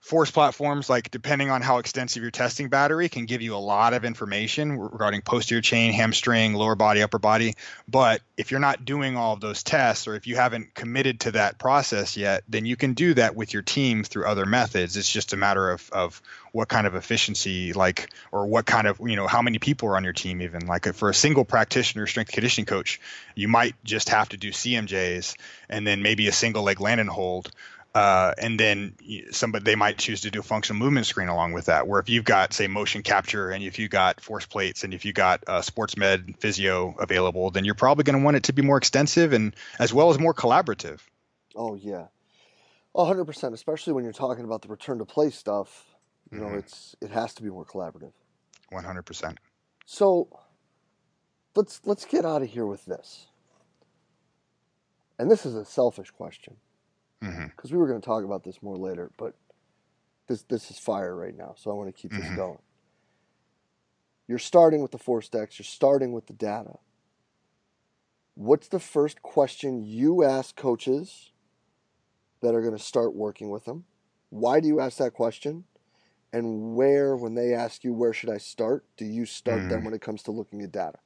force 0.00 0.30
platforms 0.30 0.88
like 0.88 1.10
depending 1.10 1.50
on 1.50 1.60
how 1.60 1.78
extensive 1.78 2.22
your 2.22 2.30
testing 2.30 2.68
battery 2.68 3.08
can 3.08 3.26
give 3.26 3.42
you 3.42 3.54
a 3.54 3.58
lot 3.58 3.92
of 3.92 4.04
information 4.04 4.78
regarding 4.78 5.20
posterior 5.22 5.60
chain 5.60 5.92
hamstring 5.92 6.54
lower 6.54 6.76
body 6.76 7.02
upper 7.02 7.18
body. 7.18 7.54
But 7.88 8.22
if 8.36 8.50
you're 8.50 8.60
not 8.60 8.84
doing 8.84 9.16
all 9.16 9.34
of 9.34 9.40
those 9.40 9.62
tests 9.62 10.06
or 10.06 10.14
if 10.14 10.26
you 10.26 10.36
haven't 10.36 10.74
committed 10.74 11.20
to 11.20 11.32
that 11.32 11.58
process 11.58 12.16
yet 12.16 12.44
then 12.48 12.64
you 12.64 12.76
can 12.76 12.94
do 12.94 13.14
that 13.14 13.34
with 13.34 13.52
your 13.52 13.62
team 13.62 14.04
through 14.04 14.26
other 14.26 14.46
methods. 14.46 14.96
It's 14.96 15.10
just 15.10 15.32
a 15.32 15.36
matter 15.36 15.70
of 15.70 15.90
of 15.90 16.22
what 16.52 16.68
kind 16.68 16.86
of 16.86 16.94
efficiency 16.94 17.72
like 17.72 18.08
or 18.32 18.46
what 18.46 18.66
kind 18.66 18.86
of 18.86 19.00
you 19.00 19.16
know 19.16 19.26
how 19.26 19.42
many 19.42 19.58
people 19.58 19.88
are 19.88 19.96
on 19.96 20.04
your 20.04 20.12
team 20.12 20.40
even. 20.40 20.66
Like 20.66 20.94
for 20.94 21.10
a 21.10 21.14
single 21.14 21.44
practitioner 21.44 22.06
strength 22.06 22.32
conditioning 22.32 22.66
coach 22.66 23.00
you 23.34 23.48
might 23.48 23.74
just 23.84 24.10
have 24.10 24.28
to 24.28 24.36
do 24.36 24.50
cmjs 24.50 25.36
and 25.68 25.86
then 25.86 26.02
maybe 26.02 26.28
a 26.28 26.32
single 26.32 26.62
leg 26.62 26.80
landing 26.80 27.06
hold 27.06 27.50
uh, 27.98 28.32
and 28.38 28.60
then 28.60 28.94
somebody 29.32 29.64
they 29.64 29.74
might 29.74 29.98
choose 29.98 30.20
to 30.20 30.30
do 30.30 30.38
a 30.38 30.42
functional 30.42 30.78
movement 30.78 31.04
screen 31.04 31.26
along 31.26 31.52
with 31.52 31.64
that. 31.64 31.88
Where 31.88 31.98
if 31.98 32.08
you've 32.08 32.24
got 32.24 32.52
say 32.52 32.68
motion 32.68 33.02
capture 33.02 33.50
and 33.50 33.64
if 33.64 33.76
you 33.80 33.88
got 33.88 34.20
force 34.20 34.46
plates 34.46 34.84
and 34.84 34.94
if 34.94 35.04
you 35.04 35.12
got 35.12 35.42
uh, 35.48 35.62
sports 35.62 35.96
med 35.96 36.36
physio 36.38 36.94
available, 37.00 37.50
then 37.50 37.64
you're 37.64 37.74
probably 37.74 38.04
going 38.04 38.16
to 38.16 38.24
want 38.24 38.36
it 38.36 38.44
to 38.44 38.52
be 38.52 38.62
more 38.62 38.76
extensive 38.76 39.32
and 39.32 39.56
as 39.80 39.92
well 39.92 40.10
as 40.10 40.18
more 40.20 40.32
collaborative. 40.32 41.00
Oh 41.56 41.74
yeah, 41.74 42.06
hundred 42.96 43.24
percent. 43.24 43.52
Especially 43.52 43.92
when 43.92 44.04
you're 44.04 44.12
talking 44.12 44.44
about 44.44 44.62
the 44.62 44.68
return 44.68 44.98
to 44.98 45.04
play 45.04 45.30
stuff. 45.30 45.84
You 46.30 46.38
mm-hmm. 46.38 46.52
know, 46.52 46.58
it's 46.58 46.94
it 47.00 47.10
has 47.10 47.34
to 47.34 47.42
be 47.42 47.48
more 47.48 47.64
collaborative. 47.64 48.12
One 48.68 48.84
hundred 48.84 49.06
percent. 49.06 49.38
So 49.86 50.28
let's 51.56 51.80
let's 51.84 52.04
get 52.04 52.24
out 52.24 52.42
of 52.42 52.48
here 52.48 52.66
with 52.66 52.84
this. 52.84 53.26
And 55.18 55.28
this 55.28 55.44
is 55.44 55.56
a 55.56 55.64
selfish 55.64 56.12
question 56.12 56.58
because 57.20 57.36
mm-hmm. 57.36 57.72
we 57.72 57.76
were 57.76 57.88
going 57.88 58.00
to 58.00 58.04
talk 58.04 58.24
about 58.24 58.44
this 58.44 58.62
more 58.62 58.76
later, 58.76 59.10
but 59.16 59.34
this 60.28 60.42
this 60.42 60.70
is 60.70 60.78
fire 60.78 61.16
right 61.16 61.36
now, 61.36 61.54
so 61.56 61.70
I 61.70 61.74
want 61.74 61.94
to 61.94 62.00
keep 62.00 62.12
mm-hmm. 62.12 62.22
this 62.22 62.36
going. 62.36 62.58
You're 64.26 64.38
starting 64.38 64.82
with 64.82 64.90
the 64.90 64.98
ForceDecks. 64.98 65.58
You're 65.58 65.64
starting 65.64 66.12
with 66.12 66.26
the 66.26 66.34
data. 66.34 66.78
What's 68.34 68.68
the 68.68 68.78
first 68.78 69.22
question 69.22 69.82
you 69.84 70.22
ask 70.22 70.54
coaches 70.54 71.32
that 72.40 72.54
are 72.54 72.60
going 72.60 72.76
to 72.76 72.82
start 72.82 73.16
working 73.16 73.50
with 73.50 73.64
them? 73.64 73.84
Why 74.28 74.60
do 74.60 74.68
you 74.68 74.80
ask 74.80 74.98
that 74.98 75.14
question? 75.14 75.64
And 76.32 76.76
where, 76.76 77.16
when 77.16 77.34
they 77.34 77.54
ask 77.54 77.82
you 77.82 77.94
where 77.94 78.12
should 78.12 78.28
I 78.28 78.36
start, 78.36 78.84
do 78.98 79.06
you 79.06 79.24
start 79.24 79.60
mm-hmm. 79.60 79.68
them 79.70 79.84
when 79.84 79.94
it 79.94 80.02
comes 80.02 80.22
to 80.24 80.30
looking 80.30 80.62
at 80.62 80.70
data? 80.70 80.98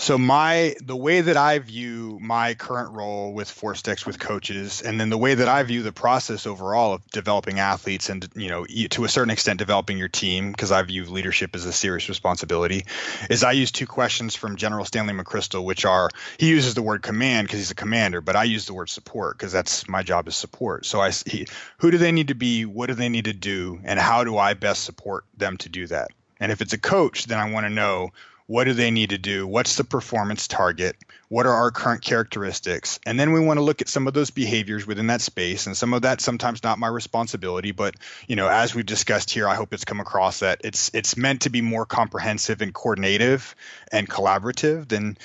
So 0.00 0.16
my 0.16 0.76
the 0.80 0.96
way 0.96 1.20
that 1.22 1.36
I 1.36 1.58
view 1.58 2.18
my 2.22 2.54
current 2.54 2.92
role 2.92 3.32
with 3.32 3.48
ForceDecks 3.48 4.06
with 4.06 4.20
coaches, 4.20 4.80
and 4.80 4.98
then 5.00 5.10
the 5.10 5.18
way 5.18 5.34
that 5.34 5.48
I 5.48 5.64
view 5.64 5.82
the 5.82 5.90
process 5.90 6.46
overall 6.46 6.94
of 6.94 7.04
developing 7.08 7.58
athletes, 7.58 8.08
and 8.08 8.26
you 8.36 8.48
know 8.48 8.64
to 8.64 9.04
a 9.04 9.08
certain 9.08 9.30
extent 9.30 9.58
developing 9.58 9.98
your 9.98 10.08
team, 10.08 10.52
because 10.52 10.70
I 10.70 10.80
view 10.82 11.04
leadership 11.04 11.56
as 11.56 11.66
a 11.66 11.72
serious 11.72 12.08
responsibility, 12.08 12.86
is 13.28 13.42
I 13.42 13.52
use 13.52 13.72
two 13.72 13.88
questions 13.88 14.36
from 14.36 14.54
General 14.54 14.84
Stanley 14.84 15.14
McChrystal, 15.14 15.64
which 15.64 15.84
are 15.84 16.10
he 16.38 16.48
uses 16.48 16.74
the 16.74 16.82
word 16.82 17.02
command 17.02 17.48
because 17.48 17.58
he's 17.58 17.72
a 17.72 17.74
commander, 17.74 18.20
but 18.20 18.36
I 18.36 18.44
use 18.44 18.66
the 18.66 18.74
word 18.74 18.90
support 18.90 19.36
because 19.36 19.50
that's 19.50 19.88
my 19.88 20.04
job 20.04 20.28
is 20.28 20.36
support. 20.36 20.86
So 20.86 21.00
I 21.00 21.10
he, 21.10 21.48
who 21.78 21.90
do 21.90 21.98
they 21.98 22.12
need 22.12 22.28
to 22.28 22.34
be, 22.34 22.64
what 22.66 22.86
do 22.86 22.94
they 22.94 23.08
need 23.08 23.24
to 23.24 23.32
do, 23.32 23.80
and 23.82 23.98
how 23.98 24.22
do 24.22 24.38
I 24.38 24.54
best 24.54 24.84
support 24.84 25.24
them 25.36 25.56
to 25.56 25.68
do 25.68 25.88
that? 25.88 26.12
And 26.38 26.52
if 26.52 26.60
it's 26.60 26.72
a 26.72 26.78
coach, 26.78 27.26
then 27.26 27.40
I 27.40 27.50
want 27.50 27.66
to 27.66 27.70
know 27.70 28.12
what 28.48 28.64
do 28.64 28.72
they 28.72 28.90
need 28.90 29.10
to 29.10 29.18
do? 29.18 29.46
What's 29.46 29.76
the 29.76 29.84
performance 29.84 30.48
target? 30.48 30.96
What 31.28 31.44
are 31.44 31.52
our 31.52 31.70
current 31.70 32.00
characteristics? 32.00 32.98
And 33.04 33.20
then 33.20 33.32
we 33.32 33.40
want 33.40 33.58
to 33.58 33.62
look 33.62 33.82
at 33.82 33.88
some 33.88 34.08
of 34.08 34.14
those 34.14 34.30
behaviors 34.30 34.86
within 34.86 35.08
that 35.08 35.20
space. 35.20 35.66
And 35.66 35.76
some 35.76 35.92
of 35.92 36.02
that 36.02 36.22
sometimes 36.22 36.64
not 36.64 36.78
my 36.78 36.88
responsibility, 36.88 37.72
but 37.72 37.96
you 38.26 38.36
know, 38.36 38.48
as 38.48 38.74
we've 38.74 38.86
discussed 38.86 39.30
here, 39.30 39.46
I 39.46 39.54
hope 39.54 39.74
it's 39.74 39.84
come 39.84 40.00
across 40.00 40.40
that 40.40 40.62
it's 40.64 40.90
it's 40.94 41.14
meant 41.14 41.42
to 41.42 41.50
be 41.50 41.60
more 41.60 41.84
comprehensive 41.84 42.62
and 42.62 42.72
coordinative 42.72 43.54
and 43.92 44.08
collaborative 44.08 44.88
than 44.88 45.18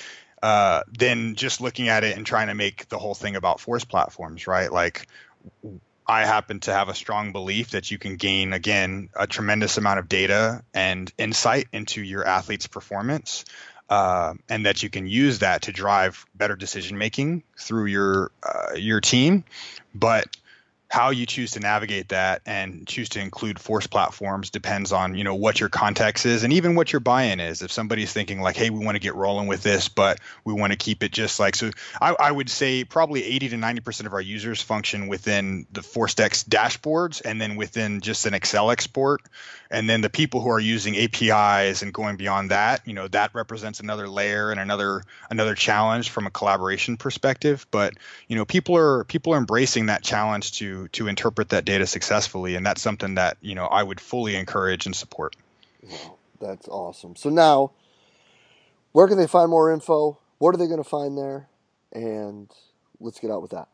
uh, 0.44 0.84
than 0.92 1.36
just 1.36 1.62
looking 1.62 1.88
at 1.88 2.04
it 2.04 2.18
and 2.18 2.26
trying 2.26 2.48
to 2.48 2.54
make 2.54 2.90
the 2.90 3.00
whole 3.00 3.16
thing 3.16 3.38
about 3.38 3.62
force 3.62 3.86
platforms, 3.86 4.48
right? 4.48 4.70
Like 4.70 5.08
I 6.08 6.26
happen 6.26 6.60
to 6.62 6.74
have 6.74 6.89
a 6.89 6.94
strong 6.94 7.32
belief 7.32 7.72
that 7.72 7.92
you 7.92 7.98
can 7.98 8.18
gain, 8.18 8.54
again, 8.54 9.10
a 9.16 9.28
tremendous 9.28 9.78
amount 9.78 10.00
of 10.00 10.10
data 10.10 10.63
and 10.74 11.12
insight 11.18 11.68
into 11.72 12.02
your 12.02 12.26
athlete's 12.26 12.68
performance. 12.68 13.46
Uh, 13.89 14.34
and 14.50 14.66
that 14.66 14.82
you 14.82 14.89
can 14.89 15.06
use 15.06 15.39
that 15.39 15.63
to 15.63 15.72
drive 15.72 16.26
better 16.34 16.56
decision 16.56 16.98
making 16.98 17.44
through 17.60 17.86
your 17.86 18.32
uh, 18.42 18.74
your 18.76 19.02
team. 19.02 19.44
But 19.94 20.26
how 20.94 21.10
you 21.10 21.26
choose 21.26 21.50
to 21.50 21.60
navigate 21.60 22.10
that 22.10 22.44
and 22.46 22.86
choose 22.86 23.10
to 23.10 23.20
include 23.20 23.58
force 23.58 23.88
platforms 23.88 24.52
depends 24.52 24.92
on 24.92 25.16
you 25.16 25.24
know 25.24 25.34
what 25.34 25.60
your 25.60 25.68
context 25.68 26.24
is 26.24 26.44
and 26.44 26.54
even 26.54 26.76
what 26.76 26.94
your 26.94 27.00
buy-in 27.00 27.40
is. 27.40 27.64
If 27.64 27.72
somebody's 27.72 28.14
thinking 28.14 28.42
like 28.42 28.56
hey 28.56 28.70
we 28.70 28.86
want 28.86 28.94
to 28.94 29.00
get 29.00 29.16
rolling 29.16 29.48
with 29.48 29.64
this 29.64 29.90
but 29.90 30.20
we 30.46 30.54
want 30.54 30.72
to 30.72 30.78
keep 30.78 31.02
it 31.02 31.12
just 31.12 31.40
like 31.40 31.56
so 31.56 31.72
I, 32.00 32.16
I, 32.20 32.32
would 32.32 32.48
say 32.48 32.84
probably 32.84 33.24
80 33.24 33.50
to 33.50 33.58
90 33.58 33.82
percent 33.82 34.06
of 34.06 34.14
our 34.14 34.22
users 34.22 34.62
function 34.62 35.08
within 35.08 35.66
the 35.72 35.82
ForceDecks 35.82 36.48
dashboards 36.48 37.24
and 37.26 37.42
then 37.42 37.56
within 37.56 38.02
just 38.02 38.28
an 38.28 38.36
excel 38.36 38.70
export. 38.70 39.24
And 39.72 39.90
then 39.90 40.02
the 40.02 40.12
people 40.12 40.42
who 40.42 40.50
are 40.52 40.60
using 40.60 40.94
apis 40.94 41.82
and 41.82 41.92
going 41.92 42.18
beyond 42.18 42.52
that 42.52 42.88
you 42.88 42.94
know 42.94 43.08
that 43.08 43.34
represents 43.34 43.80
another 43.80 44.08
layer 44.08 44.52
and 44.52 44.60
another 44.60 45.02
another 45.32 45.56
challenge 45.56 46.12
from 46.12 46.28
a 46.28 46.30
collaboration 46.30 46.98
perspective. 46.98 47.66
But 47.72 47.96
you 48.28 48.36
know 48.36 48.46
people 48.46 48.78
are 48.78 49.06
people 49.06 49.34
are 49.34 49.40
embracing 49.40 49.88
that 49.88 50.04
challenge 50.04 50.60
to 50.60 50.83
to 50.89 51.08
interpret 51.08 51.50
that 51.50 51.65
data 51.65 51.88
successfully, 51.88 52.56
and 52.56 52.65
that's 52.65 52.82
something 52.82 53.15
that 53.15 53.38
you 53.41 53.56
know 53.56 53.65
I 53.65 53.84
would 53.84 54.00
fully 54.00 54.36
encourage 54.36 54.86
and 54.86 54.96
support. 54.96 55.36
Wow, 55.82 56.15
that's 56.39 56.67
awesome. 56.67 57.15
So 57.15 57.30
now, 57.30 57.72
where 58.91 59.08
can 59.08 59.17
they 59.17 59.28
find 59.28 59.50
more 59.50 59.72
info? 59.72 60.17
What 60.38 60.54
are 60.54 60.58
they 60.58 60.67
going 60.67 60.84
to 60.84 60.89
find 60.89 61.17
there? 61.17 61.48
And 61.91 62.50
let's 63.00 63.19
get 63.19 63.32
out 63.32 63.41
with 63.41 63.52
that. 63.52 63.67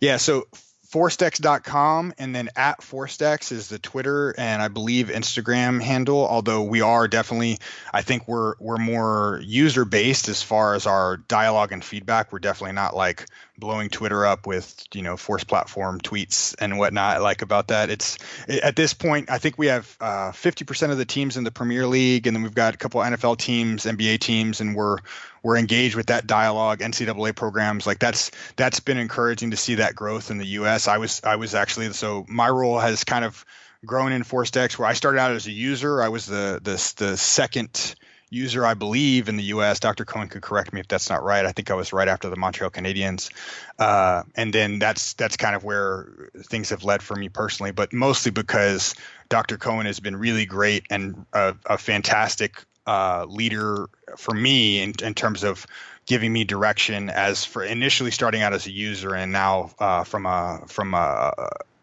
Yeah, 0.00 0.18
so 0.18 0.46
forcedecks.com 0.90 2.14
and 2.18 2.34
then 2.34 2.48
at 2.54 2.82
forcedecks 2.82 3.50
is 3.50 3.68
the 3.68 3.78
twitter 3.78 4.34
and 4.38 4.62
i 4.62 4.68
believe 4.68 5.08
instagram 5.08 5.82
handle 5.82 6.26
although 6.26 6.62
we 6.62 6.80
are 6.80 7.08
definitely 7.08 7.58
i 7.92 8.02
think 8.02 8.26
we're 8.28 8.54
we're 8.60 8.76
more 8.76 9.40
user 9.42 9.84
based 9.84 10.28
as 10.28 10.42
far 10.42 10.74
as 10.74 10.86
our 10.86 11.16
dialogue 11.16 11.72
and 11.72 11.84
feedback 11.84 12.32
we're 12.32 12.38
definitely 12.38 12.72
not 12.72 12.94
like 12.94 13.26
blowing 13.58 13.88
Twitter 13.88 14.24
up 14.24 14.46
with 14.46 14.86
you 14.92 15.02
know 15.02 15.16
force 15.16 15.44
platform 15.44 16.00
tweets 16.00 16.54
and 16.58 16.78
whatnot 16.78 17.22
like 17.22 17.42
about 17.42 17.68
that. 17.68 17.90
It's 17.90 18.18
at 18.48 18.76
this 18.76 18.94
point 18.94 19.30
I 19.30 19.38
think 19.38 19.58
we 19.58 19.66
have 19.66 19.96
uh, 20.00 20.32
50% 20.32 20.90
of 20.90 20.98
the 20.98 21.04
teams 21.04 21.36
in 21.36 21.44
the 21.44 21.50
Premier 21.50 21.86
League, 21.86 22.26
and 22.26 22.36
then 22.36 22.42
we've 22.42 22.54
got 22.54 22.74
a 22.74 22.76
couple 22.76 23.00
NFL 23.00 23.38
teams, 23.38 23.84
NBA 23.84 24.20
teams, 24.20 24.60
and 24.60 24.74
we're 24.74 24.98
we're 25.42 25.56
engaged 25.56 25.94
with 25.94 26.06
that 26.06 26.26
dialogue. 26.26 26.80
NCAA 26.80 27.34
programs 27.34 27.86
like 27.86 27.98
that's 27.98 28.30
that's 28.56 28.80
been 28.80 28.98
encouraging 28.98 29.52
to 29.52 29.56
see 29.56 29.76
that 29.76 29.94
growth 29.94 30.30
in 30.30 30.38
the 30.38 30.46
U.S. 30.46 30.88
I 30.88 30.98
was 30.98 31.20
I 31.24 31.36
was 31.36 31.54
actually 31.54 31.92
so 31.92 32.24
my 32.28 32.48
role 32.48 32.78
has 32.78 33.04
kind 33.04 33.24
of 33.24 33.44
grown 33.84 34.12
in 34.12 34.22
ForceDecks 34.22 34.78
where 34.78 34.88
I 34.88 34.94
started 34.94 35.20
out 35.20 35.32
as 35.32 35.46
a 35.46 35.52
user. 35.52 36.02
I 36.02 36.08
was 36.08 36.26
the 36.26 36.60
the 36.62 37.04
the 37.04 37.16
second 37.16 37.94
user, 38.30 38.66
I 38.66 38.74
believe, 38.74 39.28
in 39.28 39.36
the 39.36 39.44
U.S. 39.44 39.80
Dr. 39.80 40.04
Cohen 40.04 40.28
could 40.28 40.42
correct 40.42 40.72
me 40.72 40.80
if 40.80 40.88
that's 40.88 41.08
not 41.08 41.22
right. 41.22 41.46
I 41.46 41.52
think 41.52 41.70
I 41.70 41.74
was 41.74 41.92
right 41.92 42.08
after 42.08 42.28
the 42.28 42.36
Montreal 42.36 42.70
Canadiens, 42.70 43.30
uh, 43.78 44.22
and 44.34 44.52
then 44.52 44.78
that's 44.78 45.14
that's 45.14 45.36
kind 45.36 45.54
of 45.54 45.64
where 45.64 46.30
things 46.44 46.70
have 46.70 46.84
led 46.84 47.02
for 47.02 47.14
me 47.14 47.28
personally, 47.28 47.72
but 47.72 47.92
mostly 47.92 48.32
because 48.32 48.94
Dr. 49.28 49.56
Cohen 49.58 49.86
has 49.86 50.00
been 50.00 50.16
really 50.16 50.46
great 50.46 50.84
and 50.90 51.26
a, 51.32 51.54
a 51.66 51.78
fantastic 51.78 52.62
uh, 52.86 53.26
leader 53.28 53.88
for 54.16 54.34
me 54.34 54.82
in, 54.82 54.92
in 55.02 55.14
terms 55.14 55.42
of 55.42 55.66
giving 56.06 56.32
me 56.32 56.44
direction 56.44 57.10
as 57.10 57.44
for 57.44 57.64
initially 57.64 58.12
starting 58.12 58.42
out 58.42 58.52
as 58.52 58.66
a 58.66 58.70
user 58.70 59.14
and 59.14 59.32
now 59.32 59.70
uh, 59.78 60.04
from 60.04 60.24
a 60.24 60.62
from 60.68 60.94
a, 60.94 61.32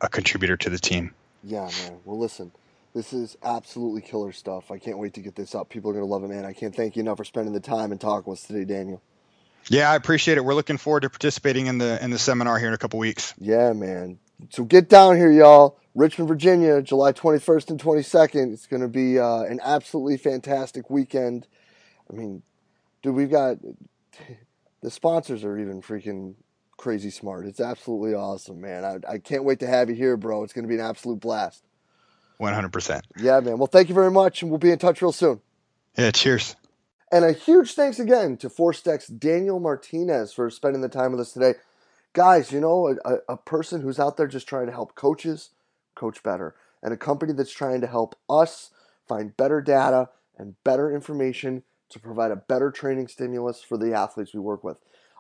a 0.02 0.10
contributor 0.10 0.58
to 0.58 0.70
the 0.70 0.80
team. 0.80 1.14
Yeah, 1.44 1.70
man. 1.82 2.00
Well, 2.06 2.18
listen, 2.18 2.52
this 2.94 3.14
is 3.14 3.38
absolutely 3.44 4.02
killer 4.02 4.32
stuff. 4.32 4.72
I 4.72 4.78
can't 4.78 4.98
wait 4.98 5.14
to 5.16 5.22
get 5.22 5.36
this 5.36 5.56
up. 5.56 5.70
People 5.70 5.92
are 5.92 5.94
gonna 5.94 6.06
love 6.06 6.24
it, 6.24 6.30
man. 6.30 6.46
I 6.46 6.54
can't 6.54 6.76
thank 6.76 6.96
you 6.96 7.02
enough 7.02 7.18
for 7.18 7.24
spending 7.24 7.54
the 7.54 7.60
time 7.60 7.92
and 7.92 8.00
talking 8.00 8.30
with 8.30 8.40
us 8.40 8.48
today, 8.48 8.66
Daniel. 8.66 9.02
Yeah, 9.70 9.90
I 9.90 9.96
appreciate 9.96 10.38
it. 10.38 10.46
We're 10.46 10.56
looking 10.56 10.78
forward 10.78 11.02
to 11.02 11.10
participating 11.10 11.68
in 11.68 11.78
the 11.78 12.04
in 12.04 12.12
the 12.12 12.20
seminar 12.20 12.60
here 12.60 12.68
in 12.68 12.74
a 12.74 12.78
couple 12.78 13.00
weeks. 13.00 13.34
Yeah, 13.40 13.74
man. 13.74 14.20
So 14.50 14.64
get 14.64 14.90
down 14.90 15.16
here, 15.16 15.32
y'all. 15.32 15.78
Richmond, 15.96 16.28
Virginia, 16.28 16.82
July 16.82 17.14
21st 17.14 17.70
and 17.70 17.80
22nd. 17.80 18.52
It's 18.52 18.66
going 18.66 18.82
to 18.82 18.88
be 18.88 19.20
uh, 19.20 19.44
an 19.44 19.60
absolutely 19.64 20.18
fantastic 20.18 20.90
weekend. 20.90 21.48
I 22.10 22.14
mean, 22.14 22.42
dude, 23.04 23.14
we've 23.14 23.30
got 23.30 23.58
the 24.82 24.92
sponsors 24.92 25.44
are 25.44 25.58
even 25.58 25.82
freaking 25.82 26.34
crazy 26.78 27.12
smart. 27.12 27.46
It's 27.46 27.60
absolutely 27.60 28.16
awesome, 28.16 28.60
man. 28.60 28.84
I, 28.84 29.14
I 29.14 29.18
can't 29.20 29.44
wait 29.44 29.60
to 29.60 29.68
have 29.68 29.90
you 29.90 29.96
here, 29.96 30.18
bro. 30.18 30.44
It's 30.44 30.52
going 30.52 30.64
to 30.64 30.70
be 30.70 30.76
an 30.76 30.86
absolute 30.86 31.20
blast. 31.20 31.64
100%. 32.44 33.02
Yeah, 33.18 33.40
man. 33.40 33.58
Well, 33.58 33.68
thank 33.68 33.90
you 33.90 33.96
very 33.96 34.12
much, 34.12 34.42
and 34.42 34.52
we'll 34.52 34.60
be 34.60 34.72
in 34.72 34.80
touch 34.80 35.02
real 35.02 35.12
soon. 35.12 35.42
Yeah, 35.98 36.12
cheers. 36.12 36.56
And 37.12 37.24
a 37.24 37.32
huge 37.32 37.74
thanks 37.74 38.00
again 38.00 38.38
to 38.38 38.50
Tech's 38.50 39.08
Daniel 39.08 39.60
Martinez 39.60 40.34
for 40.34 40.50
spending 40.50 40.82
the 40.82 40.90
time 40.90 41.12
with 41.12 41.22
us 41.22 41.34
today. 41.34 41.54
Guys, 42.14 42.52
you 42.52 42.60
know, 42.60 42.96
a, 43.06 43.18
a 43.30 43.38
person 43.38 43.82
who's 43.82 44.00
out 44.00 44.18
there 44.18 44.28
just 44.28 44.48
trying 44.48 44.66
to 44.66 44.72
help 44.72 44.96
coaches 44.96 45.50
coach 45.96 46.24
better, 46.24 46.56
and 46.82 46.94
a 46.94 46.98
company 46.98 47.34
that's 47.34 47.54
trying 47.54 47.82
to 47.82 47.88
help 47.88 48.16
us 48.30 48.72
find 49.08 49.38
better 49.38 49.62
data 49.62 50.10
and 50.38 50.56
better 50.64 50.94
information 50.94 51.64
to 51.90 52.00
provide 52.00 52.32
a 52.32 52.36
better 52.36 52.72
training 52.72 53.08
stimulus 53.08 53.62
for 53.62 53.78
the 53.78 53.94
athletes 53.94 54.34
we 54.34 54.40
work 54.40 54.64
with. 54.64 54.78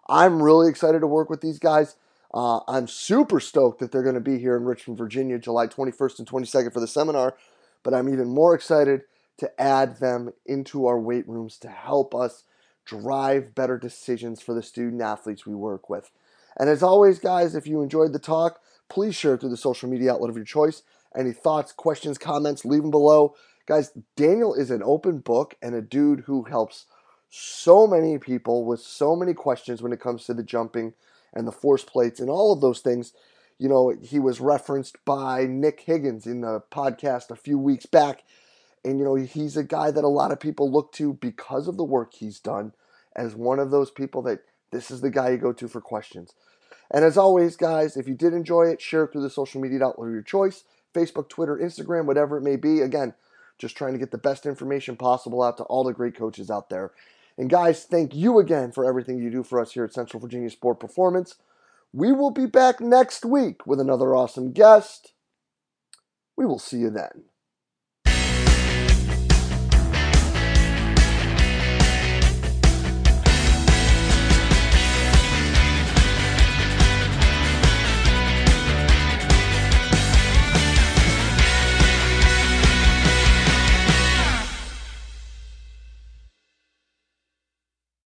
I'm 0.09 0.41
really 0.41 0.69
excited 0.69 0.99
to 1.01 1.07
work 1.07 1.30
with 1.30 1.41
these 1.41 1.59
guys. 1.59 1.95
Uh, 2.34 2.61
I'm 2.67 2.88
super 2.88 3.39
stoked 3.39 3.79
that 3.79 3.91
they're 3.91 4.03
going 4.03 4.15
to 4.15 4.21
be 4.21 4.39
here 4.39 4.55
in 4.55 4.63
Richmond, 4.63 4.97
Virginia, 4.97 5.38
July 5.38 5.67
21st 5.67 6.19
and 6.19 6.27
22nd 6.27 6.73
for 6.73 6.79
the 6.79 6.88
seminar, 6.88 7.36
but 7.84 7.93
I'm 7.93 8.09
even 8.09 8.29
more 8.29 8.55
excited 8.55 9.01
to 9.38 9.61
add 9.61 9.97
them 9.99 10.31
into 10.45 10.88
our 10.88 10.99
weight 10.99 11.27
rooms 11.27 11.57
to 11.59 11.69
help 11.69 12.15
us 12.15 12.43
drive 12.86 13.55
better 13.55 13.77
decisions 13.77 14.41
for 14.41 14.53
the 14.53 14.63
student 14.63 15.01
athletes 15.01 15.45
we 15.45 15.55
work 15.55 15.89
with. 15.89 16.11
And 16.59 16.69
as 16.69 16.84
always, 16.84 17.19
guys, 17.19 17.55
if 17.55 17.67
you 17.67 17.81
enjoyed 17.81 18.13
the 18.13 18.19
talk, 18.19 18.59
please 18.89 19.15
share 19.15 19.36
it 19.36 19.41
through 19.41 19.49
the 19.49 19.57
social 19.57 19.89
media 19.89 20.13
outlet 20.13 20.29
of 20.29 20.36
your 20.36 20.45
choice. 20.45 20.84
Any 21.15 21.31
thoughts, 21.31 21.71
questions, 21.71 22.17
comments, 22.17 22.65
leave 22.65 22.81
them 22.81 22.91
below. 22.91 23.36
Guys, 23.65 23.91
Daniel 24.15 24.53
is 24.53 24.71
an 24.71 24.81
open 24.84 25.19
book 25.19 25.55
and 25.61 25.73
a 25.73 25.81
dude 25.81 26.21
who 26.21 26.43
helps 26.43 26.86
so 27.29 27.88
many 27.88 28.17
people 28.17 28.65
with 28.65 28.79
so 28.81 29.15
many 29.15 29.34
questions 29.34 29.81
when 29.81 29.93
it 29.93 29.99
comes 29.99 30.25
to 30.25 30.34
the 30.34 30.43
jumping 30.43 30.93
and 31.34 31.47
the 31.47 31.51
force 31.51 31.84
plates 31.84 32.19
and 32.19 32.29
all 32.29 32.53
of 32.53 32.61
those 32.61 32.79
things. 32.79 33.13
You 33.59 33.69
know, 33.69 33.95
he 34.01 34.19
was 34.19 34.41
referenced 34.41 34.97
by 35.05 35.45
Nick 35.45 35.81
Higgins 35.81 36.25
in 36.25 36.41
the 36.41 36.61
podcast 36.71 37.29
a 37.29 37.36
few 37.36 37.57
weeks 37.57 37.86
back 37.86 38.23
and, 38.86 38.99
you 38.99 39.05
know, 39.05 39.15
he's 39.15 39.55
a 39.55 39.63
guy 39.63 39.91
that 39.91 40.03
a 40.03 40.09
lot 40.09 40.31
of 40.31 40.39
people 40.39 40.71
look 40.71 40.91
to 40.93 41.13
because 41.13 41.67
of 41.67 41.77
the 41.77 41.84
work 41.84 42.13
he's 42.13 42.39
done 42.39 42.73
as 43.15 43.36
one 43.36 43.59
of 43.59 43.71
those 43.71 43.91
people 43.91 44.21
that 44.23 44.39
this 44.71 44.91
is 44.91 45.01
the 45.01 45.09
guy 45.09 45.29
you 45.29 45.38
go 45.38 45.53
to 45.53 45.67
for 45.67 45.79
questions. 45.79 46.34
And 46.91 47.05
as 47.05 47.17
always, 47.17 47.55
guys, 47.55 47.95
if 47.95 48.07
you 48.07 48.13
did 48.13 48.34
enjoy 48.34 48.63
it, 48.63 48.81
share 48.81 49.05
it 49.05 49.11
through 49.11 49.21
the 49.21 49.29
social 49.29 49.61
media 49.61 49.84
outlet 49.84 50.07
of 50.07 50.13
your 50.13 50.21
choice 50.21 50.63
Facebook, 50.93 51.27
Twitter, 51.27 51.57
Instagram, 51.57 52.05
whatever 52.05 52.38
it 52.38 52.43
may 52.43 52.55
be. 52.55 52.81
Again, 52.81 53.15
just 53.57 53.75
trying 53.75 53.93
to 53.93 53.99
get 53.99 54.11
the 54.11 54.17
best 54.17 54.45
information 54.45 54.95
possible 54.95 55.41
out 55.41 55.57
to 55.57 55.63
all 55.63 55.84
the 55.84 55.93
great 55.93 56.15
coaches 56.15 56.51
out 56.51 56.69
there. 56.69 56.91
And 57.38 57.49
guys, 57.49 57.84
thank 57.84 58.15
you 58.15 58.39
again 58.39 58.71
for 58.71 58.86
everything 58.86 59.17
you 59.17 59.29
do 59.29 59.43
for 59.43 59.59
us 59.59 59.71
here 59.73 59.84
at 59.84 59.93
Central 59.93 60.21
Virginia 60.21 60.49
Sport 60.49 60.79
Performance. 60.79 61.36
We 61.91 62.11
will 62.11 62.31
be 62.31 62.45
back 62.45 62.79
next 62.79 63.25
week 63.25 63.65
with 63.67 63.79
another 63.79 64.15
awesome 64.15 64.51
guest. 64.51 65.13
We 66.36 66.45
will 66.45 66.59
see 66.59 66.77
you 66.77 66.89
then. 66.89 67.25